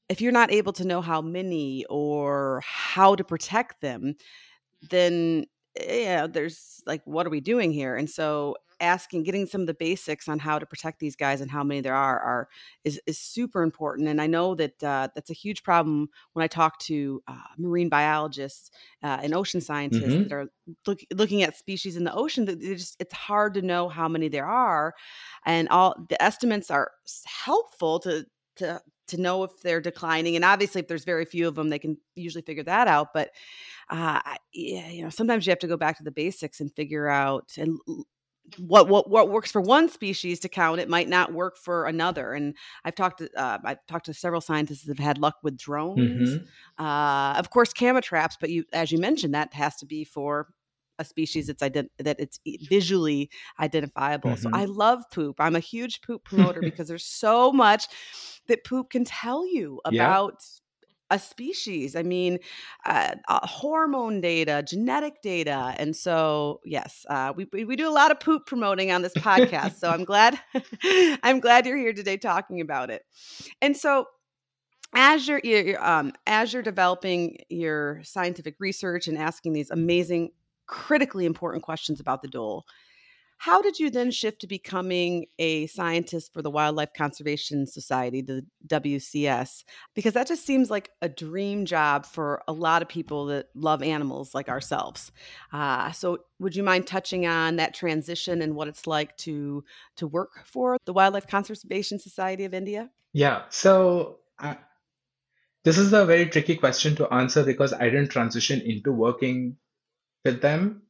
if 0.09 0.21
you're 0.21 0.33
not 0.33 0.53
able 0.53 0.73
to 0.75 0.85
know 0.85 1.01
how 1.01 1.23
many 1.23 1.85
or 1.89 2.63
how 2.65 3.15
to 3.15 3.25
protect 3.25 3.81
them, 3.81 4.03
mm-hmm. 4.03 4.87
then 4.91 5.47
eh, 5.77 6.03
yeah, 6.03 6.27
there's 6.27 6.83
like, 6.87 7.03
what 7.05 7.27
are 7.27 7.31
we 7.31 7.41
doing 7.41 7.73
here? 7.73 7.97
And 7.97 8.09
so 8.09 8.57
asking, 8.85 9.25
getting 9.25 9.47
some 9.47 9.63
of 9.63 9.67
the 9.67 9.75
basics 9.75 10.29
on 10.29 10.39
how 10.39 10.59
to 10.59 10.67
protect 10.67 11.01
these 11.01 11.17
guys 11.17 11.41
and 11.41 11.51
how 11.51 11.65
many 11.65 11.81
there 11.81 11.95
are 11.95 12.21
are 12.21 12.49
is 12.85 13.01
is 13.07 13.19
super 13.19 13.63
important. 13.63 14.09
And 14.09 14.21
I 14.21 14.27
know 14.27 14.55
that 14.55 14.83
uh, 14.83 15.09
that's 15.15 15.31
a 15.31 15.35
huge 15.35 15.63
problem 15.63 16.09
when 16.35 16.45
I 16.45 16.49
talk 16.49 16.79
to 16.81 17.23
uh, 17.27 17.39
marine 17.59 17.89
biologists 17.89 18.71
uh, 19.03 19.19
and 19.23 19.35
ocean 19.35 19.61
scientists 19.61 20.17
Mhm. 20.17 20.25
that 20.25 20.33
are 20.33 20.47
look, 20.87 21.01
looking 21.13 21.43
at 21.43 21.57
species 21.57 21.97
in 21.97 22.05
the 22.05 22.15
ocean. 22.15 22.45
That 22.47 22.61
just 22.61 22.97
it's 23.01 23.15
hard 23.15 23.55
to 23.55 23.63
know 23.63 23.89
how 23.89 24.09
many 24.09 24.29
there 24.29 24.47
are, 24.47 24.95
and 25.47 25.69
all 25.69 25.95
the 26.09 26.23
estimates 26.23 26.71
are 26.71 26.91
helpful 27.27 27.99
to 28.01 28.27
to 28.57 28.81
to 29.09 29.21
know 29.21 29.43
if 29.45 29.51
they're 29.63 29.81
declining. 29.83 30.35
And 30.37 30.45
obviously, 30.45 30.81
if 30.81 30.89
there's 30.89 31.05
very 31.05 31.27
few 31.27 31.47
of 31.47 31.55
them, 31.57 31.69
they 31.69 31.79
can 31.79 31.99
usually 32.15 32.43
figure 32.43 32.63
that 32.65 32.89
out. 32.89 33.09
But 33.13 33.31
uh, 33.91 34.21
yeah, 34.53 34.89
you 34.89 35.03
know, 35.03 35.11
sometimes 35.11 35.47
you 35.47 35.51
have 35.51 35.59
to 35.61 35.67
go 35.67 35.77
back 35.77 35.99
to 35.99 36.05
the 36.05 36.11
basics 36.11 36.61
and 36.61 36.75
figure 36.75 37.09
out 37.09 37.53
and 37.59 37.79
what 38.59 38.89
what 38.89 39.09
what 39.11 39.31
works 39.31 39.51
for 39.51 39.61
one 39.61 39.89
species 39.89 40.39
to 40.41 40.49
count 40.49 40.81
it 40.81 40.89
might 40.89 41.09
not 41.09 41.33
work 41.33 41.57
for 41.57 41.87
another. 41.87 42.33
And 42.33 42.55
I've 42.85 42.95
talked 42.95 43.19
to 43.19 43.31
uh, 43.41 43.59
I've 43.65 43.85
talked 43.89 44.07
to 44.07 44.15
several 44.15 44.41
scientists 44.41 44.83
that 44.85 44.99
have 44.99 45.05
had 45.05 45.19
luck 45.19 45.37
with 45.43 45.57
drones, 45.57 46.39
Mhm. 46.39 46.49
uh, 46.79 47.35
of 47.39 47.51
course, 47.51 47.73
camera 47.73 48.03
traps. 48.03 48.37
But 48.41 48.51
you, 48.51 48.65
as 48.73 48.93
you 48.93 48.99
mentioned, 48.99 49.35
that 49.35 49.55
has 49.55 49.77
to 49.77 49.87
be 49.87 50.05
for 50.05 50.49
a 50.99 51.05
species 51.05 51.49
that's 51.49 51.63
ident- 51.63 51.89
that 51.99 52.21
it's 52.21 52.39
visually 52.69 53.31
identifiable. 53.59 54.37
So 54.37 54.49
Mhm. 54.49 54.53
I 54.53 54.67
love 54.67 55.03
poop. 55.13 55.37
I'm 55.41 55.57
a 55.57 55.61
huge 55.61 56.01
poop 56.03 56.23
promoter 56.25 56.63
because 56.63 56.87
there's 56.89 57.07
so 57.07 57.53
much 57.53 57.87
that 58.47 58.65
poop 58.65 58.91
can 58.91 59.05
tell 59.05 59.47
you 59.47 59.81
Yeah. 59.87 60.17
A 61.11 61.19
species. 61.19 61.95
I 61.95 62.03
mean, 62.03 62.39
uh, 62.87 63.15
uh, 63.29 63.47
hormone 63.47 64.21
data, 64.21 64.65
genetic 64.67 65.21
data, 65.23 65.75
and 65.77 65.95
so 65.95 66.61
yes, 66.65 67.05
uh, 67.11 67.33
we 67.37 67.47
we 67.53 67.77
do 67.77 67.89
a 67.89 67.93
lot 67.93 68.11
of 68.11 68.21
poop 68.21 68.47
promoting 68.47 68.91
on 68.91 69.03
this 69.03 69.15
podcast. 69.15 69.77
so 69.77 69.91
I'm 69.91 70.05
glad 70.05 70.41
I'm 71.23 71.41
glad 71.41 71.67
you're 71.67 71.77
here 71.77 71.93
today 71.93 72.17
talking 72.17 72.61
about 72.61 72.91
it. 72.91 73.03
And 73.61 73.77
so 73.77 74.07
as 74.95 75.27
you're, 75.27 75.41
you're 75.45 75.63
you're, 75.63 75.85
um, 75.85 76.13
as 76.27 76.53
you're 76.53 76.63
developing 76.63 77.39
your 77.49 78.01
scientific 78.05 78.57
research 78.59 79.09
and 79.09 79.19
asking 79.19 79.53
these 79.53 79.71
amazing, 79.71 80.31
critically 80.67 81.27
important 81.27 81.63
questions 81.63 82.01
about 82.01 82.23
the 82.23 82.29
dhole, 82.29 82.63
how 83.39 83.61
did 83.63 83.79
you 83.79 83.91
then 83.91 84.11
shift 84.11 84.41
to 84.41 84.47
becoming 84.47 85.27
a 85.39 85.67
scientist 85.67 86.33
for 86.33 86.43
the 86.43 86.51
Wildlife 86.51 86.95
Conservation 86.97 87.67
Society, 87.67 88.23
the 88.23 88.47
WCS? 88.67 89.65
Because 89.95 90.15
that 90.15 90.27
just 90.27 90.47
seems 90.47 90.71
like 90.71 90.91
a 91.03 91.09
dream 91.09 91.67
job 91.67 92.07
for 92.07 92.43
a 92.49 92.53
lot 92.53 92.83
of 92.83 92.89
people 92.89 93.27
that 93.27 93.47
love 93.55 93.83
animals 93.83 94.35
like 94.35 94.49
ourselves. 94.49 95.13
Uh, 95.53 95.93
so, 95.93 96.19
would 96.39 96.57
you 96.57 96.63
mind 96.63 96.87
touching 96.87 97.27
on 97.27 97.57
that 97.57 97.75
transition 97.75 98.43
and 98.43 98.55
what 98.55 98.69
it's 98.69 98.87
like 98.87 99.17
to 99.19 99.65
to 99.97 100.07
work 100.07 100.45
for 100.45 100.77
the 100.85 100.93
Wildlife 100.93 101.27
Conservation 101.27 101.99
Society 101.99 102.45
of 102.45 102.55
India? 102.55 102.91
Yeah. 103.15 103.43
So 103.49 104.19
uh, 104.39 104.57
this 105.65 105.79
is 105.79 105.93
a 105.93 106.05
very 106.05 106.27
tricky 106.27 106.57
question 106.57 106.97
to 106.97 107.13
answer 107.13 107.45
because 107.45 107.73
I 107.73 107.85
didn't 107.85 108.09
transition 108.11 108.61
into 108.61 108.93
working 108.93 109.57
with 110.25 110.43
them. 110.43 110.83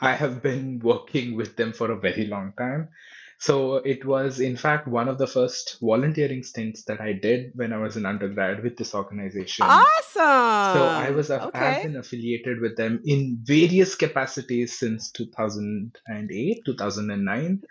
I 0.00 0.14
have 0.14 0.42
been 0.42 0.78
working 0.82 1.36
with 1.36 1.56
them 1.56 1.72
for 1.72 1.90
a 1.90 1.98
very 1.98 2.26
long 2.26 2.52
time. 2.58 2.88
So 3.38 3.76
it 3.76 4.04
was, 4.04 4.38
in 4.38 4.58
fact, 4.58 4.86
one 4.86 5.08
of 5.08 5.16
the 5.16 5.26
first 5.26 5.78
volunteering 5.80 6.42
stints 6.42 6.84
that 6.84 7.00
I 7.00 7.14
did 7.14 7.52
when 7.54 7.72
I 7.72 7.78
was 7.78 7.96
an 7.96 8.04
undergrad 8.04 8.62
with 8.62 8.76
this 8.76 8.94
organization. 8.94 9.64
Awesome. 9.64 10.74
So 10.76 10.84
I 10.84 11.10
was, 11.10 11.30
aff- 11.30 11.50
I've 11.54 11.82
been 11.82 11.96
affiliated 11.96 12.60
with 12.60 12.76
them 12.76 13.00
in 13.02 13.38
various 13.42 13.94
capacities 13.94 14.78
since 14.78 15.10
2008, 15.12 16.62
2009. 16.66 17.62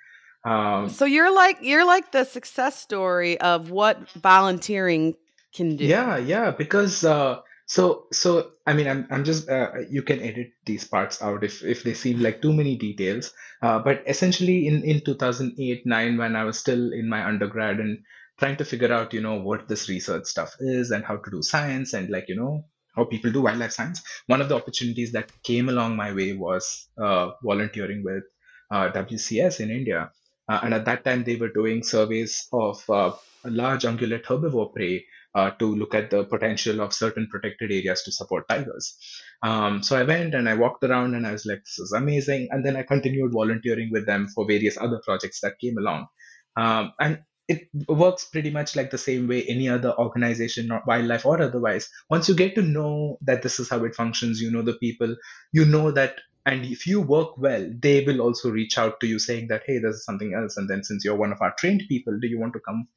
Um, 0.43 0.89
So 0.89 1.05
you're 1.05 1.33
like 1.33 1.57
you're 1.61 1.85
like 1.85 2.11
the 2.11 2.23
success 2.23 2.79
story 2.79 3.39
of 3.39 3.69
what 3.69 4.09
volunteering 4.11 5.15
can 5.53 5.75
do. 5.75 5.85
Yeah, 5.85 6.17
yeah, 6.17 6.49
because 6.49 7.03
uh, 7.03 7.41
so 7.69 8.07
so 8.11 8.29
I 8.65 8.73
mean 8.73 8.87
I'm 8.87 9.07
I'm 9.11 9.23
just 9.23 9.47
uh, 9.47 9.71
you 9.89 10.01
can 10.01 10.19
edit 10.21 10.49
these 10.65 10.85
parts 10.85 11.21
out 11.21 11.43
if 11.43 11.63
if 11.63 11.83
they 11.83 11.93
seem 11.93 12.19
like 12.19 12.41
too 12.41 12.51
many 12.51 12.75
details. 12.75 13.31
Uh, 13.61 13.77
but 13.77 14.01
essentially 14.07 14.65
in 14.67 14.83
in 14.83 15.01
2008 15.05 15.85
9 15.85 16.17
when 16.17 16.35
I 16.35 16.43
was 16.45 16.57
still 16.57 16.91
in 16.91 17.07
my 17.07 17.23
undergrad 17.23 17.79
and 17.79 17.99
trying 18.39 18.57
to 18.57 18.65
figure 18.65 18.91
out 18.91 19.13
you 19.13 19.21
know 19.21 19.35
what 19.35 19.67
this 19.67 19.87
research 19.87 20.25
stuff 20.25 20.55
is 20.59 20.89
and 20.89 21.05
how 21.05 21.17
to 21.17 21.29
do 21.29 21.43
science 21.43 21.93
and 21.93 22.09
like 22.09 22.27
you 22.27 22.35
know 22.35 22.65
how 22.95 23.03
people 23.03 23.31
do 23.31 23.43
wildlife 23.43 23.71
science. 23.71 24.01
One 24.25 24.41
of 24.41 24.49
the 24.49 24.55
opportunities 24.55 25.11
that 25.11 25.31
came 25.43 25.69
along 25.69 25.95
my 25.95 26.11
way 26.11 26.33
was 26.33 26.87
uh, 26.97 27.31
volunteering 27.43 28.03
with 28.03 28.23
uh, 28.71 28.89
WCS 28.91 29.59
in 29.59 29.69
India. 29.69 30.11
Uh, 30.49 30.59
and 30.63 30.73
at 30.73 30.85
that 30.85 31.03
time, 31.05 31.23
they 31.23 31.35
were 31.35 31.53
doing 31.53 31.83
surveys 31.83 32.47
of 32.51 32.83
uh, 32.89 33.11
large 33.45 33.83
ungulate 33.83 34.23
herbivore 34.23 34.73
prey 34.73 35.05
uh, 35.35 35.51
to 35.51 35.75
look 35.75 35.93
at 35.93 36.09
the 36.09 36.23
potential 36.23 36.81
of 36.81 36.93
certain 36.93 37.27
protected 37.27 37.71
areas 37.71 38.03
to 38.03 38.11
support 38.11 38.47
tigers. 38.47 38.97
Um, 39.43 39.83
so 39.83 39.97
I 39.97 40.03
went 40.03 40.33
and 40.33 40.49
I 40.49 40.55
walked 40.55 40.83
around 40.83 41.15
and 41.15 41.25
I 41.25 41.31
was 41.31 41.45
like, 41.45 41.59
this 41.59 41.79
is 41.79 41.91
amazing. 41.91 42.49
And 42.51 42.65
then 42.65 42.75
I 42.75 42.83
continued 42.83 43.31
volunteering 43.33 43.89
with 43.91 44.05
them 44.05 44.27
for 44.27 44.45
various 44.45 44.77
other 44.77 45.01
projects 45.03 45.41
that 45.41 45.59
came 45.59 45.77
along. 45.77 46.07
Um, 46.55 46.93
and 46.99 47.19
it 47.47 47.67
works 47.87 48.25
pretty 48.25 48.51
much 48.51 48.75
like 48.75 48.91
the 48.91 48.97
same 48.97 49.27
way 49.27 49.43
any 49.43 49.69
other 49.69 49.93
organization, 49.97 50.67
not 50.67 50.85
wildlife 50.85 51.25
or 51.25 51.41
otherwise. 51.41 51.89
Once 52.09 52.29
you 52.29 52.35
get 52.35 52.53
to 52.55 52.61
know 52.61 53.17
that 53.21 53.41
this 53.41 53.59
is 53.59 53.69
how 53.69 53.83
it 53.85 53.95
functions, 53.95 54.39
you 54.39 54.51
know 54.51 54.61
the 54.61 54.73
people, 54.73 55.15
you 55.51 55.65
know 55.65 55.89
that 55.91 56.19
and 56.45 56.65
if 56.65 56.87
you 56.87 57.01
work 57.01 57.37
well 57.37 57.69
they 57.79 58.03
will 58.05 58.21
also 58.21 58.49
reach 58.49 58.77
out 58.77 58.99
to 58.99 59.07
you 59.07 59.19
saying 59.19 59.47
that 59.47 59.63
hey 59.65 59.77
this 59.77 59.97
is 59.97 60.05
something 60.05 60.33
else 60.33 60.57
and 60.57 60.69
then 60.69 60.83
since 60.83 61.03
you're 61.03 61.17
one 61.23 61.31
of 61.31 61.41
our 61.41 61.53
trained 61.57 61.83
people 61.89 62.17
do 62.19 62.27
you 62.27 62.39
want 62.39 62.53
to 62.53 62.61
come 62.61 62.87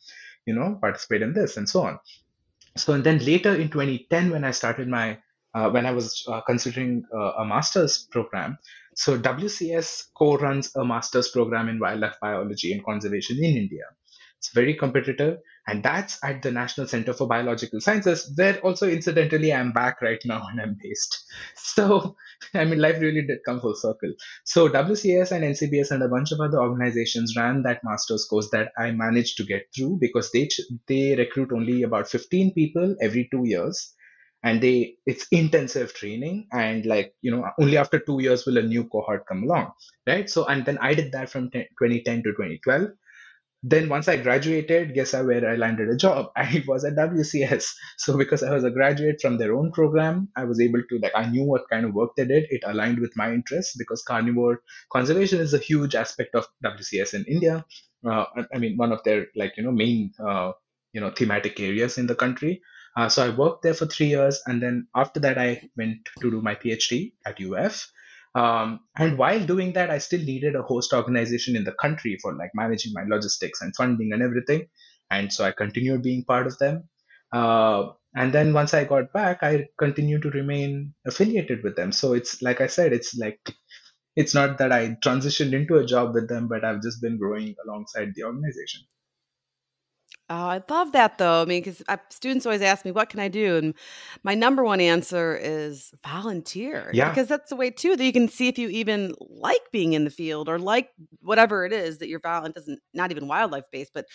you 0.47 0.55
know 0.55 0.79
participate 0.81 1.23
in 1.23 1.33
this 1.33 1.57
and 1.57 1.69
so 1.69 1.83
on. 1.83 1.99
So 2.77 2.95
and 2.95 3.05
then 3.05 3.19
later 3.19 3.55
in 3.55 3.69
2010 3.69 4.31
when 4.31 4.45
i 4.45 4.51
started 4.51 4.89
my 4.89 5.19
uh, 5.55 5.69
when 5.71 5.85
i 5.85 5.91
was 5.91 6.25
uh, 6.29 6.41
considering 6.41 7.05
uh, 7.15 7.33
a 7.43 7.45
master's 7.45 8.09
program 8.11 8.57
so 8.95 9.19
wcs 9.19 10.05
co-runs 10.17 10.75
a 10.77 10.85
master's 10.85 11.29
program 11.29 11.69
in 11.69 11.79
wildlife 11.79 12.17
biology 12.21 12.73
and 12.73 12.85
conservation 12.85 13.37
in 13.39 13.57
india. 13.57 13.85
It's 14.39 14.53
very 14.55 14.75
competitive 14.75 15.39
and 15.67 15.83
that's 15.83 16.19
at 16.25 16.43
the 16.43 16.51
national 16.51 16.89
center 16.89 17.13
for 17.13 17.29
biological 17.29 17.81
sciences 17.81 18.33
where 18.37 18.59
also 18.61 18.89
incidentally 18.89 19.53
i'm 19.53 19.73
back 19.73 20.03
right 20.03 20.21
now 20.25 20.43
and 20.51 20.61
i'm 20.61 20.77
based. 20.83 21.25
So 21.57 22.17
i 22.55 22.65
mean 22.65 22.81
life 22.81 23.01
really 23.01 23.23
did 23.23 23.39
come 23.47 23.61
full 23.61 23.75
circle. 23.75 24.13
So 24.45 24.69
wcs 24.69 25.31
and 25.31 25.45
ncbs 25.45 25.91
and 25.91 26.03
a 26.03 26.09
bunch 26.09 26.33
of 26.33 26.41
other 26.41 26.61
organizations 26.61 27.35
ran 27.37 27.63
that 27.63 27.85
master's 27.85 28.25
course 28.25 28.51
that 28.51 28.73
i 28.79 28.91
managed 28.91 29.37
to 29.39 29.45
get 29.45 29.67
through 29.75 29.99
because 30.01 30.31
they 30.33 30.49
they 30.89 31.15
recruit 31.17 31.53
only 31.53 31.83
about 31.83 32.09
15 32.09 32.53
people 32.55 32.97
every 33.01 33.29
two 33.31 33.47
years. 33.47 33.95
And 34.45 34.61
they 34.61 34.97
it's 35.07 35.29
intensive 35.31 35.95
training 35.95 36.49
and 36.53 36.85
like 36.85 37.15
you 37.23 37.31
know 37.31 37.49
only 37.61 37.77
after 37.77 38.01
two 38.01 38.21
years 38.21 38.45
will 38.45 38.59
a 38.59 38.63
new 38.63 38.83
cohort 38.89 39.25
come 39.29 39.45
along 39.45 39.71
right? 40.05 40.29
So 40.29 40.45
and 40.47 40.65
then 40.65 40.79
i 40.79 40.95
did 40.95 41.13
that 41.13 41.31
from 41.31 41.49
2010 41.53 42.25
to 42.25 42.33
2012 42.33 42.89
then 43.63 43.89
once 43.89 44.09
I 44.09 44.17
graduated, 44.17 44.95
guess 44.95 45.13
where 45.13 45.49
I 45.49 45.55
landed 45.55 45.89
a 45.89 45.97
job? 45.97 46.33
I 46.37 46.65
was 46.67 46.85
at 46.85 46.97
WCS. 46.97 47.73
So 47.97 48.17
because 48.19 48.43
I 48.43 48.53
was 48.53 48.65
a 48.65 48.71
graduate 48.71 49.21
from 49.21 49.39
their 49.39 49.55
own 49.55 49.71
program, 49.73 50.29
I 50.37 50.45
was 50.45 50.61
able 50.61 50.83
to 50.89 50.99
like 50.99 51.13
I 51.15 51.27
knew 51.27 51.45
what 51.45 51.69
kind 51.71 51.87
of 51.87 51.95
work 51.95 52.11
they 52.17 52.25
did. 52.25 52.47
It 52.51 52.63
aligned 52.67 52.99
with 52.99 53.17
my 53.17 53.33
interests 53.33 53.77
because 53.77 54.03
carnivore 54.03 54.63
conservation 54.93 55.41
is 55.41 55.55
a 55.55 55.59
huge 55.59 55.95
aspect 55.95 56.35
of 56.35 56.47
WCS 56.65 57.15
in 57.15 57.25
India. 57.27 57.65
Uh, 58.05 58.25
I 58.53 58.59
mean, 58.59 58.77
one 58.77 58.91
of 58.91 59.05
their 59.05 59.27
like 59.37 59.57
you 59.57 59.63
know 59.63 59.71
main 59.71 60.13
uh, 60.19 60.53
you 60.93 61.01
know 61.01 61.11
thematic 61.11 61.61
areas 61.61 61.99
in 61.99 62.07
the 62.07 62.17
country. 62.17 62.63
Uh, 62.97 63.09
so 63.09 63.25
I 63.25 63.31
worked 63.31 63.63
there 63.63 63.75
for 63.75 63.87
three 63.87 64.09
years, 64.09 64.43
and 64.47 64.61
then 64.61 64.89
after 64.95 65.21
that, 65.21 65.39
I 65.39 65.71
went 65.77 66.09
to 66.21 66.31
do 66.31 66.43
my 66.43 66.57
PhD 66.57 67.13
at 67.25 67.41
UF. 67.41 67.91
Um, 68.35 68.81
and 68.97 69.19
while 69.19 69.45
doing 69.45 69.75
that, 69.75 69.91
I 69.91 69.99
still 69.99 70.23
needed 70.23 70.57
a 70.57 70.63
host 70.63 70.93
organization 70.93 71.57
in 71.57 71.65
the 71.65 71.73
country 71.73 72.19
for 72.23 72.35
like 72.35 72.51
managing 72.55 72.93
my 72.95 73.05
logistics 73.05 73.61
and 73.61 73.75
funding 73.77 74.13
and 74.13 74.23
everything. 74.23 74.67
And 75.11 75.33
so 75.33 75.45
I 75.45 75.53
continued 75.53 76.03
being 76.03 76.25
part 76.25 76.47
of 76.47 76.59
them. 76.59 76.89
Uh, 77.33 77.91
and 78.15 78.33
then 78.33 78.53
once 78.53 78.75
I 78.75 78.85
got 78.85 79.13
back, 79.13 79.39
I 79.43 79.67
continued 79.79 80.23
to 80.23 80.31
remain 80.31 80.95
affiliated 81.07 81.63
with 81.63 81.77
them. 81.77 81.93
So 81.93 82.13
it's 82.15 82.43
like 82.43 82.61
I 82.61 82.67
said, 82.67 82.93
it's 82.93 83.15
like 83.17 83.41
it's 84.17 84.35
not 84.35 84.59
that 84.59 84.73
I 84.73 84.97
transitioned 85.05 85.53
into 85.53 85.77
a 85.77 85.87
job 85.87 86.15
with 86.15 86.29
them, 86.29 86.49
but 86.49 86.65
I've 86.65 86.83
just 86.83 87.01
been 87.01 87.19
growing 87.19 87.55
alongside 87.65 88.13
the 88.15 88.25
organization. 88.25 88.83
Oh, 90.31 90.35
I 90.47 90.63
love 90.71 90.93
that 90.93 91.19
though. 91.19 91.43
I 91.43 91.45
mean, 91.45 91.63
because 91.63 91.83
students 92.09 92.47
always 92.47 92.63
ask 92.63 92.85
me, 92.85 92.91
"What 92.91 93.11
can 93.11 93.21
I 93.21 93.29
do?" 93.29 93.57
And 93.57 93.75
my 94.23 94.35
number 94.35 94.65
one 94.65 94.81
answer 94.81 95.37
is 95.37 95.93
volunteer. 96.07 96.91
Yeah. 96.95 97.09
Because 97.11 97.29
that's 97.29 97.51
the 97.51 97.57
way 97.57 97.71
too 97.71 97.97
that 97.97 98.05
you 98.05 98.13
can 98.13 98.29
see 98.29 98.49
if 98.49 98.59
you 98.59 98.69
even 98.69 99.15
like 99.21 99.61
being 99.73 99.93
in 99.93 100.05
the 100.05 100.11
field 100.11 100.49
or 100.49 100.59
like 100.59 100.91
whatever 101.21 101.67
it 101.67 101.73
is 101.73 101.99
that 101.99 102.09
you're 102.09 102.21
volunteer 102.21 102.55
doesn't 102.55 102.81
not 102.95 103.11
even 103.11 103.29
wildlife 103.29 103.65
based, 103.71 103.93
but 103.93 104.07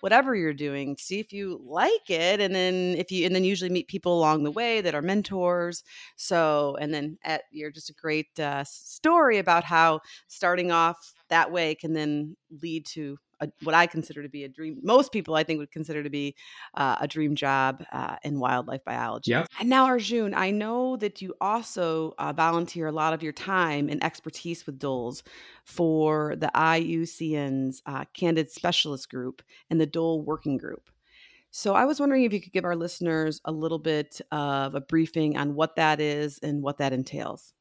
whatever 0.00 0.34
you're 0.34 0.54
doing, 0.54 0.96
see 0.98 1.20
if 1.20 1.32
you 1.32 1.60
like 1.64 2.08
it, 2.10 2.40
and 2.40 2.54
then 2.54 2.94
if 2.96 3.10
you 3.10 3.26
and 3.26 3.34
then 3.34 3.44
usually 3.44 3.70
meet 3.70 3.88
people 3.88 4.16
along 4.18 4.44
the 4.44 4.50
way 4.50 4.80
that 4.80 4.94
are 4.94 5.02
mentors. 5.02 5.82
So 6.16 6.76
and 6.80 6.92
then 6.94 7.18
at 7.22 7.42
you're 7.50 7.70
just 7.70 7.90
a 7.90 7.94
great 7.94 8.38
uh, 8.40 8.64
story 8.64 9.38
about 9.38 9.64
how 9.64 10.00
starting 10.28 10.70
off 10.72 11.12
that 11.28 11.50
way 11.50 11.74
can 11.74 11.92
then 11.92 12.36
lead 12.62 12.86
to 12.86 13.18
a, 13.40 13.48
what 13.62 13.74
I 13.74 13.86
consider 13.86 14.22
to 14.22 14.28
be 14.28 14.44
a 14.44 14.48
dream. 14.48 14.78
Most 14.82 15.12
people, 15.12 15.34
I 15.34 15.44
think, 15.44 15.58
would 15.58 15.70
consider 15.70 16.02
to 16.02 16.10
be 16.10 16.34
uh, 16.74 16.96
a 17.00 17.08
dream 17.08 17.34
job 17.34 17.84
uh, 17.92 18.16
in 18.22 18.38
wildlife 18.38 18.84
biology. 18.84 19.32
Yeah. 19.32 19.46
And 19.60 19.68
now, 19.68 19.86
Arjun, 19.86 20.34
I 20.34 20.50
know 20.50 20.96
that 20.96 21.20
you 21.20 21.34
also 21.40 22.14
uh, 22.18 22.32
volunteer 22.32 22.86
a 22.86 22.92
lot 22.92 23.12
of 23.12 23.22
your 23.22 23.32
time 23.32 23.88
and 23.88 24.02
expertise 24.02 24.66
with 24.66 24.78
dholes 24.78 25.22
for 25.64 26.36
the 26.36 26.50
IUCN's 26.54 27.82
uh, 27.86 28.04
Canid 28.14 28.50
Specialist 28.50 29.10
Group 29.10 29.42
and 29.70 29.80
the 29.80 29.86
Dhole 29.86 30.24
Working 30.24 30.56
Group. 30.56 30.88
So 31.50 31.74
I 31.74 31.86
was 31.86 32.00
wondering 32.00 32.24
if 32.24 32.32
you 32.32 32.40
could 32.40 32.52
give 32.52 32.64
our 32.64 32.76
listeners 32.76 33.40
a 33.46 33.52
little 33.52 33.78
bit 33.78 34.20
of 34.30 34.74
a 34.74 34.80
briefing 34.80 35.38
on 35.38 35.54
what 35.54 35.76
that 35.76 36.00
is 36.00 36.38
and 36.42 36.62
what 36.62 36.78
that 36.78 36.92
entails. 36.92 37.54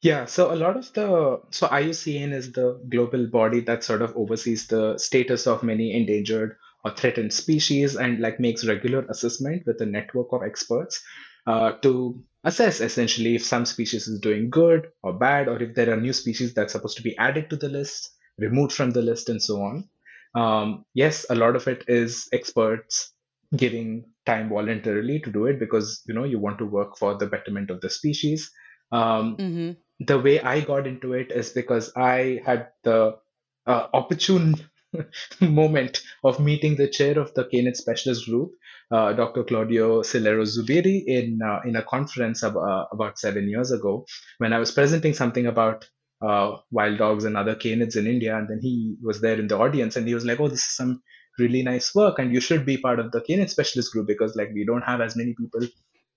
Yeah, 0.00 0.26
so 0.26 0.52
a 0.52 0.54
lot 0.54 0.76
of 0.76 0.92
the 0.92 1.40
so 1.50 1.66
IUCN 1.66 2.32
is 2.32 2.52
the 2.52 2.80
global 2.88 3.26
body 3.26 3.60
that 3.60 3.82
sort 3.82 4.00
of 4.00 4.16
oversees 4.16 4.68
the 4.68 4.96
status 4.96 5.46
of 5.48 5.64
many 5.64 5.92
endangered 5.92 6.56
or 6.84 6.94
threatened 6.94 7.32
species 7.32 7.96
and 7.96 8.20
like 8.20 8.38
makes 8.38 8.64
regular 8.64 9.04
assessment 9.08 9.64
with 9.66 9.80
a 9.80 9.86
network 9.86 10.32
of 10.32 10.44
experts 10.44 11.02
uh, 11.48 11.72
to 11.82 12.22
assess 12.44 12.80
essentially 12.80 13.34
if 13.34 13.44
some 13.44 13.66
species 13.66 14.06
is 14.06 14.20
doing 14.20 14.50
good 14.50 14.88
or 15.02 15.12
bad 15.12 15.48
or 15.48 15.60
if 15.60 15.74
there 15.74 15.92
are 15.92 16.00
new 16.00 16.12
species 16.12 16.54
that's 16.54 16.74
supposed 16.74 16.96
to 16.96 17.02
be 17.02 17.16
added 17.18 17.50
to 17.50 17.56
the 17.56 17.68
list, 17.68 18.10
removed 18.38 18.72
from 18.72 18.92
the 18.92 19.02
list, 19.02 19.28
and 19.28 19.42
so 19.42 19.60
on. 19.60 19.88
Um, 20.36 20.84
yes, 20.94 21.26
a 21.28 21.34
lot 21.34 21.56
of 21.56 21.66
it 21.66 21.84
is 21.88 22.28
experts 22.32 23.12
giving 23.56 24.04
time 24.26 24.48
voluntarily 24.50 25.18
to 25.20 25.32
do 25.32 25.46
it 25.46 25.58
because 25.58 26.02
you 26.06 26.14
know 26.14 26.22
you 26.22 26.38
want 26.38 26.58
to 26.58 26.66
work 26.66 26.96
for 26.96 27.16
the 27.18 27.26
betterment 27.26 27.70
of 27.70 27.80
the 27.80 27.90
species. 27.90 28.48
Um, 28.92 29.36
Mm-hmm 29.36 29.72
the 30.00 30.18
way 30.18 30.40
I 30.40 30.60
got 30.60 30.86
into 30.86 31.12
it 31.14 31.30
is 31.32 31.50
because 31.50 31.92
I 31.96 32.40
had 32.44 32.68
the 32.84 33.18
uh, 33.66 33.86
opportune 33.92 34.54
moment 35.40 36.00
of 36.24 36.40
meeting 36.40 36.76
the 36.76 36.88
chair 36.88 37.18
of 37.18 37.34
the 37.34 37.44
canid 37.44 37.76
specialist 37.76 38.26
group, 38.26 38.52
uh, 38.90 39.12
Dr. 39.12 39.44
Claudio 39.44 40.02
Sillero-Zubiri, 40.02 41.04
in 41.06 41.40
uh, 41.44 41.60
in 41.64 41.76
a 41.76 41.82
conference 41.82 42.42
ab- 42.44 42.56
uh, 42.56 42.86
about 42.92 43.18
seven 43.18 43.48
years 43.48 43.70
ago 43.70 44.06
when 44.38 44.52
I 44.52 44.58
was 44.58 44.70
presenting 44.72 45.14
something 45.14 45.46
about 45.46 45.88
uh, 46.22 46.56
wild 46.70 46.98
dogs 46.98 47.24
and 47.24 47.36
other 47.36 47.54
canids 47.54 47.96
in 47.96 48.06
India, 48.06 48.36
and 48.36 48.48
then 48.48 48.60
he 48.60 48.96
was 49.02 49.20
there 49.20 49.38
in 49.38 49.46
the 49.48 49.58
audience 49.58 49.96
and 49.96 50.06
he 50.08 50.14
was 50.14 50.24
like, 50.24 50.40
"Oh, 50.40 50.48
this 50.48 50.60
is 50.60 50.76
some 50.76 51.02
really 51.38 51.62
nice 51.62 51.94
work, 51.94 52.18
and 52.18 52.32
you 52.32 52.40
should 52.40 52.64
be 52.66 52.78
part 52.78 52.98
of 52.98 53.12
the 53.12 53.20
canid 53.20 53.50
specialist 53.50 53.92
group 53.92 54.06
because 54.06 54.34
like 54.36 54.50
we 54.54 54.64
don't 54.64 54.82
have 54.82 55.00
as 55.00 55.16
many 55.16 55.34
people 55.34 55.60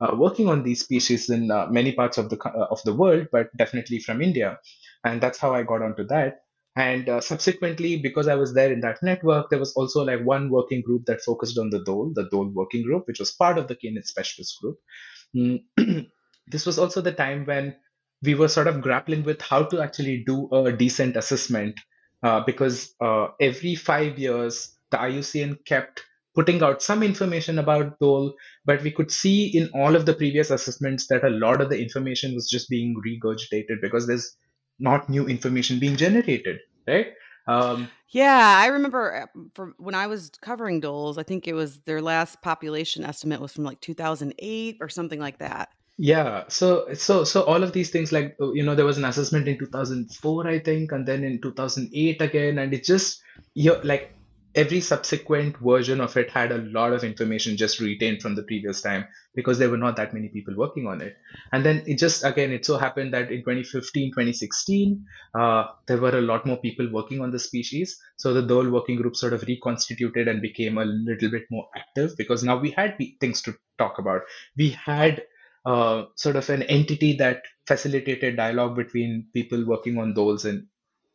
uh, 0.02 0.16
working 0.16 0.50
on 0.50 0.64
these 0.64 0.82
species 0.82 1.30
in 1.30 1.52
uh, 1.52 1.68
many 1.70 1.92
parts 1.92 2.18
of 2.18 2.30
the 2.30 2.38
uh, 2.44 2.68
of 2.72 2.82
the 2.84 2.94
world, 2.94 3.28
but 3.32 3.56
definitely 3.58 4.00
from 4.00 4.22
India, 4.22 4.60
and 5.06 5.22
that's 5.22 5.38
how 5.38 5.54
I 5.54 5.64
got 5.64 5.82
onto 5.82 6.06
that. 6.08 6.42
And 6.76 7.10
uh, 7.10 7.20
subsequently, 7.20 7.98
because 7.98 8.28
I 8.28 8.36
was 8.36 8.54
there 8.54 8.72
in 8.72 8.80
that 8.82 9.04
network, 9.04 9.50
there 9.50 9.60
was 9.60 9.74
also 9.74 10.04
like 10.06 10.24
one 10.24 10.50
working 10.50 10.82
group 10.82 11.06
that 11.06 11.22
focused 11.22 11.58
on 11.58 11.70
the 11.70 11.80
Dhole, 11.80 12.14
the 12.14 12.30
Dhole 12.30 12.54
working 12.54 12.84
group, 12.84 13.08
which 13.08 13.20
was 13.20 13.32
part 13.32 13.58
of 13.58 13.68
the 13.68 13.76
canid 13.76 14.08
specialist 14.08 14.58
group. 14.62 14.78
Mm. 15.36 15.64
this 16.48 16.66
was 16.66 16.80
also 16.80 17.02
the 17.02 17.12
time 17.12 17.46
when 17.46 17.76
we 18.24 18.36
were 18.36 18.48
sort 18.48 18.68
of 18.68 18.82
grappling 18.82 19.24
with 19.24 19.42
how 19.42 19.64
to 19.64 19.82
actually 19.82 20.24
do 20.26 20.50
a 20.54 20.72
decent 20.72 21.18
assessment, 21.18 21.76
uh, 22.24 22.42
because 22.46 22.94
uh, 23.02 23.28
every 23.40 23.76
five 23.76 24.18
years 24.18 24.74
the 24.92 24.98
IUCN 24.98 25.66
kept 25.66 26.04
putting 26.34 26.64
out 26.64 26.82
some 26.82 27.04
information 27.04 27.60
about 27.60 28.00
dhole 28.00 28.32
but 28.66 28.82
we 28.84 28.92
could 28.92 29.12
see 29.12 29.46
in 29.58 29.70
all 29.74 29.96
of 29.96 30.06
the 30.06 30.14
previous 30.14 30.50
assessments 30.50 31.08
that 31.08 31.24
a 31.24 31.30
lot 31.30 31.62
of 31.62 31.70
the 31.70 31.82
information 31.82 32.34
was 32.34 32.50
just 32.50 32.70
being 32.70 32.96
regurgitated 33.06 33.82
because 33.82 34.08
there's 34.08 34.36
not 34.82 35.10
new 35.10 35.28
information 35.28 35.80
being 35.80 35.96
generated, 35.96 36.60
right? 36.88 37.08
Um, 37.48 37.90
yeah, 38.10 38.60
I 38.60 38.68
remember 38.68 39.24
uh, 39.24 39.42
from 39.54 39.76
when 39.78 39.96
I 39.96 40.08
was 40.08 40.32
covering 40.42 40.80
dholes, 40.80 41.18
I 41.18 41.24
think 41.24 41.48
it 41.48 41.54
was 41.54 41.80
their 41.86 42.02
last 42.02 42.42
population 42.42 43.06
estimate 43.06 43.40
was 43.40 43.54
from 43.54 43.64
like 43.64 43.80
2008 43.82 44.78
or 44.82 44.90
something 44.90 45.20
like 45.20 45.38
that. 45.40 45.70
Yeah, 45.98 46.46
so 46.48 46.94
so 46.94 47.24
so 47.24 47.44
all 47.44 47.64
of 47.64 47.74
these 47.74 47.92
things 47.92 48.12
like 48.12 48.36
uh, 48.42 48.52
you 48.54 48.64
know 48.64 48.76
there 48.76 48.86
was 48.86 48.98
an 48.98 49.06
assessment 49.06 49.48
in 49.48 49.58
2004 49.60 50.48
I 50.48 50.60
think 50.60 50.92
and 50.92 51.08
then 51.08 51.24
in 51.24 51.40
2008 51.42 52.22
again 52.22 52.58
and 52.58 52.74
it 52.74 52.84
just 52.84 53.22
you 53.54 53.76
like 53.84 54.16
every 54.56 54.82
subsequent 54.82 55.58
version 55.58 56.02
of 56.02 56.16
it 56.18 56.30
had 56.30 56.52
a 56.52 56.58
lot 56.58 56.94
of 56.94 57.04
information 57.04 57.58
just 57.58 57.80
retained 57.80 58.22
from 58.22 58.36
the 58.36 58.44
previous 58.44 58.82
time 58.82 59.06
because 59.34 59.58
there 59.58 59.70
were 59.70 59.78
not 59.78 59.96
that 59.96 60.14
many 60.14 60.28
people 60.28 60.56
working 60.56 60.88
on 60.88 61.02
it. 61.02 61.16
And 61.52 61.66
then 61.66 61.84
it 61.86 61.98
just 61.98 62.24
again 62.26 62.52
it 62.52 62.66
so 62.66 62.78
happened 62.78 63.14
that 63.14 63.32
in 63.32 63.40
2015 63.40 64.12
2016 64.12 65.06
uh, 65.34 65.66
there 65.88 65.98
were 65.98 66.18
a 66.18 66.22
lot 66.22 66.46
more 66.46 66.58
people 66.58 66.90
working 66.92 67.22
on 67.22 67.32
the 67.32 67.40
species. 67.40 67.98
So 68.18 68.34
the 68.34 68.42
dhole 68.42 68.72
working 68.72 68.98
group 68.98 69.16
sort 69.16 69.34
of 69.34 69.44
reconstituted 69.44 70.28
and 70.28 70.42
became 70.42 70.78
a 70.78 70.86
little 70.86 71.32
bit 71.32 71.44
more 71.50 71.68
active 71.76 72.18
because 72.18 72.44
now 72.44 72.58
we 72.58 72.72
had 72.72 72.98
things 73.20 73.42
to 73.44 73.56
talk 73.78 74.00
about. 74.00 74.22
We 74.58 74.70
had 74.72 75.24
uh, 75.66 76.06
sort 76.16 76.36
of 76.36 76.50
an 76.50 76.64
entity 76.64 77.16
that 77.18 77.44
facilitated 77.68 78.36
dialogue 78.36 78.76
between 78.76 79.28
people 79.34 79.64
working 79.66 79.98
on 79.98 80.14
dholes 80.14 80.46
in 80.46 80.68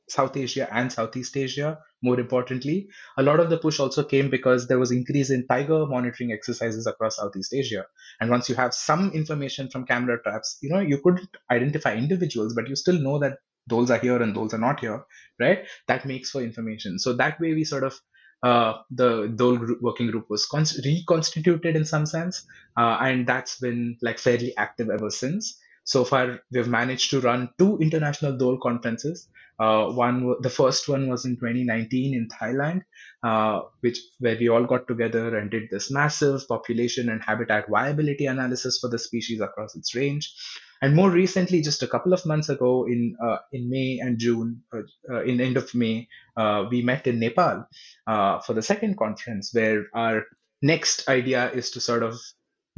South 0.09 0.37
Asia 0.37 0.69
and 0.73 0.93
Southeast 0.93 1.37
Asia. 1.37 1.79
More 2.03 2.21
importantly, 2.21 2.89
a 3.19 3.23
lot 3.23 3.41
of 3.41 3.51
the 3.51 3.59
push 3.59 3.81
also 3.81 4.05
came 4.05 4.31
because 4.31 4.69
there 4.69 4.79
was 4.79 4.91
increase 4.93 5.31
in 5.31 5.47
tiger 5.47 5.87
monitoring 5.87 6.33
exercises 6.33 6.87
across 6.87 7.17
Southeast 7.17 7.55
Asia. 7.55 7.87
And 8.21 8.31
once 8.31 8.49
you 8.49 8.55
have 8.55 8.75
some 8.75 9.11
information 9.13 9.69
from 9.71 9.87
camera 9.87 10.23
traps, 10.23 10.59
you 10.63 10.71
know 10.71 10.81
you 10.81 10.99
couldn't 11.03 11.29
identify 11.51 11.95
individuals, 11.95 12.55
but 12.55 12.69
you 12.69 12.77
still 12.77 12.99
know 12.99 13.19
that 13.19 13.39
those 13.67 13.91
are 13.91 13.99
here 13.99 14.23
and 14.23 14.37
those 14.37 14.55
are 14.55 14.59
not 14.59 14.81
here, 14.81 15.05
right? 15.41 15.67
That 15.89 16.07
makes 16.07 16.31
for 16.31 16.43
information. 16.43 16.99
So 16.99 17.15
that 17.15 17.41
way 17.41 17.55
we 17.55 17.65
sort 17.65 17.83
of 17.85 17.99
uh, 18.43 18.75
the 18.91 19.29
Dhole 19.35 19.59
group, 19.59 19.83
working 19.83 20.11
group 20.11 20.27
was 20.29 20.47
reconstituted 20.85 21.75
in 21.75 21.85
some 21.85 22.07
sense, 22.07 22.47
uh, 22.77 22.99
and 23.01 23.27
that's 23.27 23.59
been 23.59 23.97
like 24.03 24.19
fairly 24.19 24.57
active 24.57 24.91
ever 24.91 25.11
since. 25.11 25.59
So 25.87 26.05
far, 26.05 26.41
we've 26.53 26.69
managed 26.69 27.11
to 27.11 27.21
run 27.21 27.49
two 27.59 27.79
international 27.79 28.37
Dhole 28.37 28.61
conferences. 28.61 29.29
Uh, 29.59 29.87
one, 29.87 30.35
the 30.41 30.51
first 30.51 30.89
one 30.89 31.09
was 31.09 31.25
in 31.25 31.37
2019 31.37 32.13
in 32.13 32.29
Thailand, 32.29 32.83
uh, 33.23 33.63
which 33.81 33.99
where 34.19 34.37
we 34.37 34.49
all 34.49 34.65
got 34.65 34.89
together 34.89 35.39
and 35.39 35.51
did 35.51 35.71
this 35.71 35.91
massive 35.91 36.47
population 36.49 37.09
and 37.09 37.23
habitat 37.23 37.67
viability 37.71 38.27
analysis 38.27 38.79
for 38.81 38.91
the 38.91 38.99
species 38.99 39.41
across 39.41 39.77
its 39.77 39.95
range. 39.95 40.35
And 40.83 40.95
more 40.95 41.11
recently, 41.11 41.63
just 41.63 41.83
a 41.83 41.87
couple 41.87 42.13
of 42.13 42.27
months 42.27 42.49
ago, 42.49 42.87
in 42.87 43.17
uh, 43.25 43.39
in 43.53 43.71
May 43.71 43.99
and 44.01 44.19
June, 44.19 44.63
uh, 44.75 44.83
uh, 45.11 45.23
in 45.23 45.41
end 45.41 45.57
of 45.57 45.75
May, 45.75 46.09
uh, 46.37 46.67
we 46.71 46.83
met 46.83 47.07
in 47.07 47.21
Nepal 47.21 47.65
for 48.07 48.53
the 48.53 48.63
second 48.63 48.99
conference, 48.99 49.55
where 49.55 49.87
our 49.95 50.25
next 50.61 51.09
idea 51.09 51.51
is 51.53 51.71
to 51.71 51.81
sort 51.81 52.03
of 52.03 52.21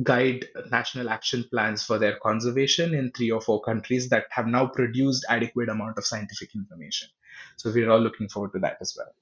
guide 0.03 0.47
national 0.71 1.09
action 1.09 1.45
plans 1.51 1.83
for 1.85 1.99
their 1.99 2.17
conservation 2.23 2.95
in 2.95 3.11
three 3.13 3.31
or 3.31 3.41
four 3.41 3.61
countries 3.61 4.09
that 4.11 4.27
have 4.31 4.47
now 4.47 4.67
produced 4.67 5.27
adequate 5.29 5.69
amount 5.69 5.99
of 5.99 6.07
scientific 6.07 6.55
information. 6.55 7.09
So 7.57 7.73
we're 7.73 7.91
all 7.91 8.01
looking 8.01 8.29
forward 8.29 8.53
to 8.53 8.61
that 8.61 8.79
as 8.81 8.95
well. 8.97 9.13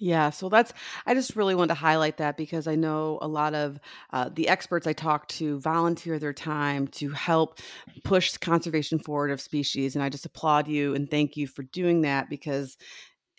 Yeah, 0.00 0.30
so 0.30 0.48
that's, 0.48 0.72
I 1.06 1.14
just 1.14 1.34
really 1.34 1.56
want 1.56 1.70
to 1.70 1.74
highlight 1.74 2.18
that 2.18 2.36
because 2.36 2.68
I 2.68 2.76
know 2.76 3.18
a 3.20 3.26
lot 3.26 3.54
of 3.54 3.80
uh, 4.12 4.30
the 4.32 4.48
experts 4.48 4.86
I 4.86 4.92
talk 4.92 5.26
to 5.28 5.58
volunteer 5.58 6.20
their 6.20 6.32
time 6.32 6.86
to 6.88 7.10
help 7.10 7.58
push 8.04 8.36
conservation 8.36 9.00
forward 9.00 9.32
of 9.32 9.40
species. 9.40 9.96
And 9.96 10.04
I 10.04 10.08
just 10.08 10.24
applaud 10.24 10.68
you 10.68 10.94
and 10.94 11.10
thank 11.10 11.36
you 11.36 11.48
for 11.48 11.64
doing 11.64 12.02
that 12.02 12.30
because 12.30 12.76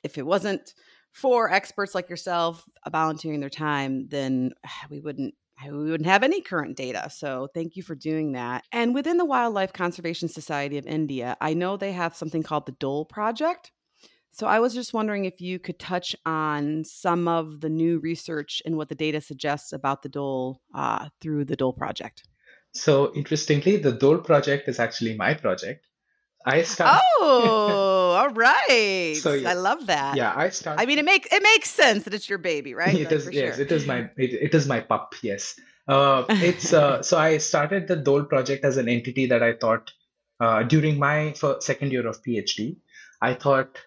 if 0.03 0.17
it 0.17 0.25
wasn't 0.25 0.73
for 1.13 1.49
experts 1.51 1.95
like 1.95 2.09
yourself 2.09 2.65
volunteering 2.91 3.39
their 3.39 3.49
time, 3.49 4.09
then 4.09 4.51
we 4.89 4.99
wouldn't 4.99 5.33
we 5.67 5.91
wouldn't 5.91 6.09
have 6.09 6.23
any 6.23 6.41
current 6.41 6.77
data. 6.77 7.09
So 7.09 7.47
thank 7.53 7.75
you 7.75 7.83
for 7.83 7.95
doing 7.95 8.33
that. 8.33 8.63
And 8.71 8.93
within 8.93 9.17
the 9.17 9.25
Wildlife 9.25 9.73
Conservation 9.73 10.29
Society 10.29 10.77
of 10.77 10.87
India, 10.87 11.35
I 11.41 11.53
know 11.53 11.75
they 11.75 11.91
have 11.91 12.15
something 12.15 12.43
called 12.43 12.65
the 12.65 12.71
Dhole 12.73 13.07
Project. 13.07 13.71
So 14.31 14.47
I 14.47 14.59
was 14.59 14.73
just 14.73 14.93
wondering 14.93 15.25
if 15.25 15.41
you 15.41 15.59
could 15.59 15.79
touch 15.79 16.15
on 16.25 16.83
some 16.85 17.27
of 17.27 17.61
the 17.61 17.69
new 17.69 17.99
research 17.99 18.61
and 18.65 18.77
what 18.77 18.87
the 18.87 18.95
data 18.95 19.19
suggests 19.19 19.73
about 19.73 20.01
the 20.01 20.09
Dhole 20.09 20.57
uh, 20.73 21.09
through 21.19 21.45
the 21.45 21.57
Dhole 21.57 21.75
project. 21.75 22.23
So 22.73 23.11
interestingly, 23.15 23.77
the 23.77 23.91
Dhole 23.91 24.23
project 24.23 24.69
is 24.69 24.79
actually 24.79 25.15
my 25.17 25.33
project. 25.33 25.87
I 26.45 26.61
started. 26.61 27.01
Oh, 27.19 27.98
all 28.19 28.29
right. 28.31 29.17
So, 29.21 29.31
I 29.31 29.53
love 29.53 29.87
that. 29.87 30.17
Yeah, 30.17 30.33
I 30.35 30.49
started. 30.49 30.81
I 30.81 30.85
mean, 30.85 30.99
it 30.99 31.05
makes 31.05 31.31
it 31.31 31.41
makes 31.41 31.69
sense 31.69 32.03
that 32.03 32.13
it's 32.13 32.27
your 32.27 32.37
baby, 32.37 32.73
right? 32.73 32.93
It 32.99 33.11
it 33.11 33.11
is. 33.13 33.29
Yes, 33.31 33.55
sure. 33.55 33.65
it 33.65 33.71
is 33.71 33.87
my 33.87 33.99
it, 34.17 34.33
it 34.47 34.53
is 34.53 34.67
my 34.67 34.81
pup. 34.81 35.15
Yes. 35.23 35.57
Uh, 35.87 36.25
it's 36.29 36.73
uh, 36.73 37.01
so 37.09 37.17
I 37.17 37.37
started 37.37 37.87
the 37.87 37.95
Dhole 37.95 38.27
project 38.27 38.65
as 38.65 38.77
an 38.77 38.89
entity 38.89 39.27
that 39.27 39.41
I 39.41 39.53
thought 39.53 39.91
uh, 40.39 40.63
during 40.63 40.99
my 40.99 41.33
second 41.59 41.93
year 41.93 42.07
of 42.07 42.21
PhD. 42.21 42.75
I 43.21 43.33
thought 43.35 43.79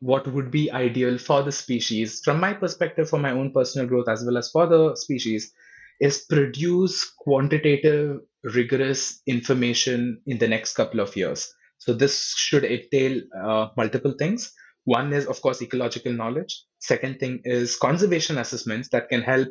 what 0.00 0.26
would 0.26 0.50
be 0.50 0.70
ideal 0.70 1.18
for 1.18 1.42
the 1.42 1.52
species 1.52 2.20
from 2.24 2.40
my 2.40 2.52
perspective 2.52 3.08
for 3.08 3.18
my 3.18 3.30
own 3.30 3.52
personal 3.52 3.86
growth 3.88 4.08
as 4.08 4.24
well 4.24 4.36
as 4.36 4.50
for 4.50 4.66
the 4.66 4.94
species 4.94 5.52
is 6.00 6.18
produce 6.28 7.04
quantitative 7.18 8.20
rigorous 8.44 9.22
information 9.26 10.20
in 10.26 10.38
the 10.38 10.46
next 10.46 10.74
couple 10.74 11.00
of 11.00 11.16
years 11.16 11.48
so 11.78 11.92
this 11.92 12.34
should 12.36 12.64
entail 12.64 13.20
uh, 13.40 13.68
multiple 13.76 14.14
things. 14.18 14.52
One 14.84 15.12
is 15.12 15.26
of 15.26 15.40
course 15.42 15.62
ecological 15.62 16.12
knowledge. 16.12 16.62
Second 16.78 17.18
thing 17.18 17.40
is 17.44 17.76
conservation 17.76 18.38
assessments 18.38 18.88
that 18.90 19.08
can 19.08 19.22
help 19.22 19.48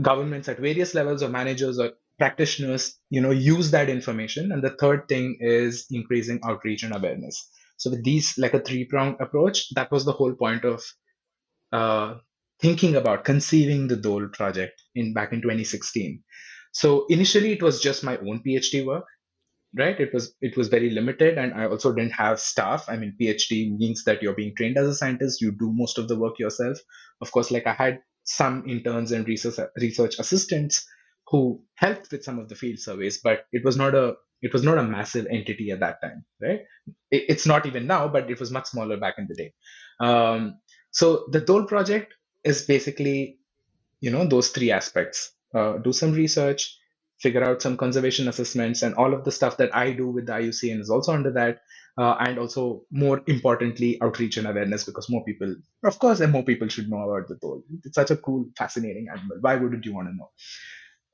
governments 0.00 0.48
at 0.48 0.58
various 0.58 0.94
levels 0.94 1.22
or 1.22 1.28
managers 1.28 1.78
or 1.78 1.92
practitioners 2.18 2.98
you 3.08 3.20
know 3.20 3.30
use 3.30 3.70
that 3.72 3.88
information. 3.88 4.52
And 4.52 4.62
the 4.62 4.76
third 4.80 5.08
thing 5.08 5.36
is 5.40 5.86
increasing 5.90 6.40
outreach 6.44 6.82
and 6.82 6.94
awareness. 6.94 7.48
So 7.76 7.90
with 7.90 8.04
these 8.04 8.36
like 8.36 8.54
a 8.54 8.60
three 8.60 8.84
pronged 8.84 9.16
approach, 9.20 9.72
that 9.74 9.90
was 9.90 10.04
the 10.04 10.12
whole 10.12 10.34
point 10.34 10.64
of 10.64 10.82
uh, 11.72 12.16
thinking 12.60 12.94
about 12.94 13.24
conceiving 13.24 13.88
the 13.88 13.96
Dhole 13.96 14.32
project 14.32 14.80
in 14.94 15.14
back 15.14 15.32
in 15.32 15.40
2016. 15.40 16.22
So 16.72 17.06
initially 17.08 17.52
it 17.52 17.62
was 17.62 17.80
just 17.80 18.04
my 18.04 18.18
own 18.18 18.42
PhD 18.46 18.84
work, 18.84 19.04
right? 19.76 19.98
It 20.00 20.12
was 20.12 20.34
it 20.40 20.56
was 20.56 20.68
very 20.68 20.90
limited, 20.90 21.38
and 21.38 21.54
I 21.54 21.66
also 21.66 21.92
didn't 21.92 22.12
have 22.12 22.40
staff. 22.40 22.84
I 22.88 22.96
mean, 22.96 23.16
PhD 23.20 23.76
means 23.76 24.04
that 24.04 24.22
you're 24.22 24.34
being 24.34 24.54
trained 24.56 24.78
as 24.78 24.88
a 24.88 24.94
scientist. 24.94 25.40
You 25.40 25.52
do 25.52 25.72
most 25.72 25.98
of 25.98 26.08
the 26.08 26.18
work 26.18 26.38
yourself. 26.38 26.78
Of 27.20 27.32
course, 27.32 27.50
like 27.50 27.66
I 27.66 27.72
had 27.72 28.00
some 28.24 28.68
interns 28.68 29.12
and 29.12 29.26
research 29.26 29.58
research 29.76 30.18
assistants 30.18 30.86
who 31.28 31.62
helped 31.76 32.10
with 32.10 32.24
some 32.24 32.38
of 32.38 32.48
the 32.48 32.54
field 32.54 32.78
surveys, 32.78 33.20
but 33.22 33.44
it 33.52 33.64
was 33.64 33.76
not 33.76 33.94
a 33.94 34.14
it 34.42 34.52
was 34.52 34.62
not 34.64 34.78
a 34.78 34.82
massive 34.82 35.26
entity 35.30 35.70
at 35.70 35.80
that 35.80 36.00
time, 36.02 36.24
right? 36.40 36.60
It, 37.10 37.24
it's 37.28 37.46
not 37.46 37.66
even 37.66 37.86
now, 37.86 38.08
but 38.08 38.30
it 38.30 38.40
was 38.40 38.50
much 38.50 38.66
smaller 38.66 38.96
back 38.96 39.14
in 39.18 39.26
the 39.28 39.34
day. 39.34 39.52
Um, 40.00 40.58
so 40.90 41.26
the 41.30 41.40
Dhole 41.40 41.68
project 41.68 42.14
is 42.42 42.62
basically, 42.62 43.38
you 44.00 44.10
know, 44.10 44.26
those 44.26 44.48
three 44.48 44.72
aspects: 44.72 45.32
uh, 45.54 45.78
do 45.78 45.92
some 45.92 46.12
research, 46.12 46.76
figure 47.20 47.44
out 47.44 47.62
some 47.62 47.76
conservation 47.76 48.28
assessments, 48.28 48.82
and 48.82 48.94
all 48.94 49.14
of 49.14 49.24
the 49.24 49.32
stuff 49.32 49.56
that 49.58 49.74
I 49.74 49.92
do 49.92 50.08
with 50.08 50.26
the 50.26 50.32
IUCN 50.32 50.80
is 50.80 50.90
also 50.90 51.12
under 51.12 51.32
that. 51.32 51.60
Uh, 51.98 52.16
and 52.20 52.38
also, 52.38 52.82
more 52.90 53.20
importantly, 53.26 53.98
outreach 54.00 54.36
and 54.36 54.46
awareness 54.46 54.84
because 54.84 55.10
more 55.10 55.24
people, 55.24 55.54
of 55.84 55.98
course, 55.98 56.20
and 56.20 56.32
more 56.32 56.44
people 56.44 56.68
should 56.68 56.88
know 56.88 57.10
about 57.10 57.28
the 57.28 57.34
Dhole. 57.34 57.62
It's 57.84 57.96
such 57.96 58.10
a 58.10 58.16
cool, 58.16 58.46
fascinating 58.56 59.08
animal. 59.10 59.38
Why 59.40 59.56
wouldn't 59.56 59.84
you 59.84 59.92
want 59.92 60.08
to 60.08 60.14
know? 60.14 60.30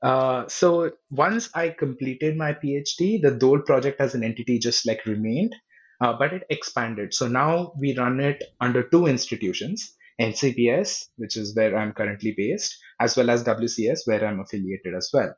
Uh, 0.01 0.47
so 0.47 0.91
once 1.09 1.49
I 1.55 1.69
completed 1.69 2.37
my 2.37 2.53
PhD, 2.53 3.21
the 3.21 3.31
Dhole 3.31 3.65
project 3.65 3.99
as 3.99 4.13
an 4.15 4.23
entity 4.23 4.59
just 4.59 4.85
like 4.85 5.05
remained, 5.05 5.55
uh, 5.99 6.13
but 6.13 6.33
it 6.33 6.43
expanded. 6.49 7.13
So 7.13 7.27
now 7.27 7.73
we 7.77 7.97
run 7.97 8.19
it 8.19 8.43
under 8.61 8.83
two 8.83 9.07
institutions, 9.07 9.95
NCBS, 10.21 11.09
which 11.17 11.35
is 11.35 11.55
where 11.55 11.75
I'm 11.75 11.93
currently 11.93 12.33
based, 12.37 12.77
as 12.99 13.17
well 13.17 13.29
as 13.29 13.43
WCS, 13.43 14.01
where 14.05 14.25
I'm 14.25 14.39
affiliated 14.39 14.93
as 14.95 15.09
well. 15.11 15.33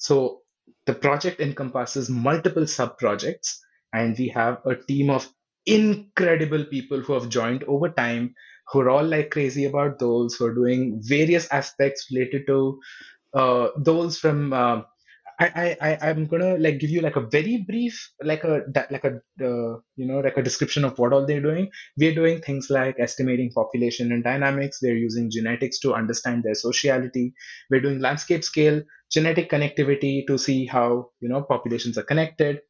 So 0.00 0.40
the 0.86 0.94
project 0.94 1.40
encompasses 1.40 2.10
multiple 2.10 2.66
sub 2.66 2.98
projects, 2.98 3.60
and 3.92 4.18
we 4.18 4.28
have 4.30 4.60
a 4.66 4.74
team 4.76 5.10
of 5.10 5.28
incredible 5.66 6.64
people 6.64 7.00
who 7.02 7.12
have 7.14 7.28
joined 7.28 7.64
over 7.64 7.90
time 7.90 8.34
who 8.72 8.80
are 8.80 8.90
all 8.90 9.04
like 9.04 9.30
crazy 9.30 9.66
about 9.66 9.98
dholes 9.98 10.36
who 10.36 10.46
are 10.46 10.54
doing 10.54 11.00
various 11.04 11.48
aspects 11.52 12.08
related 12.12 12.46
to 12.48 12.80
uh, 13.34 13.68
those 13.78 14.18
from 14.18 14.52
uh, 14.52 14.82
I, 15.40 15.76
I 15.80 16.10
I'm 16.10 16.26
gonna 16.26 16.58
like 16.58 16.80
give 16.80 16.90
you 16.90 17.00
like 17.00 17.16
a 17.16 17.22
very 17.22 17.64
brief 17.66 18.10
like 18.22 18.44
a 18.44 18.62
like 18.90 19.04
a 19.04 19.14
uh, 19.42 19.78
you 19.96 20.06
know 20.06 20.20
like 20.20 20.36
a 20.36 20.42
description 20.42 20.84
of 20.84 20.98
what 20.98 21.14
all 21.14 21.26
they're 21.26 21.40
doing. 21.40 21.70
We're 21.96 22.14
doing 22.14 22.42
things 22.42 22.68
like 22.70 22.96
estimating 23.00 23.50
population 23.52 24.12
and 24.12 24.22
dynamics. 24.22 24.80
We're 24.82 24.98
using 24.98 25.30
genetics 25.30 25.78
to 25.80 25.94
understand 25.94 26.44
their 26.44 26.54
sociality. 26.54 27.32
We're 27.70 27.80
doing 27.80 28.00
landscape 28.00 28.44
scale 28.44 28.82
genetic 29.10 29.50
connectivity 29.50 30.26
to 30.26 30.38
see 30.38 30.66
how 30.66 31.10
you 31.20 31.28
know 31.28 31.42
populations 31.42 31.98
are 31.98 32.02
connected 32.04 32.60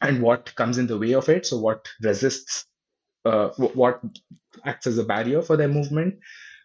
and 0.00 0.22
what 0.22 0.54
comes 0.54 0.78
in 0.78 0.86
the 0.86 0.98
way 0.98 1.12
of 1.12 1.28
it. 1.28 1.46
So 1.46 1.58
what 1.58 1.86
resists, 2.02 2.66
uh, 3.24 3.50
what 3.50 4.00
acts 4.64 4.86
as 4.86 4.98
a 4.98 5.04
barrier 5.04 5.42
for 5.42 5.56
their 5.56 5.68
movement. 5.68 6.14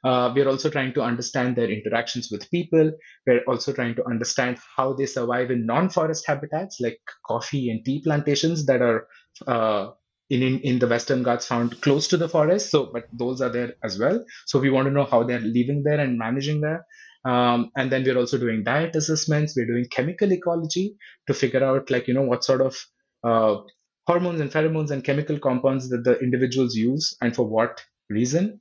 Uh, 0.04 0.32
we're 0.36 0.48
also 0.48 0.70
trying 0.70 0.94
to 0.94 1.02
understand 1.02 1.56
their 1.56 1.70
interactions 1.70 2.30
with 2.32 2.50
people. 2.52 2.92
We're 3.26 3.44
also 3.48 3.74
trying 3.74 3.96
to 3.96 4.06
understand 4.06 4.60
how 4.78 4.94
they 4.94 5.08
survive 5.08 5.50
in 5.50 5.66
non-forest 5.66 6.26
habitats 6.28 6.78
like 6.80 7.00
coffee 7.26 7.72
and 7.72 7.84
tea 7.84 8.02
plantations 8.04 8.68
that 8.68 8.82
are 8.84 9.08
uh, 9.48 9.92
in, 10.30 10.44
in, 10.44 10.60
in 10.60 10.80
the 10.80 10.88
Western 10.88 11.24
Ghats 11.24 11.48
found 11.48 11.82
close 11.82 12.08
to 12.10 12.18
the 12.18 12.30
forest. 12.30 12.70
So, 12.70 12.92
but 12.94 13.06
those 13.14 13.42
are 13.42 13.50
there 13.50 13.74
as 13.84 13.98
well. 13.98 14.24
So 14.46 14.60
we 14.60 14.70
want 14.70 14.86
to 14.86 14.92
know 14.92 15.06
how 15.06 15.24
they're 15.24 15.40
living 15.40 15.82
there 15.84 16.00
and 16.00 16.20
managing 16.20 16.62
there. 16.62 16.86
Um, 17.26 17.72
and 17.76 17.92
then 17.92 18.04
we're 18.04 18.18
also 18.18 18.38
doing 18.38 18.64
diet 18.64 18.96
assessments. 18.96 19.56
We're 19.56 19.66
doing 19.66 19.86
chemical 19.90 20.32
ecology 20.32 20.96
to 21.28 21.34
figure 21.34 21.64
out 21.64 21.90
like, 21.90 22.08
you 22.08 22.14
know, 22.14 22.24
what 22.24 22.44
sort 22.44 22.62
of 22.62 22.78
uh, 23.24 23.62
hormones 24.08 24.42
and 24.42 24.52
pheromones 24.52 24.92
and 24.92 25.04
chemical 25.04 25.40
compounds 25.40 25.90
that 25.90 26.04
the 26.04 26.20
individuals 26.20 26.76
use 26.76 27.16
and 27.22 27.36
for 27.36 27.48
what 27.48 27.84
reason. 28.10 28.60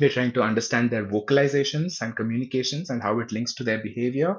We're 0.00 0.10
trying 0.10 0.32
to 0.32 0.42
understand 0.42 0.90
their 0.90 1.04
vocalizations 1.06 2.00
and 2.00 2.16
communications 2.16 2.90
and 2.90 3.02
how 3.02 3.18
it 3.20 3.32
links 3.32 3.54
to 3.56 3.64
their 3.64 3.82
behavior. 3.82 4.36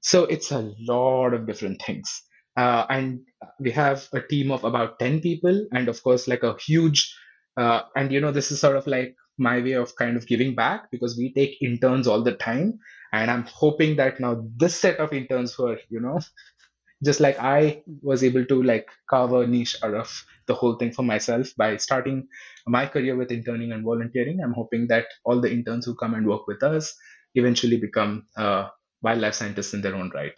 So 0.00 0.24
it's 0.24 0.50
a 0.50 0.72
lot 0.80 1.34
of 1.34 1.46
different 1.46 1.82
things. 1.84 2.22
Uh, 2.56 2.84
and 2.90 3.20
we 3.60 3.70
have 3.70 4.08
a 4.12 4.20
team 4.20 4.50
of 4.50 4.64
about 4.64 4.98
10 4.98 5.20
people, 5.20 5.66
and 5.72 5.88
of 5.88 6.02
course, 6.02 6.26
like 6.26 6.42
a 6.42 6.56
huge 6.58 7.14
uh, 7.58 7.82
and 7.96 8.12
you 8.12 8.20
know 8.20 8.30
this 8.30 8.52
is 8.52 8.60
sort 8.60 8.76
of 8.76 8.86
like 8.86 9.16
my 9.38 9.60
way 9.60 9.72
of 9.72 9.94
kind 9.96 10.16
of 10.16 10.26
giving 10.26 10.54
back 10.54 10.90
because 10.90 11.16
we 11.16 11.32
take 11.32 11.60
interns 11.62 12.06
all 12.06 12.22
the 12.22 12.34
time. 12.34 12.78
And 13.12 13.30
i'm 13.30 13.44
hoping 13.44 13.96
that 13.96 14.20
now 14.20 14.44
this 14.56 14.74
set 14.74 14.98
of 14.98 15.14
interns 15.14 15.54
who 15.54 15.66
are 15.68 15.78
you 15.88 16.00
know 16.00 16.20
just 17.04 17.20
like 17.20 17.38
i 17.38 17.82
was 18.02 18.24
able 18.24 18.44
to 18.44 18.62
like 18.62 18.88
carve 19.08 19.32
a 19.32 19.46
niche 19.46 19.76
out 19.82 19.94
of 19.94 20.24
the 20.46 20.54
whole 20.54 20.76
thing 20.76 20.92
for 20.92 21.02
myself 21.02 21.52
by 21.56 21.76
starting 21.76 22.26
my 22.66 22.86
career 22.86 23.16
with 23.16 23.30
interning 23.30 23.72
and 23.72 23.84
volunteering. 23.84 24.40
I'm 24.42 24.54
hoping 24.54 24.88
that 24.88 25.06
all 25.24 25.40
the 25.40 25.52
interns 25.52 25.84
who 25.86 25.94
come 25.94 26.14
and 26.14 26.26
work 26.26 26.46
with 26.46 26.62
us 26.62 26.94
eventually 27.34 27.76
become 27.76 28.26
uh, 28.36 28.68
wildlife 29.02 29.34
scientists 29.34 29.74
in 29.74 29.82
their 29.82 29.94
own 29.94 30.10
right 30.14 30.32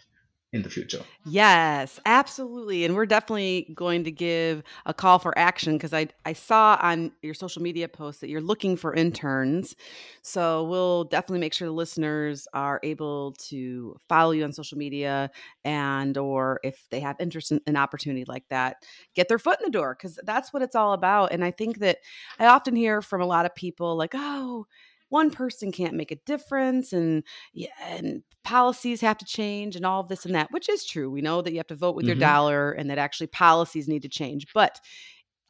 in 0.53 0.63
the 0.63 0.69
future. 0.69 1.01
Yes, 1.25 1.99
absolutely. 2.05 2.83
And 2.83 2.93
we're 2.93 3.05
definitely 3.05 3.71
going 3.73 4.03
to 4.03 4.11
give 4.11 4.63
a 4.85 4.93
call 4.93 5.17
for 5.17 5.37
action 5.37 5.77
because 5.77 5.93
I, 5.93 6.07
I 6.25 6.33
saw 6.33 6.77
on 6.81 7.13
your 7.21 7.33
social 7.33 7.61
media 7.61 7.87
post 7.87 8.19
that 8.19 8.29
you're 8.29 8.41
looking 8.41 8.75
for 8.75 8.93
interns. 8.93 9.77
So 10.23 10.65
we'll 10.65 11.05
definitely 11.05 11.39
make 11.39 11.53
sure 11.53 11.69
the 11.69 11.73
listeners 11.73 12.49
are 12.53 12.81
able 12.83 13.31
to 13.49 13.95
follow 14.09 14.31
you 14.31 14.43
on 14.43 14.51
social 14.51 14.77
media 14.77 15.31
and 15.63 16.17
or 16.17 16.59
if 16.63 16.85
they 16.89 16.99
have 16.99 17.15
interest 17.21 17.51
in 17.51 17.61
an 17.65 17.77
opportunity 17.77 18.25
like 18.27 18.47
that, 18.49 18.83
get 19.15 19.29
their 19.29 19.39
foot 19.39 19.59
in 19.61 19.65
the 19.65 19.71
door 19.71 19.95
because 19.97 20.19
that's 20.23 20.51
what 20.51 20.63
it's 20.63 20.75
all 20.75 20.91
about. 20.91 21.31
And 21.31 21.45
I 21.45 21.51
think 21.51 21.79
that 21.79 21.99
I 22.39 22.47
often 22.47 22.75
hear 22.75 23.01
from 23.01 23.21
a 23.21 23.25
lot 23.25 23.45
of 23.45 23.55
people 23.55 23.95
like, 23.95 24.11
oh, 24.15 24.65
one 25.11 25.29
person 25.29 25.73
can't 25.73 25.93
make 25.93 26.11
a 26.11 26.19
difference 26.25 26.93
and 26.93 27.23
yeah, 27.53 27.67
and 27.83 28.23
policies 28.45 29.01
have 29.01 29.17
to 29.17 29.25
change 29.25 29.75
and 29.75 29.85
all 29.85 29.99
of 29.99 30.07
this 30.07 30.25
and 30.25 30.33
that, 30.33 30.51
which 30.51 30.69
is 30.69 30.85
true. 30.85 31.11
We 31.11 31.21
know 31.21 31.41
that 31.41 31.51
you 31.51 31.57
have 31.57 31.67
to 31.67 31.75
vote 31.75 31.95
with 31.95 32.03
mm-hmm. 32.03 32.19
your 32.19 32.27
dollar 32.27 32.71
and 32.71 32.89
that 32.89 32.97
actually 32.97 33.27
policies 33.27 33.89
need 33.89 34.03
to 34.03 34.09
change. 34.09 34.47
But 34.53 34.79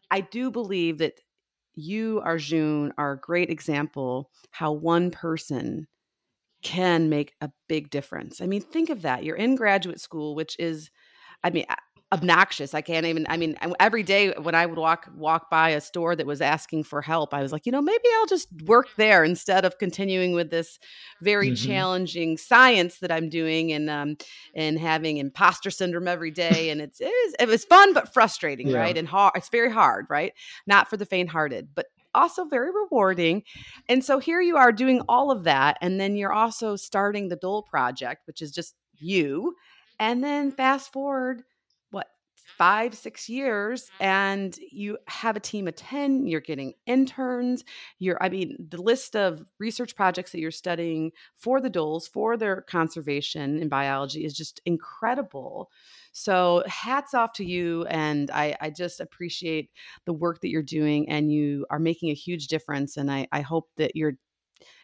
I 0.09 0.21
do 0.21 0.49
believe 0.49 0.97
that 0.97 1.13
you, 1.75 2.21
Arjun, 2.25 2.91
are 2.97 3.13
a 3.13 3.19
great 3.19 3.51
example 3.51 4.31
how 4.49 4.71
one 4.71 5.11
person 5.11 5.87
can 6.63 7.07
make 7.07 7.33
a 7.39 7.51
big 7.69 7.91
difference. 7.91 8.41
I 8.41 8.47
mean, 8.47 8.61
think 8.61 8.89
of 8.89 9.03
that. 9.03 9.23
You're 9.23 9.35
in 9.35 9.55
graduate 9.55 10.01
school, 10.01 10.33
which 10.33 10.55
is, 10.57 10.89
I 11.43 11.51
mean, 11.51 11.65
obnoxious. 12.13 12.73
I 12.73 12.81
can't 12.81 13.05
even. 13.05 13.25
I 13.29 13.37
mean, 13.37 13.57
every 13.79 14.03
day 14.03 14.31
when 14.31 14.53
I 14.53 14.65
would 14.65 14.77
walk 14.77 15.09
walk 15.15 15.49
by 15.49 15.69
a 15.69 15.81
store 15.81 16.15
that 16.15 16.25
was 16.25 16.41
asking 16.41 16.83
for 16.83 17.01
help, 17.01 17.33
I 17.33 17.41
was 17.41 17.51
like, 17.51 17.65
you 17.65 17.71
know, 17.71 17.81
maybe 17.81 18.03
I'll 18.17 18.25
just 18.25 18.49
work 18.65 18.87
there 18.97 19.23
instead 19.23 19.63
of 19.63 19.77
continuing 19.77 20.33
with 20.33 20.49
this 20.49 20.79
very 21.21 21.51
mm-hmm. 21.51 21.67
challenging 21.67 22.37
science 22.37 22.99
that 22.99 23.11
I'm 23.11 23.29
doing 23.29 23.71
and 23.71 23.89
um 23.89 24.17
and 24.53 24.77
having 24.77 25.17
imposter 25.17 25.71
syndrome 25.71 26.07
every 26.07 26.31
day. 26.31 26.69
And 26.71 26.79
it's 26.79 27.01
it, 27.01 27.05
is, 27.05 27.35
it 27.39 27.47
was 27.47 27.65
fun 27.65 27.93
but 27.93 28.13
frustrating, 28.13 28.67
yeah. 28.69 28.77
right? 28.77 28.97
And 28.97 29.07
hard. 29.07 29.33
It's 29.35 29.49
very 29.49 29.71
hard, 29.71 30.05
right? 30.09 30.33
Not 30.67 30.89
for 30.89 30.95
the 30.95 31.05
faint-hearted, 31.05 31.69
but 31.75 31.87
also 32.13 32.45
very 32.45 32.69
rewarding. 32.71 33.43
And 33.89 34.03
so 34.03 34.19
here 34.19 34.41
you 34.41 34.57
are 34.57 34.71
doing 34.71 35.01
all 35.09 35.31
of 35.31 35.43
that, 35.45 35.77
and 35.81 35.99
then 35.99 36.15
you're 36.15 36.31
also 36.31 36.75
starting 36.75 37.27
the 37.27 37.35
Dhole 37.35 37.65
project, 37.65 38.21
which 38.25 38.41
is 38.41 38.51
just 38.51 38.75
you. 38.97 39.55
And 39.99 40.23
then 40.23 40.51
fast 40.51 40.93
forward 40.93 41.43
five, 42.57 42.95
six 42.95 43.29
years 43.29 43.89
and 43.99 44.57
you 44.71 44.97
have 45.07 45.35
a 45.35 45.39
team 45.39 45.67
of 45.67 45.75
10, 45.75 46.27
you're 46.27 46.41
getting 46.41 46.73
interns, 46.85 47.63
you're, 47.99 48.21
I 48.21 48.29
mean, 48.29 48.55
the 48.69 48.81
list 48.81 49.15
of 49.15 49.43
research 49.59 49.95
projects 49.95 50.31
that 50.31 50.39
you're 50.39 50.51
studying 50.51 51.11
for 51.35 51.61
the 51.61 51.69
dholes, 51.69 52.07
for 52.07 52.37
their 52.37 52.61
conservation 52.61 53.59
in 53.59 53.69
biology 53.69 54.25
is 54.25 54.33
just 54.33 54.61
incredible. 54.65 55.69
So 56.11 56.63
hats 56.67 57.13
off 57.13 57.33
to 57.33 57.45
you. 57.45 57.85
And 57.85 58.29
I, 58.31 58.55
I 58.59 58.69
just 58.69 58.99
appreciate 58.99 59.69
the 60.05 60.13
work 60.13 60.41
that 60.41 60.49
you're 60.49 60.61
doing 60.61 61.09
and 61.09 61.31
you 61.31 61.65
are 61.69 61.79
making 61.79 62.09
a 62.09 62.15
huge 62.15 62.47
difference. 62.47 62.97
And 62.97 63.11
I, 63.11 63.27
I 63.31 63.41
hope 63.41 63.69
that 63.77 63.95
you're 63.95 64.13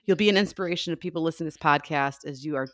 you'll 0.05 0.17
be 0.17 0.29
an 0.29 0.37
inspiration 0.37 0.91
to 0.91 0.97
people 0.97 1.21
listening 1.21 1.51
to 1.51 1.55
this 1.55 1.63
podcast 1.63 2.25
as 2.25 2.43
you 2.43 2.55
are 2.55 2.67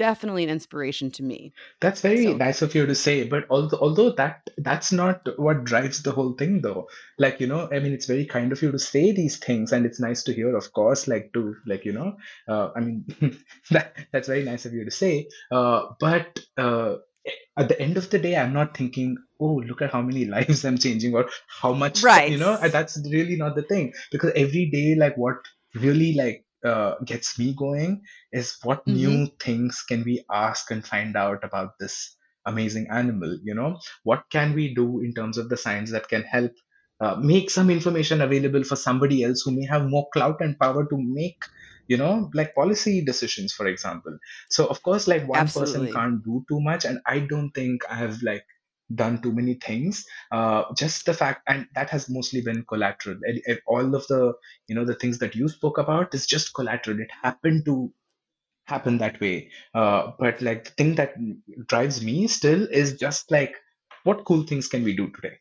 definitely 0.00 0.44
an 0.44 0.48
inspiration 0.48 1.10
to 1.10 1.22
me. 1.22 1.52
That's 1.82 2.00
very 2.00 2.24
so. 2.24 2.32
nice 2.32 2.62
of 2.62 2.74
you 2.74 2.86
to 2.86 2.94
say, 2.94 3.24
but 3.24 3.44
although 3.50 3.76
although 3.76 4.12
that 4.12 4.48
that's 4.56 4.92
not 4.92 5.28
what 5.38 5.64
drives 5.64 6.02
the 6.02 6.12
whole 6.12 6.32
thing 6.32 6.62
though. 6.62 6.88
Like, 7.18 7.38
you 7.38 7.46
know, 7.46 7.68
I 7.70 7.80
mean 7.80 7.92
it's 7.92 8.06
very 8.06 8.24
kind 8.24 8.50
of 8.50 8.62
you 8.62 8.72
to 8.72 8.78
say 8.78 9.12
these 9.12 9.36
things 9.36 9.72
and 9.72 9.84
it's 9.84 10.00
nice 10.00 10.22
to 10.22 10.32
hear, 10.32 10.56
of 10.56 10.72
course, 10.72 11.06
like 11.06 11.34
to 11.34 11.54
like, 11.66 11.84
you 11.84 11.92
know, 11.92 12.16
uh, 12.48 12.70
I 12.74 12.80
mean 12.80 13.04
that 13.70 13.94
that's 14.10 14.28
very 14.28 14.42
nice 14.42 14.64
of 14.64 14.72
you 14.72 14.86
to 14.86 14.90
say. 14.90 15.28
Uh, 15.52 15.88
but 16.00 16.40
uh, 16.56 16.94
at 17.58 17.68
the 17.68 17.78
end 17.78 17.98
of 17.98 18.08
the 18.08 18.18
day, 18.18 18.36
I'm 18.36 18.54
not 18.54 18.74
thinking, 18.74 19.18
oh, 19.38 19.62
look 19.68 19.82
at 19.82 19.92
how 19.92 20.00
many 20.00 20.24
lives 20.36 20.64
I'm 20.64 20.78
changing 20.78 21.14
or 21.14 21.28
how 21.60 21.74
much, 21.74 22.02
right. 22.02 22.30
you 22.30 22.38
know, 22.38 22.56
that's 22.56 22.98
really 23.12 23.36
not 23.36 23.54
the 23.54 23.68
thing. 23.74 23.92
Because 24.10 24.32
every 24.34 24.70
day, 24.70 24.94
like 24.94 25.18
what 25.18 25.36
really 25.74 26.14
like 26.14 26.46
uh, 26.64 26.94
gets 27.04 27.38
me 27.38 27.54
going 27.54 28.02
is 28.32 28.56
what 28.62 28.80
mm-hmm. 28.80 28.94
new 28.94 29.28
things 29.40 29.84
can 29.88 30.04
we 30.04 30.24
ask 30.30 30.70
and 30.70 30.86
find 30.86 31.16
out 31.16 31.42
about 31.42 31.78
this 31.78 32.16
amazing 32.46 32.86
animal 32.90 33.38
you 33.44 33.54
know 33.54 33.78
what 34.04 34.24
can 34.30 34.54
we 34.54 34.74
do 34.74 35.00
in 35.00 35.12
terms 35.12 35.36
of 35.36 35.48
the 35.48 35.56
science 35.56 35.90
that 35.90 36.08
can 36.08 36.22
help 36.22 36.52
uh, 37.00 37.16
make 37.16 37.50
some 37.50 37.70
information 37.70 38.20
available 38.20 38.62
for 38.64 38.76
somebody 38.76 39.24
else 39.24 39.42
who 39.42 39.52
may 39.52 39.64
have 39.64 39.88
more 39.88 40.06
clout 40.12 40.40
and 40.40 40.58
power 40.58 40.86
to 40.86 40.96
make 40.98 41.42
you 41.88 41.96
know 41.96 42.30
like 42.34 42.54
policy 42.54 43.02
decisions 43.04 43.52
for 43.52 43.66
example 43.66 44.16
so 44.48 44.66
of 44.66 44.82
course 44.82 45.08
like 45.08 45.26
one 45.28 45.38
Absolutely. 45.38 45.72
person 45.72 45.92
can't 45.92 46.24
do 46.24 46.44
too 46.48 46.60
much 46.60 46.84
and 46.84 46.98
i 47.06 47.18
don't 47.18 47.50
think 47.52 47.82
i 47.90 47.94
have 47.94 48.22
like 48.22 48.44
done 48.94 49.20
too 49.22 49.32
many 49.32 49.54
things. 49.54 50.04
Uh, 50.32 50.64
just 50.76 51.06
the 51.06 51.14
fact 51.14 51.42
and 51.48 51.66
that 51.74 51.90
has 51.90 52.08
mostly 52.08 52.40
been 52.40 52.64
collateral. 52.64 53.16
All 53.66 53.94
of 53.94 54.06
the 54.08 54.34
you 54.68 54.74
know 54.74 54.84
the 54.84 54.94
things 54.94 55.18
that 55.18 55.34
you 55.34 55.48
spoke 55.48 55.78
about 55.78 56.14
is 56.14 56.26
just 56.26 56.54
collateral. 56.54 57.00
It 57.00 57.10
happened 57.22 57.64
to 57.66 57.92
happen 58.66 58.98
that 58.98 59.20
way. 59.20 59.50
Uh, 59.74 60.12
but 60.18 60.40
like 60.42 60.64
the 60.64 60.70
thing 60.72 60.94
that 60.96 61.14
drives 61.66 62.02
me 62.04 62.26
still 62.28 62.66
is 62.70 62.96
just 62.96 63.30
like 63.30 63.56
what 64.04 64.24
cool 64.24 64.42
things 64.44 64.68
can 64.68 64.84
we 64.84 64.96
do 64.96 65.10
today 65.10 65.36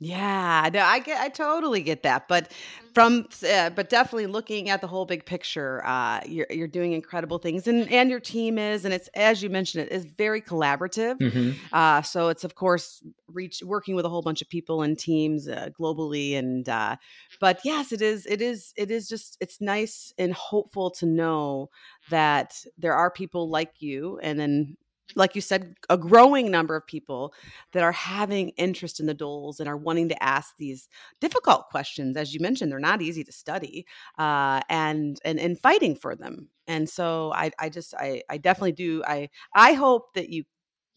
yeah, 0.00 0.68
no, 0.72 0.80
I 0.80 0.98
get, 0.98 1.20
I 1.20 1.28
totally 1.28 1.80
get 1.80 2.02
that. 2.02 2.26
But 2.26 2.50
from, 2.94 3.26
uh, 3.48 3.70
but 3.70 3.88
definitely 3.88 4.26
looking 4.26 4.68
at 4.68 4.80
the 4.80 4.88
whole 4.88 5.06
big 5.06 5.24
picture, 5.24 5.84
uh, 5.86 6.20
you're 6.26 6.48
you're 6.50 6.68
doing 6.68 6.92
incredible 6.92 7.38
things, 7.38 7.68
and 7.68 7.88
and 7.90 8.10
your 8.10 8.18
team 8.20 8.58
is, 8.58 8.84
and 8.84 8.92
it's 8.92 9.08
as 9.14 9.42
you 9.42 9.50
mentioned, 9.50 9.86
it 9.86 9.92
is 9.92 10.04
very 10.04 10.42
collaborative. 10.42 11.18
Mm-hmm. 11.18 11.52
Uh, 11.72 12.02
so 12.02 12.28
it's 12.28 12.42
of 12.42 12.56
course 12.56 13.02
reach 13.28 13.62
working 13.64 13.94
with 13.94 14.04
a 14.04 14.08
whole 14.08 14.22
bunch 14.22 14.42
of 14.42 14.48
people 14.48 14.82
and 14.82 14.98
teams 14.98 15.48
uh, 15.48 15.68
globally, 15.78 16.36
and 16.36 16.68
uh, 16.68 16.96
but 17.40 17.60
yes, 17.64 17.92
it 17.92 18.02
is, 18.02 18.26
it 18.26 18.42
is, 18.42 18.72
it 18.76 18.90
is 18.90 19.08
just 19.08 19.36
it's 19.40 19.60
nice 19.60 20.12
and 20.18 20.32
hopeful 20.34 20.90
to 20.90 21.06
know 21.06 21.70
that 22.10 22.64
there 22.76 22.94
are 22.94 23.10
people 23.10 23.48
like 23.48 23.80
you, 23.80 24.18
and 24.22 24.40
then 24.40 24.76
like 25.16 25.34
you 25.34 25.40
said, 25.40 25.74
a 25.90 25.98
growing 25.98 26.50
number 26.50 26.76
of 26.76 26.86
people 26.86 27.34
that 27.72 27.82
are 27.82 27.92
having 27.92 28.50
interest 28.50 29.00
in 29.00 29.06
the 29.06 29.14
dholes 29.14 29.60
and 29.60 29.68
are 29.68 29.76
wanting 29.76 30.08
to 30.08 30.22
ask 30.22 30.54
these 30.58 30.88
difficult 31.20 31.68
questions. 31.70 32.16
As 32.16 32.32
you 32.32 32.40
mentioned, 32.40 32.72
they're 32.72 32.78
not 32.78 33.02
easy 33.02 33.22
to 33.24 33.32
study, 33.32 33.86
uh, 34.18 34.60
and 34.68 35.18
and 35.24 35.38
and 35.38 35.58
fighting 35.58 35.94
for 35.94 36.16
them. 36.16 36.48
And 36.66 36.88
so 36.88 37.32
I, 37.34 37.50
I 37.58 37.68
just 37.68 37.94
I, 37.94 38.22
I 38.30 38.38
definitely 38.38 38.72
do 38.72 39.02
I 39.06 39.28
I 39.54 39.74
hope 39.74 40.14
that 40.14 40.30
you 40.30 40.44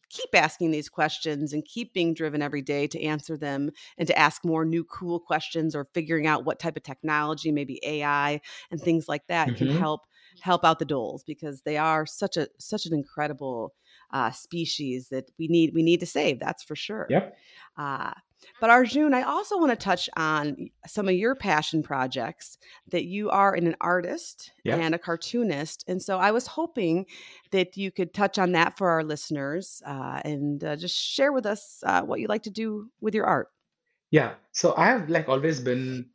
keep 0.10 0.30
asking 0.34 0.72
these 0.72 0.89
questions 0.89 1.53
and 1.53 1.66
keep 1.66 1.93
being 1.93 2.14
driven 2.14 2.41
every 2.41 2.62
day 2.62 2.88
to 2.88 3.03
answer 3.03 3.38
them 3.38 3.70
and 3.97 4.08
to 4.08 4.18
ask 4.18 4.45
more 4.45 4.64
new 4.64 4.84
cool 4.86 5.20
questions 5.20 5.76
or 5.76 5.89
figuring 5.93 6.26
out 6.26 6.45
what 6.45 6.60
type 6.60 6.78
of 6.78 6.84
technology 6.84 7.51
maybe 7.51 7.78
ai 7.84 8.39
and 8.72 8.82
things 8.82 9.10
like 9.10 9.28
that 9.28 9.49
mm-hmm. 9.49 9.58
can 9.58 9.68
help 9.68 10.01
help 10.41 10.64
out 10.64 10.80
the 10.80 10.86
dholes 10.86 11.24
because 11.24 11.62
they 11.64 11.78
are 11.78 12.05
such 12.05 12.38
a 12.38 12.47
such 12.60 12.86
an 12.86 12.93
incredible 12.93 13.74
uh, 14.12 14.32
species 14.32 15.10
that 15.10 15.30
we 15.38 15.47
need 15.47 15.74
we 15.74 15.84
need 15.84 15.99
to 15.99 16.05
save. 16.05 16.39
That's 16.39 16.64
for 16.64 16.76
sure. 16.76 17.08
Yep. 17.10 17.36
Uh, 17.78 18.14
but 18.60 18.70
Arjun, 18.70 19.14
I 19.14 19.24
also 19.24 19.58
want 19.58 19.72
to 19.72 19.76
touch 19.76 20.10
on 20.16 20.70
some 20.86 21.08
of 21.08 21.16
your 21.16 21.36
passion 21.36 21.84
projects 21.84 22.58
that 22.91 23.05
you 23.05 23.30
are 23.30 23.53
an 23.53 23.76
artist 23.82 24.51
yep. 24.64 24.80
and 24.80 24.95
a 24.95 24.99
cartoonist. 24.99 25.84
And 25.88 26.01
so 26.01 26.18
I 26.18 26.32
was 26.32 26.47
hoping 26.47 27.05
that 27.51 27.78
you 27.78 27.91
could 27.91 28.14
touch 28.14 28.38
on 28.38 28.53
that 28.53 28.78
for 28.78 28.89
our 28.89 29.03
listeners 29.03 29.82
uh, 29.86 30.22
and 30.24 30.64
uh, 30.64 30.76
just 30.76 30.95
share 30.95 31.32
with 31.32 31.45
us 31.45 31.84
uh, 31.86 32.01
what 32.03 32.20
you 32.20 32.28
like 32.28 32.43
to 32.43 32.49
do 32.49 32.89
with 33.01 33.14
your 33.16 33.26
art. 33.26 33.49
Yeah. 34.12 34.36
So 34.51 34.74
I 34.78 34.88
have 34.88 35.10
like 35.10 35.28
always 35.28 35.60
been 35.60 36.10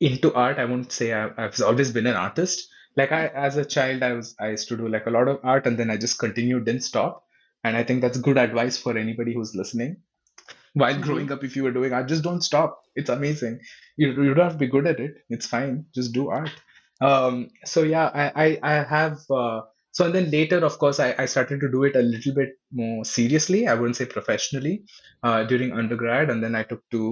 into 0.00 0.34
art. 0.34 0.58
I 0.58 0.64
won't 0.64 0.92
say 0.92 1.12
I, 1.12 1.30
I've 1.36 1.60
always 1.60 1.92
been 1.92 2.06
an 2.06 2.16
artist 2.16 2.68
like 3.00 3.12
i 3.12 3.26
as 3.48 3.56
a 3.56 3.64
child 3.64 4.02
i 4.02 4.12
was 4.12 4.34
i 4.40 4.50
used 4.50 4.68
to 4.68 4.76
do 4.76 4.88
like 4.94 5.06
a 5.06 5.14
lot 5.16 5.28
of 5.32 5.40
art 5.54 5.66
and 5.66 5.78
then 5.78 5.90
i 5.90 5.96
just 5.96 6.18
continued 6.18 6.64
didn't 6.64 6.88
stop. 6.92 7.24
And 7.64 7.76
i 7.76 7.82
think 7.88 8.00
that's 8.00 8.26
good 8.26 8.38
advice 8.42 8.78
for 8.84 8.96
anybody 8.96 9.34
who's 9.34 9.54
listening. 9.54 9.96
While 10.74 10.92
mm-hmm. 10.92 11.02
growing 11.02 11.32
up 11.32 11.42
if 11.48 11.56
you 11.56 11.64
were 11.64 11.76
doing 11.78 11.92
art 11.92 12.08
just 12.12 12.24
don't 12.28 12.46
stop. 12.46 12.78
It's 12.94 13.10
amazing. 13.10 13.60
You, 13.96 14.08
you 14.22 14.34
don't 14.34 14.44
have 14.44 14.58
to 14.58 14.64
be 14.64 14.74
good 14.74 14.86
at 14.92 15.00
it. 15.06 15.18
It's 15.28 15.46
fine. 15.46 15.84
Just 15.94 16.14
do 16.14 16.28
art. 16.28 16.54
Um 17.08 17.50
so 17.72 17.82
yeah 17.82 18.06
i 18.22 18.26
i, 18.44 18.46
I 18.70 18.72
have 18.94 19.18
uh, 19.40 19.60
so 19.92 20.06
and 20.06 20.14
then 20.14 20.30
later 20.30 20.60
of 20.70 20.78
course 20.78 21.00
I, 21.06 21.08
I 21.18 21.26
started 21.26 21.60
to 21.60 21.70
do 21.76 21.84
it 21.90 21.96
a 21.96 22.06
little 22.14 22.34
bit 22.40 22.54
more 22.82 23.04
seriously. 23.04 23.66
I 23.66 23.74
wouldn't 23.74 23.96
say 23.96 24.06
professionally 24.06 24.84
uh, 25.22 25.44
during 25.44 25.72
undergrad. 25.82 26.30
And 26.30 26.42
then 26.42 26.54
i 26.54 26.62
took 26.62 26.82
to 26.96 27.04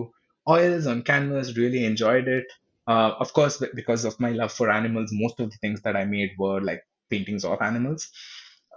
oils 0.49 0.87
on 0.87 1.03
canvas, 1.03 1.57
really 1.57 1.85
enjoyed 1.85 2.29
it. 2.29 2.47
Uh, 2.89 3.15
of 3.21 3.33
course, 3.35 3.63
because 3.75 4.05
of 4.07 4.19
my 4.21 4.33
love 4.33 4.53
for 4.53 4.71
animals, 4.71 5.11
most 5.13 5.41
of 5.41 5.51
the 5.51 5.59
things 5.59 5.83
that 5.83 5.97
I 5.97 6.07
made 6.07 6.33
were 6.39 6.61
like 6.63 6.85
paintings 7.11 7.45
of 7.45 7.63
animals. 7.63 8.11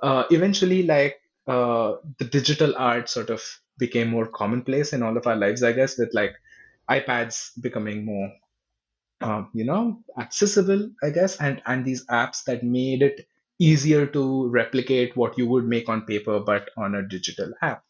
Uh, 0.03 0.25
eventually, 0.31 0.83
like 0.83 1.21
uh, 1.47 1.95
the 2.19 2.25
digital 2.25 2.75
art 2.77 3.09
sort 3.09 3.29
of 3.31 3.43
became 3.79 4.09
more 4.09 4.27
commonplace 4.27 4.93
in 4.93 5.03
all 5.03 5.17
of 5.17 5.27
our 5.27 5.37
lives, 5.37 5.63
I 5.63 5.73
guess, 5.73 5.97
with 5.97 6.13
like 6.13 6.35
iPads 6.89 7.51
becoming 7.61 8.05
more, 8.05 8.31
uh, 9.21 9.45
you 9.53 9.65
know, 9.65 10.03
accessible, 10.19 10.89
I 11.03 11.11
guess, 11.11 11.39
and 11.41 11.61
and 11.65 11.85
these 11.85 12.05
apps 12.07 12.43
that 12.45 12.63
made 12.63 13.01
it 13.03 13.27
easier 13.59 14.07
to 14.07 14.49
replicate 14.49 15.17
what 15.17 15.37
you 15.37 15.47
would 15.47 15.65
make 15.67 15.89
on 15.89 16.05
paper, 16.05 16.39
but 16.39 16.69
on 16.77 16.95
a 16.95 17.07
digital 17.07 17.53
app. 17.61 17.83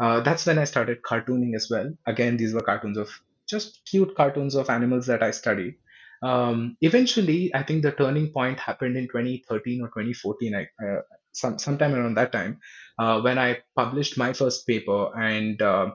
Uh, 0.00 0.20
that's 0.20 0.46
when 0.46 0.58
I 0.58 0.64
started 0.64 1.02
cartooning 1.02 1.54
as 1.56 1.68
well. 1.70 1.92
Again, 2.06 2.36
these 2.38 2.54
were 2.54 2.62
cartoons 2.62 2.98
of 2.98 3.10
just 3.48 3.82
cute 3.90 4.14
cartoons 4.16 4.54
of 4.54 4.70
animals 4.70 5.06
that 5.06 5.22
I 5.22 5.30
studied. 5.30 5.74
Um, 6.22 6.76
eventually, 6.80 7.54
I 7.54 7.62
think 7.62 7.82
the 7.82 7.92
turning 7.92 8.32
point 8.32 8.58
happened 8.58 8.96
in 8.96 9.04
2013 9.08 9.82
or 9.82 9.88
2014, 9.88 10.54
I, 10.54 10.62
uh, 10.84 11.00
some 11.32 11.58
sometime 11.58 11.94
around 11.94 12.14
that 12.14 12.32
time, 12.32 12.60
uh, 12.98 13.20
when 13.20 13.38
I 13.38 13.58
published 13.76 14.16
my 14.16 14.32
first 14.32 14.66
paper, 14.66 15.10
and 15.18 15.60
uh, 15.60 15.90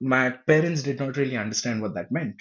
my 0.00 0.30
parents 0.30 0.82
did 0.82 0.98
not 0.98 1.16
really 1.16 1.36
understand 1.36 1.80
what 1.80 1.94
that 1.94 2.10
meant 2.10 2.36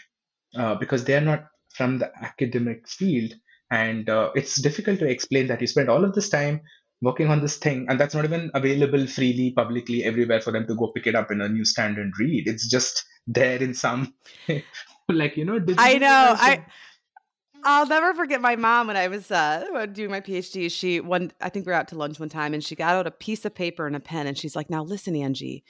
uh, 0.55 0.75
because 0.75 1.03
they 1.03 1.15
are 1.15 1.21
not 1.21 1.45
from 1.75 1.99
the 1.99 2.11
academic 2.23 2.87
field, 2.87 3.33
and 3.69 4.09
uh, 4.09 4.31
it's 4.35 4.61
difficult 4.61 4.99
to 4.99 5.07
explain 5.07 5.47
that 5.47 5.61
you 5.61 5.67
spend 5.67 5.89
all 5.89 6.03
of 6.03 6.13
this 6.13 6.29
time 6.29 6.61
working 7.01 7.29
on 7.29 7.41
this 7.41 7.57
thing 7.57 7.87
and 7.89 7.99
that's 7.99 8.13
not 8.13 8.25
even 8.25 8.51
available 8.53 9.07
freely 9.07 9.51
publicly 9.51 10.03
everywhere 10.03 10.39
for 10.39 10.51
them 10.51 10.67
to 10.67 10.75
go 10.75 10.91
pick 10.95 11.07
it 11.07 11.15
up 11.15 11.31
in 11.31 11.41
a 11.41 11.49
newsstand 11.49 11.97
and 11.97 12.13
read 12.19 12.47
it's 12.47 12.69
just 12.69 13.03
there 13.27 13.57
in 13.57 13.73
some 13.73 14.13
like 15.09 15.37
you 15.37 15.45
know 15.45 15.59
i 15.77 15.97
know 15.97 16.35
i 16.37 16.63
I'll 17.63 17.85
never 17.85 18.13
forget 18.15 18.41
my 18.41 18.55
mom 18.55 18.87
when 18.87 18.97
I 18.97 19.07
was 19.07 19.29
uh, 19.29 19.85
doing 19.91 20.09
my 20.09 20.19
PhD. 20.19 20.71
She 20.71 20.99
one, 20.99 21.31
I 21.41 21.49
think 21.49 21.65
we 21.65 21.71
were 21.71 21.75
out 21.75 21.87
to 21.89 21.95
lunch 21.95 22.19
one 22.19 22.29
time, 22.29 22.53
and 22.55 22.63
she 22.63 22.75
got 22.75 22.95
out 22.95 23.05
a 23.05 23.11
piece 23.11 23.45
of 23.45 23.53
paper 23.53 23.85
and 23.85 23.95
a 23.95 23.99
pen, 23.99 24.25
and 24.25 24.35
she's 24.35 24.55
like, 24.55 24.69
"Now 24.71 24.83
listen, 24.83 25.15
Angie, 25.15 25.63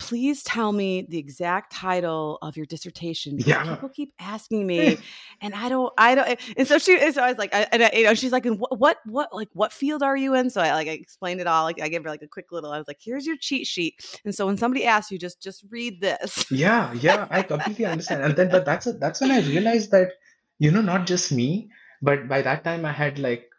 please 0.00 0.42
tell 0.42 0.72
me 0.72 1.06
the 1.08 1.18
exact 1.18 1.72
title 1.72 2.38
of 2.40 2.56
your 2.56 2.64
dissertation 2.64 3.36
because 3.36 3.50
yeah. 3.50 3.74
people 3.74 3.88
keep 3.90 4.12
asking 4.18 4.66
me 4.66 4.96
and 5.42 5.54
i 5.54 5.68
don't 5.68 5.92
i 5.98 6.14
don't 6.14 6.40
and 6.56 6.66
so 6.66 6.78
she 6.78 6.98
so 7.12 7.22
i 7.22 7.28
was 7.28 7.38
like 7.38 7.54
I, 7.54 7.66
and 7.70 7.84
I, 7.84 7.90
you 7.94 8.04
know 8.04 8.14
she's 8.14 8.32
like 8.32 8.46
what, 8.46 8.78
what 8.78 8.96
what 9.04 9.28
like 9.34 9.50
what 9.52 9.72
field 9.72 10.02
are 10.02 10.16
you 10.16 10.34
in? 10.34 10.48
So 10.48 10.62
i 10.62 10.72
like 10.72 10.88
I 10.88 10.92
explained 10.92 11.40
it 11.40 11.46
all 11.46 11.64
like 11.64 11.80
i 11.80 11.88
gave 11.88 12.02
her 12.02 12.08
like 12.08 12.22
a 12.22 12.28
quick 12.28 12.50
little 12.50 12.72
i 12.72 12.78
was 12.78 12.88
like 12.88 12.98
here's 13.00 13.26
your 13.26 13.36
cheat 13.36 13.66
sheet. 13.66 13.94
And 14.24 14.34
so 14.34 14.46
when 14.46 14.56
somebody 14.56 14.86
asks 14.86 15.12
you 15.12 15.18
just 15.18 15.40
just 15.40 15.64
read 15.70 16.00
this. 16.00 16.50
Yeah 16.50 16.92
yeah 16.94 17.28
i 17.30 17.42
completely 17.42 17.84
understand 17.84 18.22
and 18.22 18.34
then 18.34 18.50
but 18.50 18.64
that's 18.64 18.86
a, 18.86 18.94
that's 18.94 19.20
when 19.20 19.30
i 19.30 19.40
realized 19.40 19.90
that 19.90 20.12
you 20.58 20.70
know 20.70 20.80
not 20.80 21.06
just 21.06 21.30
me 21.30 21.68
but 22.00 22.26
by 22.26 22.40
that 22.40 22.64
time 22.64 22.86
i 22.86 22.92
had 22.92 23.18
like 23.18 23.49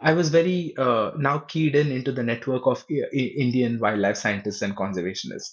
I 0.00 0.14
was 0.14 0.30
very 0.30 0.74
uh, 0.76 1.12
now 1.16 1.38
keyed 1.40 1.76
in 1.76 1.92
into 1.92 2.12
the 2.12 2.22
network 2.22 2.66
of 2.66 2.84
Indian 2.88 3.78
wildlife 3.78 4.16
scientists 4.16 4.62
and 4.62 4.76
conservationists. 4.76 5.52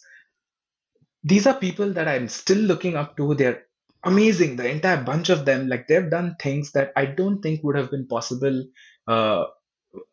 These 1.23 1.45
are 1.45 1.55
people 1.55 1.91
that 1.93 2.07
I'm 2.07 2.29
still 2.29 2.57
looking 2.57 2.95
up 2.95 3.17
to. 3.17 3.35
They're 3.35 3.63
amazing. 4.03 4.55
The 4.55 4.69
entire 4.69 5.03
bunch 5.03 5.29
of 5.29 5.45
them, 5.45 5.67
like 5.67 5.87
they've 5.87 6.09
done 6.09 6.35
things 6.39 6.71
that 6.71 6.93
I 6.95 7.05
don't 7.05 7.41
think 7.41 7.63
would 7.63 7.75
have 7.75 7.91
been 7.91 8.07
possible 8.07 8.65
uh, 9.07 9.45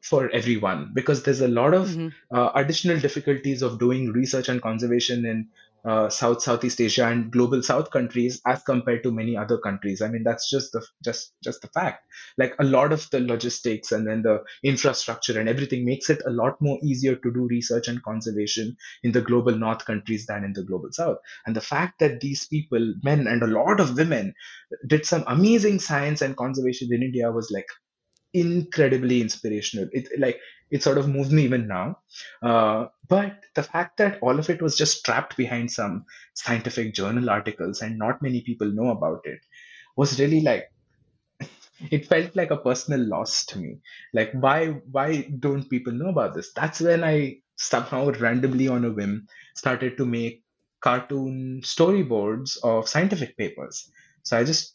for 0.02 0.30
everyone 0.30 0.90
because 0.94 1.22
there's 1.22 1.40
a 1.40 1.48
lot 1.48 1.74
of 1.74 1.88
mm-hmm. 1.88 2.08
uh, 2.36 2.50
additional 2.54 2.98
difficulties 2.98 3.62
of 3.62 3.78
doing 3.78 4.12
research 4.12 4.48
and 4.48 4.62
conservation 4.62 5.24
in 5.24 5.48
uh, 5.84 6.08
South 6.08 6.42
Southeast 6.42 6.80
Asia 6.80 7.06
and 7.06 7.30
global 7.30 7.62
South 7.62 7.90
countries 7.90 8.40
as 8.46 8.62
compared 8.62 9.02
to 9.02 9.12
many 9.12 9.36
other 9.36 9.58
countries. 9.58 10.00
I 10.00 10.08
mean, 10.08 10.22
that's 10.24 10.50
just 10.50 10.72
the 10.72 10.84
just 11.04 11.32
just 11.42 11.60
the 11.62 11.68
fact. 11.68 12.06
Like 12.38 12.54
a 12.58 12.64
lot 12.64 12.92
of 12.92 13.08
the 13.10 13.20
logistics 13.20 13.92
and 13.92 14.06
then 14.06 14.22
the 14.22 14.42
infrastructure 14.62 15.38
and 15.38 15.48
everything 15.48 15.84
makes 15.84 16.08
it 16.10 16.22
a 16.26 16.30
lot 16.30 16.60
more 16.60 16.78
easier 16.82 17.16
to 17.16 17.32
do 17.32 17.46
research 17.50 17.88
and 17.88 18.02
conservation 18.02 18.76
in 19.02 19.12
the 19.12 19.20
global 19.20 19.56
North 19.56 19.84
countries 19.84 20.26
than 20.26 20.44
in 20.44 20.52
the 20.52 20.64
global 20.64 20.88
South. 20.92 21.18
And 21.46 21.54
the 21.54 21.60
fact 21.60 21.98
that 22.00 22.20
these 22.20 22.46
people, 22.46 22.94
men 23.02 23.26
and 23.26 23.42
a 23.42 23.46
lot 23.46 23.80
of 23.80 23.96
women, 23.96 24.34
did 24.86 25.04
some 25.04 25.24
amazing 25.26 25.80
science 25.80 26.22
and 26.22 26.36
conservation 26.36 26.88
in 26.92 27.02
India 27.02 27.30
was 27.30 27.50
like 27.50 27.66
incredibly 28.34 29.20
inspirational. 29.20 29.88
It 29.92 30.08
like 30.18 30.40
it 30.70 30.82
sort 30.82 30.98
of 30.98 31.08
moves 31.08 31.30
me 31.30 31.44
even 31.44 31.68
now. 31.68 31.98
Uh, 32.42 32.86
but 33.08 33.44
the 33.54 33.62
fact 33.62 33.98
that 33.98 34.18
all 34.22 34.38
of 34.38 34.50
it 34.50 34.62
was 34.62 34.76
just 34.76 35.04
trapped 35.04 35.36
behind 35.36 35.70
some 35.70 36.04
scientific 36.34 36.94
journal 36.94 37.30
articles 37.30 37.80
and 37.82 37.98
not 37.98 38.22
many 38.22 38.42
people 38.42 38.70
know 38.72 38.90
about 38.90 39.20
it 39.24 39.40
was 39.96 40.20
really 40.20 40.40
like 40.42 40.66
it 41.90 42.06
felt 42.06 42.34
like 42.36 42.50
a 42.50 42.56
personal 42.56 43.00
loss 43.00 43.44
to 43.46 43.58
me. 43.58 43.78
Like 44.12 44.32
why 44.32 44.68
why 44.90 45.22
don't 45.38 45.68
people 45.70 45.92
know 45.92 46.08
about 46.08 46.34
this? 46.34 46.52
That's 46.54 46.80
when 46.80 47.04
I 47.04 47.38
somehow 47.56 48.10
randomly 48.10 48.68
on 48.68 48.84
a 48.84 48.90
whim 48.92 49.26
started 49.54 49.96
to 49.98 50.06
make 50.06 50.42
cartoon 50.80 51.60
storyboards 51.62 52.58
of 52.62 52.88
scientific 52.88 53.36
papers. 53.36 53.90
So 54.22 54.36
I 54.38 54.44
just 54.44 54.73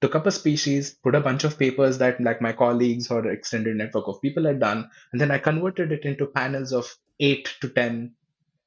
took 0.00 0.14
up 0.14 0.26
a 0.26 0.30
species, 0.30 0.90
put 1.02 1.14
a 1.14 1.20
bunch 1.20 1.44
of 1.44 1.58
papers 1.58 1.98
that 1.98 2.20
like 2.20 2.40
my 2.40 2.52
colleagues 2.52 3.10
or 3.10 3.26
extended 3.26 3.76
network 3.76 4.08
of 4.08 4.20
people 4.22 4.44
had 4.44 4.60
done, 4.60 4.88
and 5.12 5.20
then 5.20 5.30
I 5.30 5.38
converted 5.38 5.92
it 5.92 6.04
into 6.04 6.26
panels 6.26 6.72
of 6.72 6.94
eight 7.18 7.54
to 7.60 7.68
ten, 7.68 8.14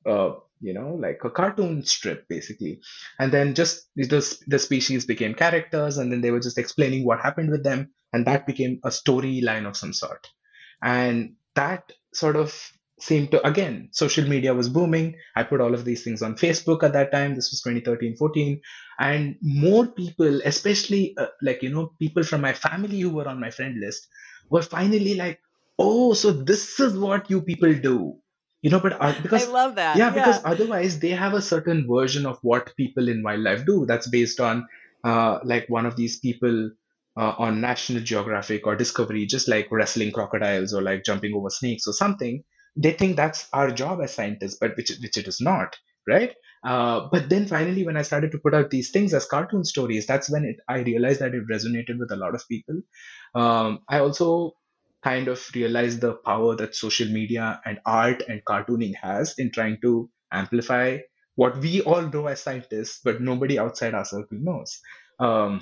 uh, 0.06 0.34
you 0.62 0.74
know, 0.74 0.96
like 0.96 1.20
a 1.24 1.30
cartoon 1.30 1.84
strip 1.86 2.28
basically. 2.28 2.82
And 3.20 3.32
then 3.32 3.56
just 3.56 3.88
the, 3.96 4.38
the 4.48 4.60
species 4.60 5.06
became 5.06 5.34
characters, 5.34 5.98
and 5.98 6.12
then 6.12 6.22
they 6.22 6.32
were 6.32 6.40
just 6.40 6.58
explaining 6.58 7.06
what 7.06 7.20
happened 7.20 7.50
with 7.50 7.64
them, 7.64 7.92
and 8.14 8.28
that 8.28 8.46
became 8.46 8.80
a 8.84 8.90
storyline 8.90 9.68
of 9.68 9.76
some 9.76 9.94
sort. 9.94 10.28
And 10.82 11.36
that 11.56 11.92
sort 12.14 12.36
of 12.36 12.72
seemed 13.04 13.32
to 13.32 13.46
again 13.46 13.90
social 13.92 14.28
media 14.28 14.54
was 14.54 14.70
booming. 14.70 15.16
I 15.36 15.44
put 15.44 15.62
all 15.62 15.74
of 15.74 15.84
these 15.86 16.04
things 16.04 16.22
on 16.22 16.36
facebook 16.36 16.84
at 16.84 16.94
that 16.94 17.12
time. 17.12 17.36
This 17.36 17.52
was 17.52 17.62
2013 17.62 18.16
14 18.18 18.62
and 19.00 19.36
more 19.42 19.88
people 19.88 20.42
especially 20.46 21.16
uh, 21.18 21.28
like 21.42 21.64
you 21.64 21.70
know 21.70 21.92
people 22.00 22.24
from 22.24 22.42
my 22.42 22.54
family 22.54 23.00
who 23.00 23.10
were 23.10 23.28
on 23.28 23.40
my 23.40 23.50
friend 23.50 23.80
list 23.80 24.08
were 24.50 24.62
finally 24.62 25.16
like 25.16 25.40
oh 25.78 26.14
so 26.14 26.32
this 26.32 26.80
is 26.80 26.98
what 26.98 27.30
you 27.30 27.42
people 27.42 27.74
do. 27.74 27.98
You 28.62 28.70
know 28.70 28.80
but 28.80 28.96
uh, 29.02 29.14
because 29.24 29.48
i 29.48 29.52
love 29.52 29.76
that. 29.76 29.98
Yeah, 29.98 30.06
yeah. 30.06 30.14
because 30.14 30.42
otherwise 30.46 31.00
they 31.00 31.10
have 31.24 31.34
a 31.34 31.42
certain 31.42 31.86
version 31.90 32.26
of 32.26 32.40
what 32.42 32.74
people 32.78 33.10
in 33.10 33.22
wildlife 33.22 33.66
do 33.66 33.86
that's 33.86 34.08
based 34.08 34.40
on 34.40 34.66
uh, 35.04 35.40
like 35.44 35.68
one 35.68 35.86
of 35.86 35.98
these 35.98 36.18
people 36.20 36.72
uh, 37.18 37.34
on 37.38 37.60
National 37.60 38.02
Geographic 38.02 38.66
or 38.66 38.76
Discovery, 38.78 39.26
just 39.26 39.50
like 39.50 39.68
wrestling 39.70 40.12
crocodiles 40.14 40.74
or 40.74 40.82
like 40.82 41.04
jumping 41.04 41.34
over 41.34 41.50
snakes 41.50 41.86
or 41.86 41.94
something 41.94 42.42
they 42.76 42.92
think 42.94 43.16
that's 43.16 43.48
our 43.54 43.72
job 43.72 44.02
as 44.02 44.14
scientists, 44.14 44.58
but 44.60 44.76
which 44.78 44.92
which 45.02 45.18
it 45.18 45.28
is 45.28 45.40
not, 45.42 45.78
right? 46.08 46.34
Uh, 46.64 47.08
but 47.12 47.30
then 47.30 47.46
finally, 47.46 47.86
when 47.86 47.98
I 47.98 48.04
started 48.04 48.32
to 48.32 48.38
put 48.38 48.54
out 48.54 48.70
these 48.70 48.92
things 48.92 49.14
as 49.14 49.26
cartoon 49.26 49.66
stories, 49.66 50.08
that's 50.08 50.30
when 50.30 50.46
it, 50.46 50.58
I 50.68 50.80
realized 50.80 51.20
that 51.20 51.36
it 51.36 51.48
resonated 51.48 52.00
with 52.00 52.12
a 52.12 52.16
lot 52.16 52.36
of 52.36 52.48
people. 52.48 52.82
Um, 53.36 53.80
I 53.90 54.00
also 54.00 54.54
kind 55.04 55.28
of 55.28 55.46
realized 55.54 56.00
the 56.00 56.14
power 56.14 56.56
that 56.56 56.76
social 56.76 57.10
media 57.10 57.60
and 57.66 57.80
art 57.86 58.24
and 58.30 58.44
cartooning 58.46 58.96
has 58.96 59.36
in 59.38 59.52
trying 59.52 59.78
to 59.82 60.10
amplify 60.32 61.00
what 61.36 61.58
we 61.58 61.82
all 61.82 62.02
know 62.04 62.28
as 62.28 62.42
scientists, 62.42 63.02
but 63.04 63.20
nobody 63.22 63.60
outside 63.60 63.94
our 63.94 64.06
circle 64.06 64.38
knows. 64.40 64.80
Um, 65.20 65.62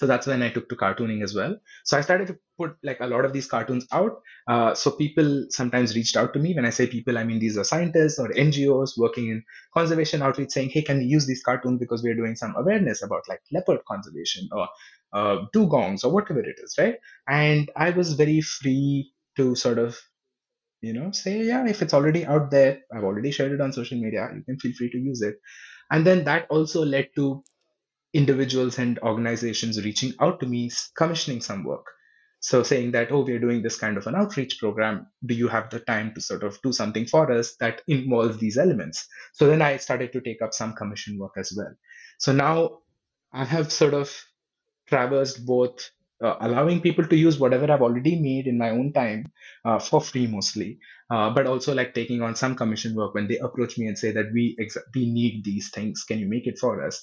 so 0.00 0.06
that's 0.06 0.26
when 0.26 0.42
I 0.42 0.48
took 0.48 0.66
to 0.70 0.76
cartooning 0.76 1.22
as 1.22 1.34
well. 1.34 1.58
So 1.84 1.98
I 1.98 2.00
started 2.00 2.26
to 2.28 2.38
put 2.56 2.74
like 2.82 3.00
a 3.00 3.06
lot 3.06 3.26
of 3.26 3.34
these 3.34 3.46
cartoons 3.46 3.86
out. 3.92 4.22
Uh, 4.48 4.74
so 4.74 4.92
people 4.92 5.44
sometimes 5.50 5.94
reached 5.94 6.16
out 6.16 6.32
to 6.32 6.38
me. 6.38 6.54
When 6.54 6.64
I 6.64 6.70
say 6.70 6.86
people, 6.86 7.18
I 7.18 7.24
mean 7.24 7.38
these 7.38 7.58
are 7.58 7.64
scientists 7.64 8.18
or 8.18 8.32
NGOs 8.32 8.96
working 8.96 9.28
in 9.28 9.44
conservation 9.74 10.22
outreach 10.22 10.52
saying, 10.52 10.70
hey, 10.70 10.80
can 10.80 11.00
we 11.00 11.04
use 11.04 11.26
these 11.26 11.42
cartoons 11.42 11.78
because 11.78 12.02
we're 12.02 12.14
doing 12.16 12.34
some 12.34 12.54
awareness 12.56 13.02
about 13.02 13.28
like 13.28 13.42
leopard 13.52 13.80
conservation 13.86 14.48
or 14.52 14.68
uh, 15.12 15.44
dugongs 15.54 16.02
or 16.02 16.10
whatever 16.10 16.40
it 16.40 16.56
is, 16.64 16.74
right? 16.78 16.94
And 17.28 17.70
I 17.76 17.90
was 17.90 18.14
very 18.14 18.40
free 18.40 19.12
to 19.36 19.54
sort 19.54 19.78
of 19.78 19.98
you 20.82 20.92
know 20.94 21.10
say 21.10 21.42
yeah 21.44 21.66
if 21.68 21.82
it's 21.82 21.92
already 21.92 22.24
out 22.24 22.50
there 22.50 22.80
i've 22.94 23.04
already 23.04 23.30
shared 23.30 23.52
it 23.52 23.60
on 23.60 23.72
social 23.72 23.98
media 23.98 24.28
you 24.34 24.42
can 24.42 24.58
feel 24.58 24.72
free 24.78 24.90
to 24.90 24.98
use 24.98 25.20
it 25.22 25.36
and 25.90 26.06
then 26.06 26.24
that 26.24 26.46
also 26.50 26.84
led 26.84 27.08
to 27.16 27.42
individuals 28.14 28.78
and 28.78 28.98
organizations 29.00 29.82
reaching 29.84 30.12
out 30.20 30.40
to 30.40 30.46
me 30.46 30.70
commissioning 30.96 31.40
some 31.40 31.64
work 31.64 31.86
so 32.40 32.62
saying 32.62 32.90
that 32.92 33.12
oh 33.12 33.20
we're 33.20 33.38
doing 33.38 33.62
this 33.62 33.76
kind 33.78 33.96
of 33.96 34.06
an 34.06 34.14
outreach 34.14 34.58
program 34.58 35.06
do 35.26 35.34
you 35.34 35.48
have 35.48 35.68
the 35.70 35.80
time 35.80 36.12
to 36.14 36.20
sort 36.20 36.42
of 36.42 36.58
do 36.62 36.72
something 36.72 37.06
for 37.06 37.30
us 37.30 37.54
that 37.60 37.82
involves 37.86 38.38
these 38.38 38.58
elements 38.58 39.06
so 39.34 39.46
then 39.46 39.62
i 39.62 39.76
started 39.76 40.12
to 40.12 40.20
take 40.20 40.42
up 40.42 40.54
some 40.54 40.72
commission 40.74 41.18
work 41.18 41.32
as 41.36 41.52
well 41.56 41.72
so 42.18 42.32
now 42.32 42.78
i 43.32 43.44
have 43.44 43.70
sort 43.70 43.94
of 43.94 44.12
traversed 44.88 45.44
both 45.46 45.90
uh, 46.22 46.36
allowing 46.40 46.80
people 46.80 47.06
to 47.06 47.16
use 47.16 47.38
whatever 47.38 47.70
I've 47.72 47.80
already 47.80 48.20
made 48.20 48.46
in 48.46 48.58
my 48.58 48.70
own 48.70 48.92
time 48.92 49.32
uh, 49.64 49.78
for 49.78 50.02
free 50.02 50.26
mostly, 50.26 50.78
uh, 51.10 51.30
but 51.30 51.46
also 51.46 51.74
like 51.74 51.94
taking 51.94 52.20
on 52.20 52.36
some 52.36 52.54
commission 52.54 52.94
work 52.94 53.14
when 53.14 53.26
they 53.26 53.38
approach 53.38 53.78
me 53.78 53.86
and 53.86 53.96
say 53.98 54.12
that 54.12 54.26
we 54.34 54.54
ex- 54.60 54.76
we 54.94 55.10
need 55.10 55.44
these 55.44 55.70
things. 55.70 56.04
Can 56.04 56.18
you 56.18 56.28
make 56.28 56.46
it 56.46 56.58
for 56.58 56.84
us? 56.84 57.02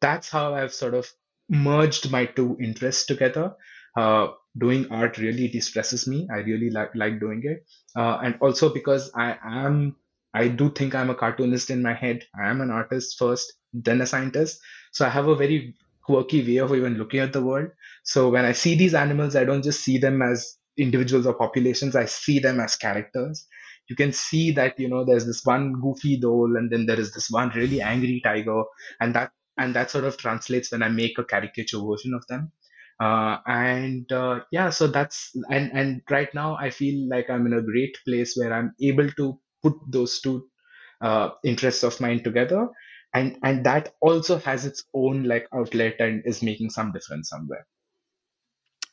That's 0.00 0.28
how 0.28 0.54
I've 0.54 0.72
sort 0.72 0.94
of 0.94 1.10
merged 1.48 2.10
my 2.10 2.26
two 2.26 2.56
interests 2.60 3.06
together. 3.06 3.54
Uh, 3.96 4.28
doing 4.56 4.86
art 4.90 5.18
really 5.18 5.48
de-stresses 5.48 6.06
me. 6.06 6.28
I 6.32 6.38
really 6.38 6.70
like 6.70 6.94
like 6.94 7.20
doing 7.20 7.42
it, 7.44 7.64
uh, 7.96 8.18
and 8.22 8.36
also 8.40 8.72
because 8.72 9.10
I 9.14 9.36
am, 9.44 9.96
I 10.34 10.48
do 10.48 10.70
think 10.70 10.94
I'm 10.94 11.10
a 11.10 11.14
cartoonist 11.14 11.70
in 11.70 11.82
my 11.82 11.94
head. 11.94 12.24
I 12.40 12.48
am 12.48 12.60
an 12.60 12.70
artist 12.70 13.18
first, 13.18 13.52
then 13.72 14.00
a 14.00 14.06
scientist. 14.06 14.60
So 14.92 15.06
I 15.06 15.08
have 15.08 15.28
a 15.28 15.36
very 15.36 15.74
quirky 16.02 16.46
way 16.46 16.58
of 16.58 16.74
even 16.74 16.94
looking 16.94 17.20
at 17.20 17.32
the 17.32 17.42
world. 17.42 17.70
So 18.04 18.30
when 18.30 18.44
I 18.44 18.52
see 18.52 18.76
these 18.76 18.94
animals, 18.94 19.36
I 19.36 19.44
don't 19.44 19.62
just 19.62 19.82
see 19.84 19.98
them 19.98 20.22
as 20.22 20.56
individuals 20.76 21.26
or 21.26 21.34
populations. 21.34 21.96
I 21.96 22.06
see 22.06 22.38
them 22.38 22.60
as 22.60 22.76
characters. 22.76 23.46
You 23.88 23.96
can 23.96 24.12
see 24.12 24.50
that 24.52 24.78
you 24.78 24.88
know 24.88 25.04
there's 25.04 25.26
this 25.26 25.44
one 25.44 25.72
goofy 25.80 26.20
dhole, 26.20 26.56
and 26.56 26.70
then 26.70 26.86
there 26.86 27.00
is 27.00 27.12
this 27.12 27.30
one 27.30 27.50
really 27.50 27.80
angry 27.80 28.20
tiger, 28.22 28.62
and 29.00 29.14
that 29.14 29.32
and 29.58 29.74
that 29.74 29.90
sort 29.90 30.04
of 30.04 30.16
translates 30.16 30.72
when 30.72 30.82
I 30.82 30.88
make 30.88 31.18
a 31.18 31.24
caricature 31.24 31.80
version 31.80 32.14
of 32.14 32.26
them. 32.28 32.52
Uh, 33.00 33.38
and 33.46 34.10
uh, 34.12 34.40
yeah, 34.50 34.70
so 34.70 34.86
that's 34.88 35.30
and 35.50 35.70
and 35.72 36.02
right 36.10 36.32
now 36.34 36.56
I 36.56 36.70
feel 36.70 37.08
like 37.08 37.30
I'm 37.30 37.46
in 37.46 37.52
a 37.52 37.62
great 37.62 37.96
place 38.04 38.34
where 38.36 38.52
I'm 38.52 38.74
able 38.82 39.10
to 39.12 39.38
put 39.62 39.74
those 39.88 40.20
two 40.20 40.48
uh, 41.00 41.30
interests 41.44 41.84
of 41.84 42.00
mine 42.00 42.22
together, 42.24 42.68
and 43.14 43.38
and 43.44 43.64
that 43.66 43.94
also 44.00 44.38
has 44.38 44.66
its 44.66 44.84
own 44.94 45.24
like 45.24 45.46
outlet 45.54 45.96
and 46.00 46.22
is 46.26 46.42
making 46.42 46.70
some 46.70 46.92
difference 46.92 47.28
somewhere. 47.30 47.66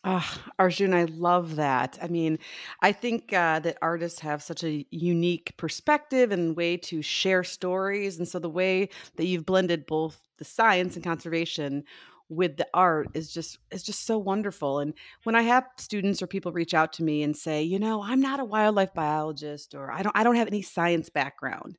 Oh, 0.08 0.38
Arjun, 0.60 0.94
I 0.94 1.06
love 1.06 1.56
that. 1.56 1.98
I 2.00 2.08
mean, 2.08 2.38
I 2.82 2.92
think 2.92 3.34
uh, 3.34 3.60
that 3.62 3.80
artists 3.82 4.20
have 4.20 4.44
such 4.44 4.64
a 4.64 4.86
unique 4.92 5.58
perspective 5.58 6.32
and 6.32 6.56
way 6.56 6.78
to 6.78 7.02
share 7.02 7.44
stories. 7.44 8.20
And 8.20 8.28
so 8.28 8.38
the 8.38 8.50
way 8.50 8.90
that 9.16 9.26
you've 9.26 9.48
blended 9.48 9.88
both 9.88 10.22
the 10.38 10.46
science 10.46 10.96
and 10.96 11.04
conservation 11.04 11.84
with 12.30 12.58
the 12.58 12.68
art 12.74 13.08
is 13.16 13.34
just 13.34 13.58
is 13.72 13.84
just 13.84 14.06
so 14.08 14.18
wonderful 14.18 14.80
and 14.80 14.96
when 15.26 15.36
i 15.36 15.44
have 15.44 15.64
students 15.78 16.24
or 16.24 16.28
people 16.28 16.52
reach 16.52 16.74
out 16.74 16.92
to 16.92 17.04
me 17.04 17.22
and 17.22 17.38
say 17.38 17.62
you 17.62 17.78
know 17.78 18.02
i'm 18.02 18.20
not 18.20 18.40
a 18.40 18.44
wildlife 18.44 18.92
biologist 18.96 19.76
or 19.76 19.92
i 19.92 20.02
don't 20.02 20.18
i 20.18 20.24
don't 20.24 20.36
have 20.36 20.48
any 20.48 20.64
science 20.64 21.08
background 21.08 21.78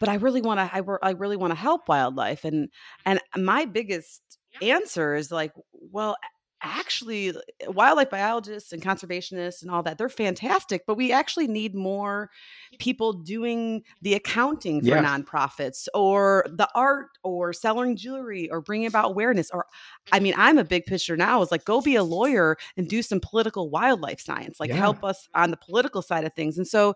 but 0.00 0.08
i 0.08 0.14
really 0.16 0.42
want 0.42 0.58
to 0.60 0.70
I, 0.76 0.82
I 1.02 1.12
really 1.12 1.36
want 1.36 1.52
to 1.52 1.58
help 1.58 1.88
wildlife 1.88 2.44
and 2.44 2.68
and 3.06 3.20
my 3.36 3.64
biggest 3.64 4.20
answer 4.60 5.14
is 5.14 5.30
like 5.30 5.52
well 5.72 6.16
actually 6.62 7.30
eh, 7.30 7.66
wildlife 7.68 8.10
biologists 8.10 8.72
and 8.72 8.82
conservationists 8.82 9.62
and 9.62 9.70
all 9.70 9.82
that 9.82 9.98
they're 9.98 10.08
fantastic 10.08 10.82
but 10.86 10.96
we 10.96 11.12
actually 11.12 11.46
need 11.46 11.74
more 11.74 12.30
people 12.78 13.12
doing 13.12 13.82
the 14.02 14.14
accounting 14.14 14.80
for 14.80 14.88
yeah. 14.88 15.04
nonprofits 15.04 15.88
or 15.94 16.44
the 16.48 16.68
art 16.74 17.08
or 17.22 17.52
selling 17.52 17.96
jewelry 17.96 18.50
or 18.50 18.60
bringing 18.60 18.86
about 18.86 19.06
awareness 19.10 19.50
or 19.52 19.66
i 20.12 20.20
mean 20.20 20.34
i'm 20.36 20.58
a 20.58 20.64
big 20.64 20.84
picture 20.84 21.16
now 21.16 21.40
is 21.42 21.50
like 21.50 21.64
go 21.64 21.80
be 21.80 21.96
a 21.96 22.04
lawyer 22.04 22.56
and 22.76 22.88
do 22.88 23.02
some 23.02 23.20
political 23.20 23.70
wildlife 23.70 24.20
science 24.20 24.60
like 24.60 24.70
yeah. 24.70 24.76
help 24.76 25.02
us 25.02 25.28
on 25.34 25.50
the 25.50 25.56
political 25.56 26.02
side 26.02 26.24
of 26.24 26.32
things 26.34 26.58
and 26.58 26.66
so 26.66 26.94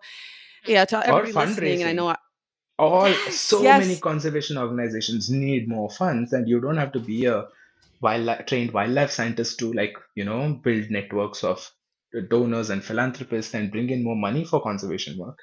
hmm. 0.63 0.71
yeah 0.71 0.85
to 0.85 0.97
everybody 1.07 1.31
listening 1.31 1.81
and 1.81 1.89
i 1.89 1.93
know 1.93 2.09
I, 2.09 2.17
all 2.77 3.11
so 3.31 3.61
yes. 3.61 3.81
many 3.81 3.99
conservation 3.99 4.57
organizations 4.57 5.29
need 5.29 5.69
more 5.69 5.89
funds 5.89 6.33
and 6.33 6.47
you 6.47 6.59
don't 6.59 6.77
have 6.77 6.91
to 6.91 6.99
be 6.99 7.25
a 7.25 7.45
wildlife 8.05 8.45
trained 8.45 8.71
wildlife 8.71 9.11
scientists 9.11 9.55
to 9.57 9.73
like 9.73 9.95
you 10.15 10.25
know 10.29 10.41
build 10.63 10.91
networks 10.91 11.43
of 11.43 11.69
donors 12.29 12.69
and 12.69 12.83
philanthropists 12.83 13.53
and 13.55 13.71
bring 13.71 13.89
in 13.89 14.03
more 14.03 14.15
money 14.27 14.45
for 14.45 14.61
conservation 14.61 15.17
work 15.17 15.37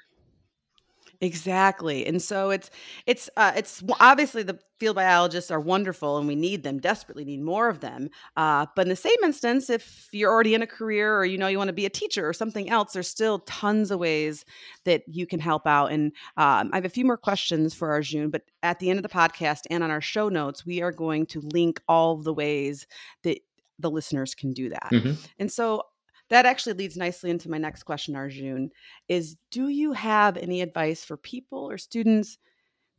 Exactly. 1.23 2.05
And 2.05 2.21
so 2.21 2.51
it's 2.51 2.69
it's 3.07 3.31
uh, 3.37 3.53
it's 3.55 3.81
obviously 4.01 4.43
the 4.43 4.59
field 4.81 4.97
biologists 4.97 5.53
are 5.53 5.61
wonderful 5.61 6.19
and 6.19 6.27
we 6.27 6.35
need 6.35 6.65
them 6.65 6.81
desperately 6.81 7.25
need 7.25 7.41
more 7.41 7.69
of 7.69 7.79
them. 7.79 8.11
Uh, 8.37 8.67
but 8.75 8.83
in 8.83 8.89
the 8.89 8.97
same 8.97 9.17
instance, 9.23 9.71
if 9.71 10.09
you're 10.11 10.33
already 10.33 10.53
in 10.53 10.63
a 10.63 10.67
career 10.67 11.17
or 11.17 11.25
you 11.25 11.39
know 11.39 11.47
you 11.47 11.59
want 11.59 11.69
to 11.69 11.73
be 11.73 11.87
a 11.87 11.91
teacher 11.91 12.29
or 12.29 12.33
something 12.33 12.69
else, 12.69 12.93
there's 12.93 13.07
still 13.07 13.39
tons 13.41 13.93
of 13.93 14.01
ways 14.01 14.45
that 14.85 15.05
you 15.07 15.25
can 15.25 15.39
help 15.39 15.65
out. 15.65 15.93
And 15.93 16.11
um, 16.37 16.71
I 16.73 16.77
have 16.77 16.85
a 16.85 16.89
few 16.89 17.05
more 17.05 17.17
questions 17.17 17.73
for 17.73 17.93
Arjun, 17.93 18.31
but 18.31 18.43
at 18.65 18.81
the 18.81 18.91
end 18.91 18.99
of 18.99 19.05
the 19.05 19.09
podcast 19.09 19.61
and 19.71 19.85
on 19.85 19.93
our 19.93 20.01
show 20.01 20.29
notes, 20.29 20.67
we 20.67 20.83
are 20.83 20.91
going 20.91 21.27
to 21.27 21.41
link 21.41 21.81
all 21.87 22.17
the 22.17 22.35
ways 22.35 22.89
that 23.23 23.39
the 23.79 23.91
listeners 23.93 24.35
can 24.35 24.53
do 24.53 24.71
that. 24.71 24.89
Mm-hmm. 24.91 25.13
And 25.39 25.53
so 25.53 25.85
that 26.33 26.47
actually 26.47 26.73
leads 26.73 26.97
nicely 26.97 27.29
into 27.29 27.51
my 27.51 27.59
next 27.59 27.83
question, 27.83 28.17
Arjun, 28.17 28.71
is 29.07 29.37
do 29.51 29.69
you 29.69 29.93
have 29.93 30.39
any 30.39 30.63
advice 30.63 31.05
for 31.05 31.19
people 31.19 31.69
or 31.69 31.77
students 31.77 32.39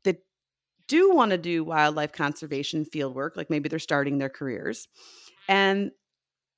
that 0.04 0.24
do 0.88 1.16
want 1.16 1.32
to 1.32 1.40
do 1.40 1.64
wildlife 1.64 2.12
conservation 2.12 2.86
field 2.86 3.16
work, 3.16 3.36
like 3.36 3.50
maybe 3.50 3.68
they're 3.68 3.80
starting 3.80 4.20
their 4.20 4.30
careers? 4.30 4.88
And 5.50 5.90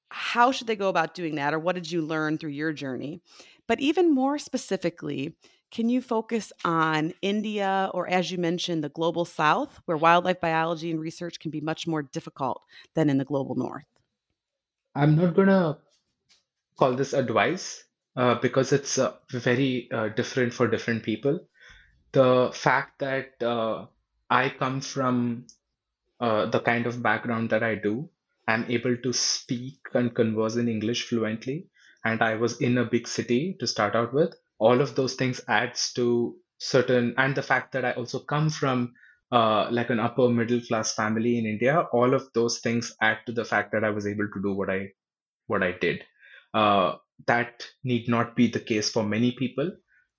how 0.10 0.52
should 0.52 0.68
they 0.68 0.76
go 0.76 0.90
about 0.90 1.16
doing 1.16 1.36
that? 1.36 1.54
Or 1.54 1.60
what 1.60 1.76
did 1.76 1.90
you 1.90 2.02
learn 2.02 2.38
through 2.38 2.50
your 2.50 2.74
journey? 2.74 3.22
But 3.70 3.80
even 3.80 4.14
more 4.14 4.38
specifically, 4.38 5.34
can 5.72 5.88
you 5.88 6.02
focus 6.02 6.52
on 6.66 7.14
India 7.22 7.90
or, 7.94 8.06
as 8.10 8.32
you 8.32 8.38
mentioned, 8.38 8.84
the 8.84 8.90
global 8.90 9.24
south, 9.24 9.80
where 9.86 9.96
wildlife 9.96 10.42
biology 10.42 10.92
and 10.92 11.00
research 11.00 11.40
can 11.40 11.52
be 11.52 11.62
much 11.62 11.88
more 11.88 12.02
difficult 12.02 12.64
than 12.96 13.10
in 13.10 13.18
the 13.18 13.24
global 13.24 13.56
north? 13.56 13.86
I'm 14.94 15.16
not 15.16 15.36
going 15.36 15.48
to 15.48 15.78
call 16.78 16.94
this 16.96 17.14
advice 17.14 17.84
uh, 18.16 18.36
because 18.36 18.72
it's 18.74 18.98
uh, 18.98 19.14
very 19.32 19.90
uh, 19.92 20.10
different 20.10 20.54
for 20.54 20.68
different 20.68 21.04
people. 21.04 21.40
The 22.14 22.52
fact 22.54 23.00
that 23.00 23.42
uh, 23.44 23.88
I 24.30 24.50
come 24.50 24.82
from 24.82 25.48
uh, 26.20 26.46
the 26.48 26.60
kind 26.60 26.86
of 26.88 27.02
background 27.04 27.50
that 27.52 27.64
I 27.64 27.76
do, 27.76 28.10
I'm 28.48 28.66
able 28.70 28.98
to 28.98 29.14
speak 29.14 29.80
and 29.94 30.14
converse 30.16 30.56
in 30.56 30.68
English 30.70 31.08
fluently, 31.08 31.68
and 32.04 32.22
I 32.22 32.36
was 32.36 32.62
in 32.62 32.78
a 32.78 32.86
big 32.86 33.08
city 33.08 33.56
to 33.60 33.68
start 33.68 33.96
out 33.96 34.14
with. 34.14 34.36
All 34.60 34.82
of 34.82 34.96
those 34.96 35.16
things 35.16 35.42
adds 35.48 35.92
to 35.94 36.38
certain, 36.60 37.14
and 37.18 37.36
the 37.36 37.44
fact 37.44 37.74
that 37.74 37.86
I 37.86 37.92
also 37.94 38.20
come 38.20 38.50
from 38.50 38.94
uh, 39.32 39.68
like 39.72 39.90
an 39.90 40.00
upper 40.00 40.30
middle 40.30 40.62
class 40.62 40.94
family 40.94 41.38
in 41.38 41.46
India, 41.46 41.82
all 41.92 42.14
of 42.14 42.32
those 42.34 42.60
things 42.60 42.96
add 43.02 43.20
to 43.26 43.32
the 43.34 43.46
fact 43.46 43.72
that 43.74 43.84
I 43.84 43.90
was 43.90 44.08
able 44.08 44.28
to 44.34 44.42
do 44.42 44.54
what 44.54 44.70
I 44.70 44.92
what 45.48 45.64
I 45.64 45.74
did. 45.74 46.04
Uh, 46.56 46.98
that 47.28 47.68
need 47.84 48.10
not 48.10 48.36
be 48.36 48.48
the 48.48 48.62
case 48.62 48.90
for 48.90 49.04
many 49.04 49.34
people. 49.34 49.72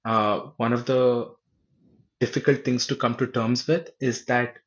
Uh, 0.04 0.40
one 0.58 0.74
of 0.74 0.86
the 0.86 1.34
difficult 2.20 2.64
things 2.64 2.86
to 2.86 2.96
come 2.96 3.16
to 3.16 3.26
terms 3.26 3.66
with 3.66 3.90
is 4.00 4.26
that 4.26 4.58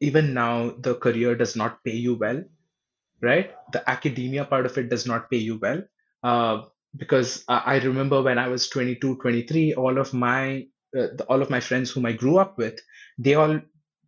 even 0.00 0.34
now 0.34 0.70
the 0.80 0.96
career 0.96 1.36
does 1.36 1.56
not 1.56 1.82
pay 1.84 1.94
you 1.94 2.14
well, 2.16 2.42
right? 3.22 3.54
The 3.72 3.88
academia 3.90 4.44
part 4.44 4.66
of 4.66 4.78
it 4.78 4.90
does 4.90 5.06
not 5.06 5.30
pay 5.30 5.38
you 5.38 5.58
well. 5.58 5.82
Uh, 6.22 6.62
because 6.96 7.44
I 7.48 7.78
remember 7.80 8.22
when 8.22 8.38
I 8.38 8.48
was 8.48 8.68
22, 8.70 9.16
23, 9.18 9.74
all 9.74 9.98
of 9.98 10.14
my 10.14 10.66
uh, 10.98 11.08
all 11.28 11.42
of 11.42 11.50
my 11.50 11.60
friends 11.60 11.90
whom 11.90 12.06
I 12.06 12.12
grew 12.12 12.38
up 12.38 12.58
with, 12.58 12.80
they 13.18 13.34
all 13.34 13.60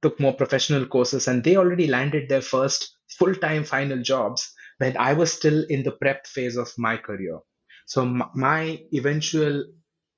took 0.03 0.21
more 0.21 0.33
professional 0.35 0.87
courses 0.87 1.29
and 1.29 1.45
they 1.45 1.57
already 1.57 1.87
landed 1.87 2.29
their 2.29 2.41
first 2.41 2.97
full-time 3.19 3.65
final 3.65 4.03
jobs 4.03 4.53
when 4.79 4.97
I 4.97 5.13
was 5.13 5.33
still 5.33 5.65
in 5.69 5.83
the 5.83 5.93
prep 5.93 6.27
phase 6.27 6.57
of 6.57 6.73
my 6.79 6.97
career. 6.97 7.39
So 7.87 8.05
my 8.05 8.81
eventual 8.93 9.65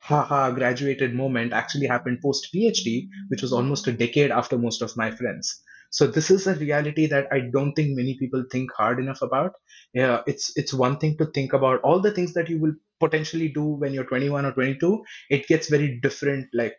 haha 0.00 0.50
graduated 0.50 1.14
moment 1.14 1.52
actually 1.52 1.86
happened 1.86 2.20
post 2.22 2.48
PhD, 2.54 3.08
which 3.28 3.42
was 3.42 3.52
almost 3.52 3.86
a 3.86 3.92
decade 3.92 4.30
after 4.30 4.58
most 4.58 4.82
of 4.82 4.96
my 4.96 5.10
friends. 5.10 5.62
So 5.90 6.06
this 6.06 6.30
is 6.30 6.46
a 6.46 6.54
reality 6.54 7.06
that 7.06 7.26
I 7.32 7.40
don't 7.52 7.74
think 7.74 7.96
many 7.96 8.16
people 8.18 8.44
think 8.50 8.70
hard 8.72 9.00
enough 9.00 9.22
about. 9.22 9.52
Yeah, 9.92 10.22
it's 10.26 10.56
it's 10.56 10.72
one 10.72 10.98
thing 10.98 11.16
to 11.18 11.26
think 11.26 11.52
about 11.52 11.80
all 11.82 12.00
the 12.00 12.12
things 12.12 12.32
that 12.34 12.48
you 12.48 12.60
will 12.60 12.74
potentially 13.00 13.48
do 13.48 13.64
when 13.64 13.92
you're 13.92 14.04
21 14.04 14.46
or 14.46 14.52
22. 14.52 15.02
It 15.30 15.48
gets 15.48 15.68
very 15.68 15.98
different, 16.00 16.48
like 16.54 16.74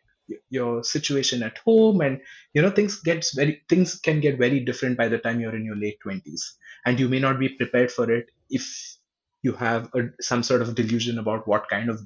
your 0.49 0.83
situation 0.83 1.43
at 1.43 1.57
home, 1.59 2.01
and 2.01 2.19
you 2.53 2.61
know 2.61 2.71
things 2.71 3.01
gets 3.01 3.33
very 3.33 3.61
things 3.69 3.95
can 3.95 4.19
get 4.19 4.37
very 4.37 4.59
different 4.59 4.97
by 4.97 5.07
the 5.07 5.17
time 5.17 5.39
you're 5.39 5.55
in 5.55 5.65
your 5.65 5.75
late 5.75 5.97
20s 6.05 6.41
and 6.85 6.99
you 6.99 7.07
may 7.07 7.19
not 7.19 7.39
be 7.39 7.49
prepared 7.49 7.91
for 7.91 8.09
it 8.11 8.29
if 8.49 8.97
you 9.43 9.53
have 9.53 9.89
a, 9.95 10.09
some 10.19 10.43
sort 10.43 10.61
of 10.61 10.75
delusion 10.75 11.17
about 11.19 11.47
what 11.47 11.67
kind 11.69 11.89
of 11.89 12.01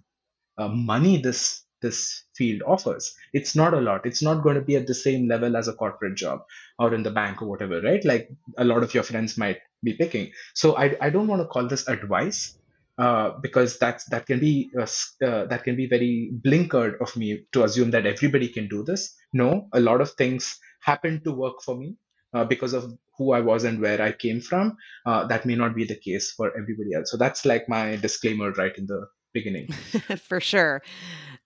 uh, 0.58 0.68
money 0.68 1.18
this 1.18 1.64
this 1.82 2.24
field 2.36 2.62
offers. 2.66 3.14
It's 3.34 3.56
not 3.56 3.74
a 3.74 3.82
lot. 3.82 4.06
It's 4.06 4.22
not 4.22 4.42
going 4.42 4.56
to 4.56 4.62
be 4.62 4.76
at 4.76 4.88
the 4.88 4.96
same 4.96 5.28
level 5.28 5.56
as 5.56 5.68
a 5.68 5.74
corporate 5.74 6.16
job 6.16 6.42
or 6.80 6.94
in 6.94 7.04
the 7.04 7.12
bank 7.12 7.42
or 7.42 7.48
whatever 7.48 7.82
right? 7.82 8.04
Like 8.04 8.30
a 8.58 8.64
lot 8.64 8.82
of 8.82 8.94
your 8.94 9.04
friends 9.04 9.38
might 9.38 9.60
be 9.84 9.94
picking. 9.94 10.32
So 10.54 10.76
i, 10.78 10.96
I 11.00 11.10
don't 11.10 11.28
want 11.28 11.42
to 11.42 11.48
call 11.48 11.68
this 11.68 11.88
advice 11.88 12.58
uh, 12.98 13.32
because 13.42 13.78
that's 13.80 14.06
that 14.06 14.26
can 14.26 14.40
be 14.40 14.70
uh, 14.80 14.88
uh, 15.26 15.46
that 15.46 15.64
can 15.64 15.76
be 15.76 15.88
very 15.88 16.32
blinkered 16.46 17.00
of 17.02 17.16
me 17.16 17.46
to 17.52 17.64
assume 17.64 17.92
that 17.92 18.06
everybody 18.06 18.48
can 18.48 18.68
do 18.68 18.84
this 18.84 19.14
no 19.34 19.68
a 19.74 19.80
lot 19.80 20.02
of 20.02 20.12
things 20.12 20.58
happened 20.82 21.24
to 21.24 21.32
work 21.32 21.62
for 21.62 21.76
me 21.76 21.98
uh, 22.34 22.46
because 22.46 22.74
of 22.74 22.94
who 23.18 23.32
I 23.32 23.42
was 23.42 23.64
and 23.64 23.82
where 23.82 24.02
I 24.02 24.12
came 24.12 24.42
from, 24.42 24.76
uh, 25.06 25.26
that 25.28 25.46
may 25.46 25.56
not 25.56 25.74
be 25.74 25.86
the 25.86 25.96
case 25.96 26.34
for 26.36 26.50
everybody 26.50 26.94
else. 26.94 27.10
So 27.10 27.16
that's 27.16 27.46
like 27.46 27.70
my 27.70 27.96
disclaimer 27.96 28.52
right 28.52 28.78
in 28.78 28.88
the 28.88 29.08
beginning. 29.34 29.72
for 30.28 30.42
sure. 30.42 30.82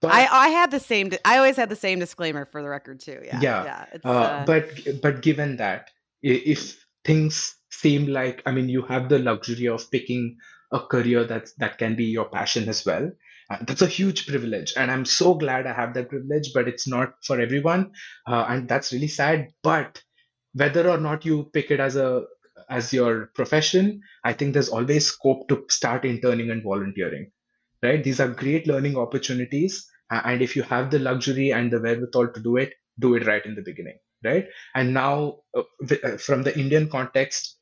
But, 0.01 0.11
I, 0.11 0.25
I 0.25 0.49
had 0.49 0.71
the 0.71 0.79
same. 0.79 1.11
I 1.25 1.37
always 1.37 1.57
had 1.57 1.69
the 1.69 1.75
same 1.75 1.99
disclaimer 1.99 2.45
for 2.45 2.63
the 2.63 2.69
record 2.69 3.01
too. 3.01 3.21
Yeah. 3.23 3.39
Yeah. 3.39 3.63
yeah 3.65 3.85
uh, 4.03 4.09
uh, 4.09 4.45
but 4.45 4.71
but 5.03 5.21
given 5.21 5.57
that, 5.57 5.91
if 6.23 6.83
things 7.05 7.55
seem 7.71 8.07
like 8.07 8.41
i 8.45 8.51
mean 8.51 8.67
you 8.67 8.81
have 8.81 9.09
the 9.09 9.19
luxury 9.19 9.67
of 9.67 9.89
picking 9.91 10.37
a 10.71 10.79
career 10.79 11.23
that's 11.25 11.53
that 11.55 11.77
can 11.77 11.95
be 11.95 12.05
your 12.05 12.29
passion 12.29 12.69
as 12.69 12.85
well. 12.85 13.11
Uh, 13.49 13.57
that's 13.65 13.81
a 13.81 13.87
huge 13.87 14.27
privilege 14.27 14.73
and 14.77 14.91
i'm 14.91 15.03
so 15.05 15.33
glad 15.33 15.65
i 15.65 15.73
have 15.73 15.95
that 15.95 16.07
privilege 16.07 16.51
but 16.53 16.67
it's 16.67 16.87
not 16.87 17.15
for 17.25 17.41
everyone 17.41 17.91
uh, 18.27 18.45
and 18.47 18.69
that's 18.69 18.93
really 18.93 19.07
sad. 19.07 19.47
But 19.63 20.03
whether 20.53 20.89
or 20.89 20.97
not 20.99 21.25
you 21.25 21.49
pick 21.53 21.71
it 21.71 21.79
as 21.79 21.95
a 21.95 22.23
as 22.69 22.93
your 22.93 23.27
profession 23.35 24.01
i 24.23 24.33
think 24.33 24.53
there's 24.53 24.69
always 24.69 25.07
scope 25.07 25.47
to 25.49 25.65
start 25.69 26.05
interning 26.05 26.51
and 26.51 26.63
volunteering 26.63 27.31
right? 27.83 28.03
These 28.03 28.19
are 28.19 28.27
great 28.29 28.67
learning 28.67 28.97
opportunities 28.97 29.87
and 30.11 30.41
if 30.41 30.55
you 30.55 30.63
have 30.63 30.91
the 30.91 30.99
luxury 30.99 31.51
and 31.53 31.71
the 31.71 31.79
wherewithal 31.81 32.29
to 32.33 32.39
do 32.41 32.57
it 32.57 32.73
do 32.99 33.15
it 33.15 33.27
right 33.27 33.45
in 33.45 33.55
the 33.55 33.61
beginning 33.63 33.97
right? 34.23 34.47
And 34.75 34.93
now 34.93 35.39
uh, 35.57 35.63
uh, 36.03 36.17
from 36.17 36.43
the 36.43 36.57
indian 36.59 36.89
context 36.89 37.58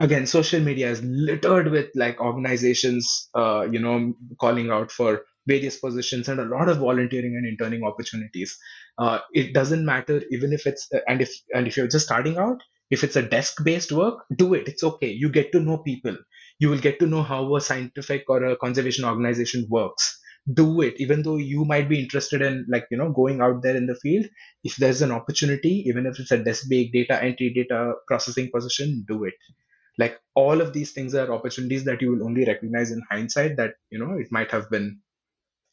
again 0.00 0.26
social 0.26 0.60
media 0.60 0.90
is 0.90 1.02
littered 1.02 1.70
with 1.70 1.88
like 1.94 2.20
organizations 2.20 3.28
uh, 3.34 3.66
you 3.70 3.78
know 3.78 4.14
calling 4.40 4.70
out 4.70 4.90
for 4.90 5.22
various 5.46 5.78
positions 5.78 6.28
and 6.28 6.40
a 6.40 6.44
lot 6.44 6.68
of 6.68 6.78
volunteering 6.78 7.34
and 7.34 7.46
interning 7.46 7.82
opportunities. 7.82 8.58
Uh, 8.98 9.18
it 9.32 9.54
doesn't 9.54 9.84
matter 9.84 10.22
even 10.30 10.52
if 10.52 10.66
it's 10.66 10.88
and 11.06 11.22
if 11.22 11.30
and 11.54 11.66
if 11.66 11.76
you're 11.76 11.88
just 11.88 12.04
starting 12.06 12.36
out 12.36 12.60
if 12.90 13.02
it's 13.02 13.16
a 13.16 13.22
desk 13.22 13.64
based 13.64 13.92
work 13.92 14.24
do 14.36 14.54
it. 14.54 14.68
It's 14.68 14.84
okay. 14.84 15.10
You 15.10 15.30
get 15.30 15.52
to 15.52 15.60
know 15.60 15.78
people. 15.78 16.16
You 16.58 16.68
will 16.70 16.78
get 16.78 16.98
to 17.00 17.06
know 17.06 17.22
how 17.22 17.56
a 17.56 17.60
scientific 17.60 18.24
or 18.28 18.44
a 18.44 18.56
conservation 18.56 19.04
organization 19.04 19.66
works. 19.68 20.18
Do 20.52 20.80
it. 20.80 20.94
Even 20.98 21.22
though 21.22 21.36
you 21.36 21.64
might 21.64 21.88
be 21.88 22.00
interested 22.00 22.42
in 22.42 22.66
like 22.68 22.86
you 22.90 22.98
know 22.98 23.10
going 23.12 23.40
out 23.40 23.62
there 23.62 23.76
in 23.76 23.86
the 23.86 23.94
field 23.96 24.26
if 24.64 24.76
there's 24.76 25.02
an 25.02 25.12
opportunity 25.12 25.84
even 25.86 26.06
if 26.06 26.18
it's 26.18 26.30
a 26.30 26.42
desk 26.42 26.64
based 26.68 26.92
data 26.92 27.22
entry 27.22 27.52
data 27.54 27.94
processing 28.06 28.50
position 28.54 29.04
do 29.06 29.24
it 29.24 29.34
like 29.98 30.18
all 30.34 30.60
of 30.60 30.72
these 30.72 30.92
things 30.92 31.14
are 31.14 31.32
opportunities 31.32 31.84
that 31.84 32.00
you 32.00 32.12
will 32.12 32.24
only 32.24 32.44
recognize 32.44 32.90
in 32.90 33.02
hindsight 33.10 33.56
that 33.56 33.74
you 33.90 33.98
know 33.98 34.14
it 34.18 34.28
might 34.30 34.50
have 34.50 34.70
been 34.70 35.00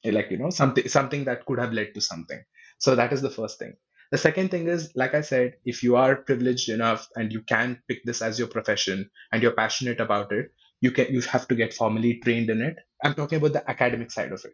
like 0.06 0.30
you 0.32 0.38
know 0.38 0.50
something 0.50 0.88
something 0.88 1.24
that 1.26 1.46
could 1.46 1.60
have 1.60 1.74
led 1.74 1.94
to 1.94 2.02
something. 2.02 2.44
So 2.80 2.96
that 2.96 3.14
is 3.14 3.22
the 3.22 3.30
first 3.30 3.60
thing. 3.60 3.76
The 4.12 4.18
second 4.20 4.52
thing 4.52 4.68
is 4.68 4.92
like 4.96 5.16
i 5.16 5.22
said 5.22 5.56
if 5.66 5.82
you 5.84 5.96
are 5.96 6.16
privileged 6.16 6.70
enough 6.70 7.08
and 7.16 7.34
you 7.34 7.42
can 7.42 7.82
pick 7.88 8.04
this 8.06 8.22
as 8.22 8.38
your 8.40 8.48
profession 8.48 9.10
and 9.32 9.42
you're 9.42 9.60
passionate 9.60 10.00
about 10.00 10.32
it 10.32 10.52
you 10.82 10.92
can 10.92 11.08
you 11.12 11.22
have 11.22 11.48
to 11.48 11.56
get 11.56 11.74
formally 11.74 12.20
trained 12.24 12.50
in 12.50 12.62
it. 12.62 12.78
I'm 13.04 13.16
talking 13.16 13.38
about 13.40 13.54
the 13.54 13.70
academic 13.70 14.12
side 14.12 14.32
of 14.32 14.46
it. 14.46 14.54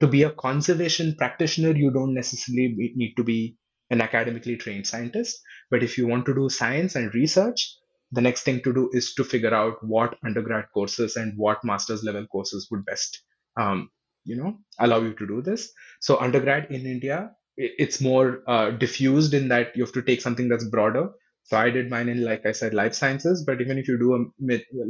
To 0.00 0.06
be 0.06 0.22
a 0.22 0.30
conservation 0.30 1.14
practitioner 1.16 1.76
you 1.76 1.90
don't 1.90 2.14
necessarily 2.14 2.92
need 2.96 3.14
to 3.16 3.24
be 3.24 3.56
an 3.90 4.00
academically 4.00 4.56
trained 4.56 4.86
scientist. 4.86 5.40
But 5.70 5.82
if 5.82 5.98
you 5.98 6.06
want 6.06 6.24
to 6.26 6.34
do 6.34 6.48
science 6.48 6.94
and 6.96 7.12
research 7.14 7.76
the 8.12 8.20
next 8.20 8.42
thing 8.42 8.60
to 8.62 8.72
do 8.72 8.90
is 8.92 9.14
to 9.14 9.24
figure 9.24 9.54
out 9.54 9.82
what 9.84 10.18
undergrad 10.24 10.66
courses 10.74 11.16
and 11.16 11.36
what 11.36 11.64
master's 11.64 12.04
level 12.04 12.26
courses 12.26 12.68
would 12.70 12.84
best 12.84 13.22
um, 13.60 13.90
you 14.24 14.36
know 14.36 14.56
allow 14.78 15.00
you 15.00 15.14
to 15.14 15.26
do 15.26 15.42
this. 15.42 15.72
So 16.00 16.18
undergrad 16.18 16.70
in 16.70 16.86
india 16.86 17.32
it's 17.56 18.00
more 18.00 18.42
uh, 18.48 18.70
diffused 18.70 19.34
in 19.34 19.48
that 19.48 19.76
you 19.76 19.84
have 19.84 19.92
to 19.92 20.02
take 20.02 20.20
something 20.22 20.48
that's 20.48 20.64
broader. 20.64 21.10
So 21.44 21.56
i 21.58 21.70
did 21.70 21.90
mine 21.90 22.08
in 22.08 22.24
like 22.24 22.46
i 22.46 22.52
said 22.52 22.72
life 22.74 22.94
sciences 22.94 23.44
but 23.44 23.60
even 23.60 23.78
if 23.78 23.88
you 23.88 23.98
do 23.98 24.14
a 24.14 24.20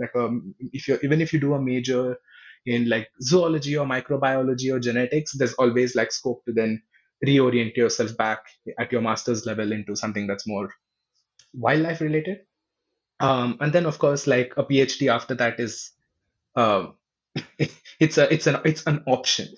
like 0.03 0.15
a 0.15 0.29
if 0.73 0.87
you 0.89 0.99
even 1.03 1.21
if 1.23 1.33
you 1.33 1.41
do 1.41 1.55
a 1.55 1.63
major 1.63 2.17
in 2.67 2.89
like 2.89 3.09
zoology 3.23 3.77
or 3.77 3.87
microbiology 3.87 4.73
or 4.73 4.79
genetics 4.79 5.33
there's 5.37 5.55
always 5.55 5.95
like 5.97 6.13
scope 6.13 6.45
to 6.47 6.53
then 6.53 6.81
reorient 7.27 7.77
yourself 7.77 8.17
back 8.17 8.41
at 8.79 8.93
your 8.93 9.01
master's 9.01 9.47
level 9.47 9.73
into 9.73 9.97
something 9.97 10.27
that's 10.27 10.47
more 10.47 10.69
wildlife 11.55 12.01
related 12.01 12.39
um, 13.23 13.57
and 13.61 13.73
then 13.73 13.87
of 13.87 13.99
course 13.99 14.27
like 14.27 14.53
a 14.57 14.65
phd 14.65 15.09
after 15.09 15.35
that 15.35 15.61
is 15.61 15.93
uh, 16.57 16.89
it's 17.99 18.19
a 18.19 18.33
it's 18.33 18.47
an 18.47 18.61
it's 18.65 18.87
an 18.87 19.03
option. 19.07 19.49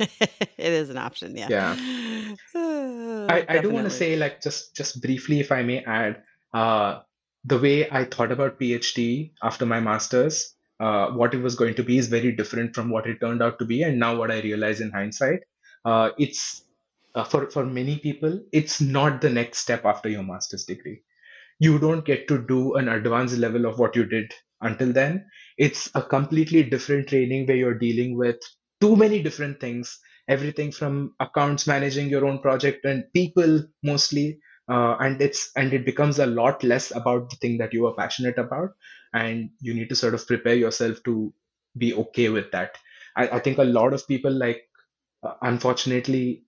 It 0.58 0.72
is 0.72 0.90
an 0.90 0.98
option 0.98 1.36
yeah. 1.36 1.48
Yeah. 1.48 1.76
I, 3.34 3.44
I 3.48 3.58
do 3.58 3.70
want 3.70 3.84
to 3.84 3.90
say 3.90 4.16
like 4.16 4.40
just 4.40 4.74
just 4.74 5.00
briefly 5.00 5.38
if 5.38 5.52
i 5.52 5.62
may 5.62 5.84
add 5.84 6.22
uh, 6.52 7.00
the 7.44 7.58
way 7.58 7.88
i 7.90 8.04
thought 8.04 8.32
about 8.32 8.58
phd 8.58 9.32
after 9.42 9.66
my 9.66 9.78
masters 9.78 10.54
uh, 10.80 11.10
what 11.10 11.34
it 11.34 11.42
was 11.42 11.54
going 11.54 11.74
to 11.76 11.84
be 11.84 11.98
is 11.98 12.08
very 12.08 12.32
different 12.32 12.74
from 12.74 12.90
what 12.90 13.06
it 13.06 13.20
turned 13.20 13.42
out 13.42 13.58
to 13.60 13.64
be 13.64 13.82
and 13.82 13.98
now 13.98 14.16
what 14.16 14.30
i 14.32 14.40
realize 14.40 14.80
in 14.80 14.90
hindsight. 14.90 15.40
Uh, 15.84 16.10
it's 16.18 16.64
uh, 17.14 17.24
for 17.24 17.50
for 17.50 17.64
many 17.64 17.98
people 17.98 18.40
it's 18.52 18.80
not 18.80 19.20
the 19.20 19.30
next 19.30 19.58
step 19.58 19.84
after 19.84 20.08
your 20.08 20.22
master's 20.22 20.64
degree 20.64 21.02
you 21.58 21.78
don't 21.78 22.04
get 22.04 22.28
to 22.28 22.44
do 22.46 22.74
an 22.74 22.88
advanced 22.88 23.38
level 23.38 23.66
of 23.66 23.78
what 23.78 23.96
you 23.96 24.04
did 24.04 24.32
until 24.60 24.92
then. 24.92 25.26
It's 25.58 25.90
a 25.94 26.02
completely 26.02 26.62
different 26.64 27.08
training 27.08 27.46
where 27.46 27.56
you're 27.56 27.78
dealing 27.78 28.16
with 28.16 28.38
too 28.80 28.96
many 28.96 29.22
different 29.22 29.60
things 29.60 29.98
everything 30.28 30.70
from 30.70 31.12
accounts 31.18 31.66
managing 31.66 32.08
your 32.08 32.24
own 32.24 32.38
project 32.38 32.84
and 32.84 33.04
people 33.12 33.64
mostly 33.82 34.38
uh, 34.68 34.96
and 35.00 35.20
it's 35.20 35.50
and 35.56 35.72
it 35.72 35.84
becomes 35.84 36.20
a 36.20 36.26
lot 36.26 36.62
less 36.62 36.94
about 36.94 37.28
the 37.28 37.36
thing 37.36 37.58
that 37.58 37.72
you 37.72 37.86
are 37.86 37.94
passionate 37.96 38.38
about 38.38 38.70
and 39.12 39.50
you 39.60 39.74
need 39.74 39.88
to 39.88 39.96
sort 39.96 40.14
of 40.14 40.24
prepare 40.26 40.54
yourself 40.54 41.02
to 41.04 41.34
be 41.76 41.92
okay 41.92 42.28
with 42.28 42.50
that. 42.52 42.76
I, 43.16 43.28
I 43.30 43.38
think 43.40 43.58
a 43.58 43.64
lot 43.64 43.92
of 43.92 44.06
people 44.06 44.30
like 44.32 44.62
uh, 45.22 45.34
unfortunately 45.42 46.44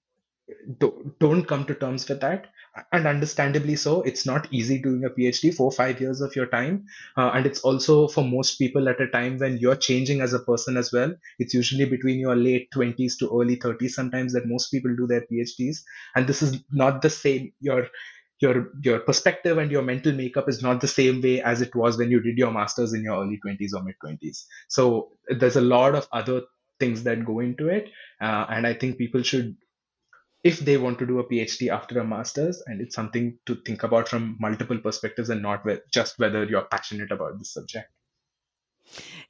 do, 0.78 1.14
don't 1.20 1.44
come 1.46 1.64
to 1.66 1.74
terms 1.74 2.08
with 2.08 2.20
that 2.20 2.46
and 2.92 3.06
understandably 3.06 3.76
so 3.76 4.02
it's 4.02 4.26
not 4.26 4.48
easy 4.52 4.78
doing 4.82 5.04
a 5.04 5.10
phd 5.10 5.54
for 5.54 5.70
five 5.70 6.00
years 6.00 6.20
of 6.20 6.34
your 6.34 6.46
time. 6.46 6.84
Uh, 7.16 7.30
and 7.34 7.46
it's 7.46 7.60
also 7.60 8.08
for 8.08 8.24
most 8.24 8.56
people 8.58 8.88
at 8.88 9.00
a 9.00 9.06
time 9.08 9.38
when 9.38 9.56
you're 9.58 9.76
changing 9.76 10.20
as 10.20 10.32
a 10.32 10.40
person 10.40 10.76
as 10.76 10.92
well 10.92 11.14
it's 11.38 11.54
usually 11.54 11.84
between 11.84 12.18
your 12.18 12.34
late 12.34 12.68
20s 12.72 13.16
to 13.18 13.26
early 13.28 13.56
30s 13.56 13.94
sometimes 13.94 14.32
that 14.32 14.46
most 14.46 14.70
people 14.70 14.94
do 14.96 15.06
their 15.06 15.24
phds 15.30 15.78
and 16.16 16.26
this 16.26 16.42
is 16.42 16.62
not 16.72 17.00
the 17.02 17.10
same 17.10 17.52
your 17.60 17.86
your 18.40 18.70
your 18.82 18.98
perspective 19.00 19.58
and 19.58 19.70
your 19.70 19.82
mental 19.82 20.12
makeup 20.12 20.48
is 20.48 20.62
not 20.62 20.80
the 20.80 20.88
same 20.88 21.20
way 21.22 21.40
as 21.42 21.62
it 21.62 21.74
was 21.74 21.96
when 21.96 22.10
you 22.10 22.20
did 22.20 22.36
your 22.36 22.50
masters 22.50 22.92
in 22.92 23.02
your 23.04 23.22
early 23.24 23.38
20s 23.38 23.72
or 23.72 23.82
mid 23.82 23.94
20s 24.00 24.46
so 24.68 25.12
there's 25.28 25.56
a 25.56 25.60
lot 25.60 25.94
of 25.94 26.08
other 26.12 26.42
things 26.80 27.04
that 27.04 27.24
go 27.24 27.38
into 27.38 27.68
it. 27.68 27.88
Uh, 28.20 28.46
and 28.50 28.66
i 28.66 28.74
think 28.74 28.98
people 28.98 29.22
should 29.22 29.56
if 30.44 30.60
they 30.60 30.76
want 30.76 30.98
to 30.98 31.06
do 31.06 31.18
a 31.18 31.24
PhD 31.24 31.70
after 31.70 31.98
a 31.98 32.04
master's, 32.06 32.62
and 32.66 32.80
it's 32.80 32.94
something 32.94 33.38
to 33.46 33.56
think 33.66 33.82
about 33.82 34.08
from 34.08 34.36
multiple 34.38 34.78
perspectives 34.78 35.30
and 35.30 35.40
not 35.42 35.64
just 35.90 36.18
whether 36.18 36.44
you're 36.44 36.66
passionate 36.66 37.10
about 37.10 37.38
the 37.38 37.44
subject. 37.46 37.88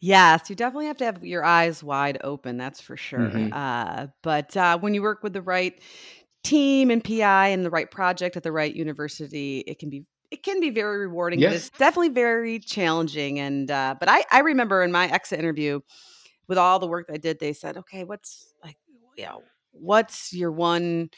Yes, 0.00 0.50
you 0.50 0.56
definitely 0.56 0.86
have 0.86 0.96
to 0.98 1.04
have 1.04 1.24
your 1.24 1.44
eyes 1.44 1.82
wide 1.82 2.18
open. 2.24 2.56
That's 2.56 2.80
for 2.80 2.96
sure. 2.96 3.20
Mm-hmm. 3.20 3.52
Uh, 3.52 4.08
but 4.22 4.56
uh, 4.56 4.76
when 4.78 4.92
you 4.92 5.02
work 5.02 5.22
with 5.22 5.32
the 5.32 5.42
right 5.42 5.80
team 6.42 6.90
and 6.90 7.02
PI 7.02 7.48
and 7.48 7.64
the 7.64 7.70
right 7.70 7.88
project 7.88 8.36
at 8.36 8.42
the 8.42 8.52
right 8.52 8.74
university, 8.74 9.60
it 9.60 9.78
can 9.78 9.90
be 9.90 10.04
it 10.32 10.42
can 10.42 10.58
be 10.58 10.70
very 10.70 11.06
rewarding. 11.06 11.38
Yes. 11.38 11.50
But 11.50 11.56
it's 11.56 11.70
definitely 11.70 12.08
very 12.08 12.58
challenging. 12.58 13.38
And 13.38 13.70
uh, 13.70 13.94
but 14.00 14.08
I 14.08 14.24
I 14.32 14.40
remember 14.40 14.82
in 14.82 14.90
my 14.90 15.06
exit 15.06 15.38
interview, 15.38 15.78
with 16.48 16.58
all 16.58 16.80
the 16.80 16.88
work 16.88 17.08
I 17.12 17.18
did, 17.18 17.38
they 17.38 17.52
said, 17.52 17.76
okay, 17.76 18.02
what's 18.02 18.52
like 18.64 18.76
you 19.16 19.26
know 19.26 19.44
what's 19.74 20.32
your 20.32 20.52
one 20.52 21.10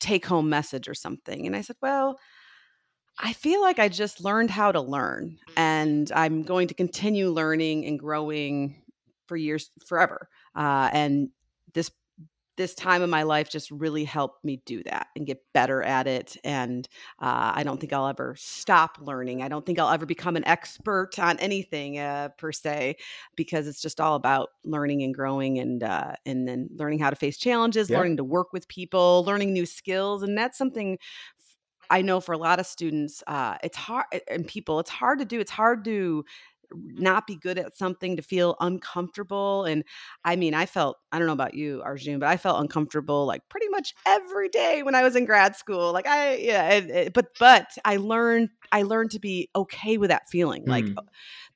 take 0.00 0.26
home 0.26 0.48
message 0.48 0.88
or 0.88 0.94
something? 0.94 1.46
And 1.46 1.56
I 1.56 1.60
said, 1.62 1.76
well, 1.80 2.18
I 3.18 3.32
feel 3.32 3.60
like 3.60 3.78
I 3.78 3.88
just 3.88 4.24
learned 4.24 4.50
how 4.50 4.72
to 4.72 4.80
learn 4.80 5.38
and 5.56 6.10
I'm 6.12 6.42
going 6.42 6.68
to 6.68 6.74
continue 6.74 7.30
learning 7.30 7.86
and 7.86 7.98
growing 7.98 8.82
for 9.26 9.36
years 9.36 9.70
forever. 9.86 10.28
Uh, 10.56 10.90
and 10.92 11.28
this 12.56 12.74
time 12.74 13.02
of 13.02 13.08
my 13.08 13.22
life 13.22 13.48
just 13.48 13.70
really 13.70 14.04
helped 14.04 14.44
me 14.44 14.62
do 14.66 14.82
that 14.84 15.06
and 15.16 15.26
get 15.26 15.40
better 15.54 15.82
at 15.82 16.06
it. 16.06 16.36
And 16.44 16.86
uh, 17.18 17.52
I 17.54 17.62
don't 17.62 17.80
think 17.80 17.92
I'll 17.92 18.08
ever 18.08 18.34
stop 18.38 18.98
learning. 19.00 19.42
I 19.42 19.48
don't 19.48 19.64
think 19.64 19.78
I'll 19.78 19.90
ever 19.90 20.06
become 20.06 20.36
an 20.36 20.46
expert 20.46 21.18
on 21.18 21.38
anything 21.38 21.98
uh, 21.98 22.28
per 22.36 22.52
se, 22.52 22.96
because 23.36 23.66
it's 23.66 23.80
just 23.80 24.00
all 24.00 24.16
about 24.16 24.50
learning 24.64 25.02
and 25.02 25.14
growing 25.14 25.58
and 25.58 25.82
uh, 25.82 26.12
and 26.26 26.46
then 26.46 26.68
learning 26.76 26.98
how 26.98 27.10
to 27.10 27.16
face 27.16 27.38
challenges, 27.38 27.88
yeah. 27.88 27.98
learning 27.98 28.18
to 28.18 28.24
work 28.24 28.52
with 28.52 28.68
people, 28.68 29.24
learning 29.24 29.52
new 29.52 29.66
skills, 29.66 30.22
and 30.22 30.36
that's 30.36 30.58
something. 30.58 30.98
I 31.90 32.00
know 32.00 32.20
for 32.20 32.32
a 32.32 32.38
lot 32.38 32.58
of 32.58 32.64
students, 32.64 33.22
uh, 33.26 33.58
it's 33.62 33.76
hard, 33.76 34.06
and 34.26 34.46
people, 34.46 34.80
it's 34.80 34.88
hard 34.88 35.18
to 35.18 35.26
do. 35.26 35.40
It's 35.40 35.50
hard 35.50 35.84
to 35.84 36.24
not 36.76 37.26
be 37.26 37.36
good 37.36 37.58
at 37.58 37.76
something 37.76 38.16
to 38.16 38.22
feel 38.22 38.56
uncomfortable 38.60 39.64
and 39.64 39.84
i 40.24 40.36
mean 40.36 40.54
i 40.54 40.66
felt 40.66 40.96
i 41.12 41.18
don't 41.18 41.26
know 41.26 41.32
about 41.32 41.54
you 41.54 41.82
arjun 41.84 42.18
but 42.18 42.28
i 42.28 42.36
felt 42.36 42.60
uncomfortable 42.60 43.26
like 43.26 43.42
pretty 43.48 43.68
much 43.68 43.94
every 44.06 44.48
day 44.48 44.82
when 44.82 44.94
i 44.94 45.02
was 45.02 45.16
in 45.16 45.24
grad 45.24 45.56
school 45.56 45.92
like 45.92 46.06
i 46.06 46.36
yeah 46.36 46.70
it, 46.70 46.90
it, 46.90 47.12
but 47.12 47.28
but 47.38 47.70
i 47.84 47.96
learned 47.96 48.48
i 48.70 48.82
learned 48.82 49.10
to 49.10 49.18
be 49.18 49.48
okay 49.54 49.96
with 49.96 50.10
that 50.10 50.28
feeling 50.28 50.64
like 50.66 50.84
mm. 50.84 50.96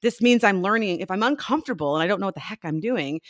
this 0.01 0.21
means 0.21 0.45
i'm 0.45 0.63
learning 0.63 1.01
if 1.01 1.11
i'm 1.11 1.23
uncomfortable 1.23 1.95
and 1.95 2.03
i 2.03 2.07
don't 2.07 2.21
know 2.21 2.27
what 2.27 2.35
the 2.35 2.41
heck 2.41 2.61
i'm 2.65 2.81
doing 2.81 3.21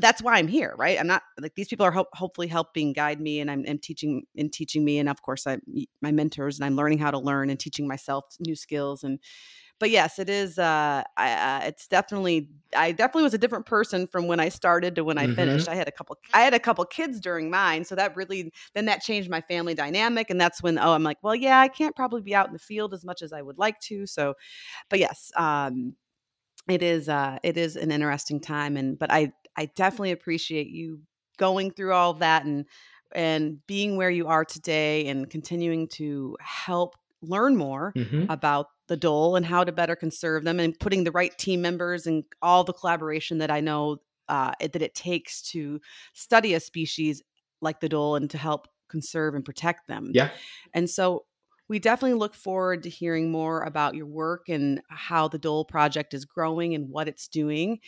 that's 0.00 0.22
why 0.22 0.38
I'm 0.38 0.48
here, 0.48 0.74
right? 0.78 0.98
I'm 0.98 1.06
not 1.06 1.22
like 1.38 1.54
these 1.54 1.68
people 1.68 1.84
are 1.84 1.90
ho- 1.90 2.08
hopefully 2.14 2.46
helping 2.46 2.92
guide 2.92 3.20
me, 3.20 3.40
and 3.40 3.50
I'm, 3.50 3.64
I'm 3.68 3.78
teaching 3.78 4.24
and 4.36 4.52
teaching 4.52 4.84
me, 4.84 4.98
and 4.98 5.08
of 5.08 5.20
course, 5.22 5.46
I 5.46 5.58
my 6.00 6.10
mentors, 6.10 6.58
and 6.58 6.64
I'm 6.64 6.76
learning 6.76 6.98
how 6.98 7.10
to 7.10 7.18
learn 7.18 7.50
and 7.50 7.60
teaching 7.60 7.86
myself 7.86 8.24
new 8.40 8.56
skills. 8.56 9.04
And 9.04 9.18
but 9.82 9.90
yes, 9.90 10.20
it 10.20 10.30
is. 10.30 10.60
Uh, 10.60 11.02
I, 11.16 11.32
uh, 11.32 11.66
it's 11.66 11.88
definitely. 11.88 12.48
I 12.76 12.92
definitely 12.92 13.24
was 13.24 13.34
a 13.34 13.38
different 13.38 13.66
person 13.66 14.06
from 14.06 14.28
when 14.28 14.38
I 14.38 14.48
started 14.48 14.94
to 14.94 15.02
when 15.02 15.18
I 15.18 15.26
Mm-hmm. 15.26 15.26
finished. 15.26 15.66
I 15.68 15.74
had 15.74 15.88
a 15.88 15.90
couple. 15.90 16.16
I 16.32 16.42
had 16.42 16.54
a 16.54 16.60
couple 16.60 16.84
kids 16.84 17.18
during 17.18 17.50
mine, 17.50 17.84
so 17.84 17.96
that 17.96 18.14
really 18.14 18.52
then 18.74 18.84
that 18.84 19.02
changed 19.02 19.28
my 19.28 19.40
family 19.40 19.74
dynamic, 19.74 20.30
and 20.30 20.40
that's 20.40 20.62
when 20.62 20.78
oh, 20.78 20.92
I'm 20.92 21.02
like, 21.02 21.18
well, 21.24 21.34
yeah, 21.34 21.58
I 21.58 21.66
can't 21.66 21.96
probably 21.96 22.22
be 22.22 22.32
out 22.32 22.46
in 22.46 22.52
the 22.52 22.60
field 22.60 22.94
as 22.94 23.04
much 23.04 23.22
as 23.22 23.32
I 23.32 23.42
would 23.42 23.58
like 23.58 23.80
to. 23.80 24.06
So, 24.06 24.34
but 24.90 25.00
yes, 25.00 25.32
um, 25.36 25.96
it 26.68 26.82
is. 26.82 27.08
Uh, 27.08 27.38
it 27.42 27.56
is 27.56 27.76
an 27.76 27.90
interesting 27.90 28.40
time, 28.40 28.76
and 28.76 28.98
but 28.98 29.10
I 29.12 29.32
I 29.56 29.66
definitely 29.66 30.12
appreciate 30.12 30.68
you 30.68 31.00
going 31.38 31.72
through 31.72 31.92
all 31.92 32.14
that 32.14 32.44
and 32.44 32.66
and 33.14 33.58
being 33.66 33.96
where 33.96 34.10
you 34.10 34.28
are 34.28 34.44
today 34.44 35.06
and 35.08 35.28
continuing 35.28 35.88
to 35.88 36.36
help 36.40 36.94
learn 37.20 37.56
more 37.56 37.94
Mhm. 37.94 38.28
about 38.28 38.66
the 38.92 38.96
dhole 38.98 39.36
and 39.36 39.46
how 39.46 39.64
to 39.64 39.72
better 39.72 39.96
conserve 39.96 40.44
them 40.44 40.60
and 40.60 40.78
putting 40.78 41.04
the 41.04 41.10
right 41.10 41.36
team 41.38 41.62
members 41.62 42.06
and 42.06 42.24
all 42.42 42.62
the 42.62 42.74
collaboration 42.74 43.38
that 43.38 43.50
I 43.50 43.60
know 43.60 43.98
uh, 44.28 44.52
it- 44.60 44.72
that 44.74 44.82
it 44.82 44.94
takes 44.94 45.40
to 45.52 45.80
study 46.12 46.52
a 46.54 46.60
species 46.60 47.22
like 47.62 47.80
the 47.80 47.88
dhole 47.88 48.16
and 48.16 48.28
to 48.30 48.38
help 48.38 48.68
conserve 48.88 49.34
and 49.34 49.44
protect 49.44 49.88
them. 49.88 50.10
Yeah. 50.12 50.28
And 50.74 50.88
so 50.90 51.24
we 51.68 51.78
definitely 51.78 52.18
look 52.18 52.34
forward 52.34 52.82
to 52.82 52.90
hearing 52.90 53.30
more 53.30 53.62
about 53.62 53.94
your 53.94 54.04
work 54.06 54.48
and 54.50 54.82
how 54.90 55.28
the 55.28 55.38
Dhole 55.38 55.66
Project 55.66 56.12
is 56.12 56.26
growing 56.26 56.74
and 56.74 56.90
what 56.90 57.08
it's 57.08 57.28
doing. 57.28 57.78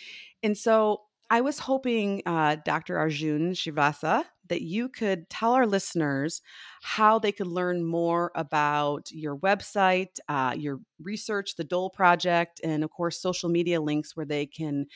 And 0.42 0.56
so 0.56 1.02
I 1.28 1.42
was 1.42 1.58
hoping, 1.58 2.22
uh, 2.24 2.56
Dr. 2.64 2.96
Arjun 2.96 3.52
Srivathsa, 3.52 4.24
that 4.48 4.62
you 4.62 4.88
could 4.88 5.28
tell 5.30 5.52
our 5.52 5.66
listeners 5.66 6.42
how 6.82 7.18
they 7.18 7.32
could 7.32 7.46
learn 7.46 7.84
more 7.84 8.30
about 8.34 9.10
your 9.10 9.36
website, 9.38 10.18
uh, 10.28 10.54
your 10.56 10.80
research, 11.02 11.56
the 11.56 11.64
Dhole 11.64 11.92
Project, 11.92 12.60
and 12.62 12.84
of 12.84 12.90
course, 12.90 13.20
social 13.20 13.48
media 13.48 13.80
links 13.80 14.16
where 14.16 14.26
they 14.26 14.46
can 14.46 14.86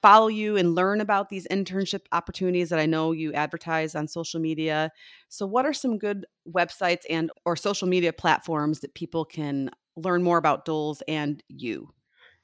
follow 0.00 0.28
you 0.28 0.56
and 0.56 0.74
learn 0.74 1.00
about 1.00 1.28
these 1.28 1.46
internship 1.48 2.02
opportunities 2.12 2.68
that 2.68 2.78
I 2.78 2.86
know 2.86 3.12
you 3.12 3.32
advertise 3.32 3.94
on 3.94 4.06
social 4.06 4.40
media. 4.40 4.90
So 5.28 5.46
what 5.46 5.66
are 5.66 5.72
some 5.72 5.98
good 5.98 6.26
websites 6.48 7.02
and 7.10 7.30
or 7.44 7.56
social 7.56 7.88
media 7.88 8.12
platforms 8.12 8.80
that 8.80 8.94
people 8.94 9.24
can 9.24 9.70
learn 9.96 10.22
more 10.22 10.38
about 10.38 10.64
Dholes 10.64 11.02
and 11.08 11.42
you? 11.48 11.92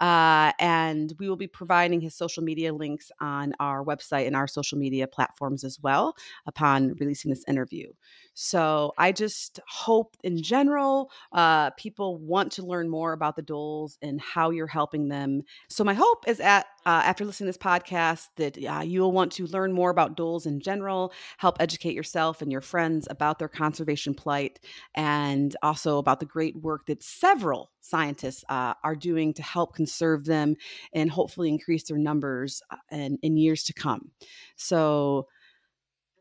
Uh, 0.01 0.53
and 0.59 1.15
we 1.19 1.29
will 1.29 1.37
be 1.37 1.47
providing 1.47 2.01
his 2.01 2.15
social 2.15 2.40
media 2.43 2.73
links 2.73 3.11
on 3.21 3.53
our 3.61 3.85
website 3.85 4.27
and 4.27 4.37
our 4.37 4.47
social 4.47 4.79
media 4.79 5.07
platforms 5.07 5.65
as 5.65 5.79
well 5.81 6.15
upon 6.47 6.95
releasing 7.01 7.31
this 7.31 7.45
interview. 7.49 7.91
So 8.35 8.93
I 8.97 9.13
just 9.13 9.61
hope 9.69 10.17
in 10.23 10.43
general 10.43 11.11
uh, 11.33 11.71
people 11.71 12.19
want 12.19 12.53
to 12.53 12.63
learn 12.63 12.89
more 12.89 13.13
about 13.13 13.37
the 13.37 13.43
dholes 13.43 13.99
and 14.03 14.21
how 14.21 14.51
you're 14.51 14.67
helping 14.67 15.09
them. 15.09 15.43
So 15.69 15.85
my 15.85 15.95
hope 15.95 16.27
is 16.27 16.39
that 16.39 16.67
uh, 16.87 17.03
after 17.05 17.25
listening 17.25 17.47
to 17.47 17.59
this 17.59 17.59
podcast 17.59 18.29
that 18.37 18.57
uh, 18.65 18.83
you 18.83 19.01
will 19.01 19.13
want 19.13 19.33
to 19.33 19.47
learn 19.47 19.73
more 19.73 19.91
about 19.91 20.17
dholes 20.17 20.47
in 20.47 20.61
general, 20.61 21.13
help 21.39 21.57
educate 21.61 21.95
yourself 21.95 22.43
and 22.43 22.51
your 22.51 22.61
friends 22.61 23.07
about 23.11 23.39
their 23.39 23.49
conservation 23.49 24.15
plight, 24.15 24.61
and 24.95 25.57
also 25.63 25.99
about 25.99 26.21
the 26.21 26.27
great 26.27 26.57
work 26.57 26.87
that 26.87 27.03
several 27.03 27.71
scientists 27.81 28.45
uh, 28.49 28.75
are 28.85 28.97
doing 28.97 29.33
to 29.35 29.43
help 29.43 29.75
conserve 29.75 30.25
them 30.25 30.55
and 30.93 31.11
hopefully 31.11 31.49
increase 31.49 31.85
their 31.85 31.99
numbers 31.99 32.63
uh, 32.71 32.77
in, 32.91 33.19
in 33.23 33.37
years 33.37 33.65
to 33.65 33.73
come. 33.73 34.11
So 34.57 35.27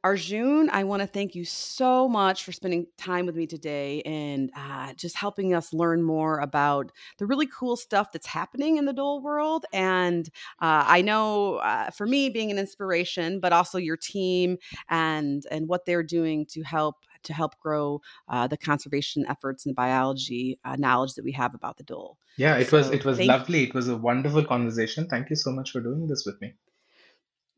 Arjun, 0.01 0.69
I 0.71 0.85
want 0.85 1.01
to 1.01 1.07
thank 1.07 1.35
you 1.35 1.43
so 1.43 2.07
much 2.07 2.45
for 2.45 2.53
spending 2.53 2.87
time 2.97 3.25
with 3.25 3.35
me 3.35 3.45
today 3.45 4.01
and 4.03 4.49
uh, 4.55 4.93
just 4.93 5.17
helping 5.17 5.53
us 5.53 5.73
learn 5.73 6.03
more 6.03 6.39
about 6.39 6.93
the 7.17 7.25
really 7.25 7.47
cool 7.47 7.75
stuff 7.75 8.13
that's 8.13 8.25
happening 8.27 8.77
in 8.77 8.85
the 8.85 8.93
Dhole 8.93 9.21
world. 9.21 9.65
And 9.73 10.25
uh, 10.61 10.85
I 10.87 11.01
know 11.01 11.55
uh, 11.55 11.89
for 11.89 12.07
me, 12.07 12.29
being 12.29 12.49
an 12.49 12.57
inspiration, 12.57 13.41
but 13.41 13.51
also 13.51 13.77
your 13.77 13.97
team 13.97 14.57
and 14.89 15.43
and 15.51 15.67
what 15.67 15.85
they're 15.85 16.03
doing 16.03 16.45
to 16.51 16.63
help 16.63 16.95
to 17.23 17.33
help 17.33 17.59
grow 17.59 17.99
uh, 18.29 18.47
the 18.47 18.57
conservation 18.57 19.25
efforts 19.27 19.65
and 19.65 19.73
the 19.73 19.75
biology 19.75 20.59
uh, 20.63 20.77
knowledge 20.77 21.15
that 21.15 21.25
we 21.25 21.33
have 21.33 21.53
about 21.53 21.75
the 21.75 21.83
Dhole. 21.83 22.15
Yeah, 22.37 22.55
it 22.55 22.71
was 22.71 22.89
it 22.89 23.03
was 23.03 23.19
lovely. 23.19 23.63
It 23.63 23.73
was 23.73 23.89
a 23.89 23.97
wonderful 23.97 24.45
conversation. 24.45 25.09
Thank 25.09 25.29
you 25.29 25.35
so 25.35 25.51
much 25.51 25.71
for 25.71 25.81
doing 25.81 26.07
this 26.07 26.23
with 26.25 26.39
me. 26.39 26.53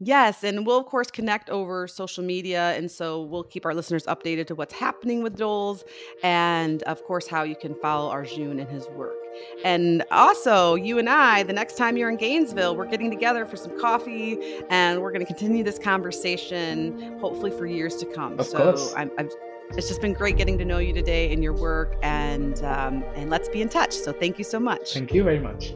Yes, 0.04 0.44
and 0.44 0.66
we'll 0.66 0.80
of 0.80 0.88
course 0.88 1.12
connect 1.12 1.52
over 1.52 1.88
social 1.88 2.24
media, 2.24 2.76
and 2.76 2.90
so 2.90 3.22
we'll 3.22 3.44
keep 3.44 3.68
our 3.68 3.76
listeners 3.76 4.04
updated 4.08 4.48
to 4.48 4.56
what's 4.56 4.74
happening 4.74 5.22
with 5.22 5.38
Dholes, 5.38 5.84
and 6.24 6.82
of 6.84 7.04
course 7.04 7.28
how 7.28 7.44
you 7.44 7.56
can 7.56 7.76
follow 7.76 8.10
Arjun 8.10 8.60
and 8.60 8.68
his 8.68 8.88
work. 8.90 9.14
And 9.64 10.04
also, 10.10 10.74
you 10.74 10.98
and 10.98 11.08
I, 11.08 11.44
the 11.44 11.54
next 11.54 11.78
time 11.78 11.98
you're 11.98 12.10
in 12.10 12.18
Gainesville, 12.18 12.76
we're 12.76 12.88
getting 12.88 13.12
together 13.12 13.46
for 13.46 13.58
some 13.58 13.80
coffee, 13.80 14.40
and 14.72 15.04
we're 15.04 15.12
going 15.12 15.24
to 15.24 15.32
continue 15.32 15.64
this 15.64 15.78
conversation, 15.78 17.20
hopefully 17.20 17.52
for 17.52 17.68
years 17.68 17.96
to 17.98 18.08
come. 18.08 18.40
Of 18.40 18.48
so 18.48 18.58
course. 18.58 18.94
I'm, 18.98 19.12
I'm, 19.20 19.30
it's 19.78 19.88
just 19.88 20.02
been 20.02 20.14
great 20.14 20.36
getting 20.36 20.58
to 20.58 20.66
know 20.66 20.80
you 20.80 20.94
today 20.94 21.32
and 21.32 21.44
your 21.44 21.54
work, 21.54 21.96
and 22.02 22.58
um, 22.64 23.04
and 23.16 23.30
let's 23.30 23.50
be 23.50 23.62
in 23.62 23.70
touch. 23.70 23.94
So 23.94 24.12
thank 24.12 24.40
you 24.40 24.44
so 24.44 24.60
much. 24.60 24.96
Thank 24.96 25.14
you 25.14 25.24
very 25.24 25.40
much. 25.40 25.76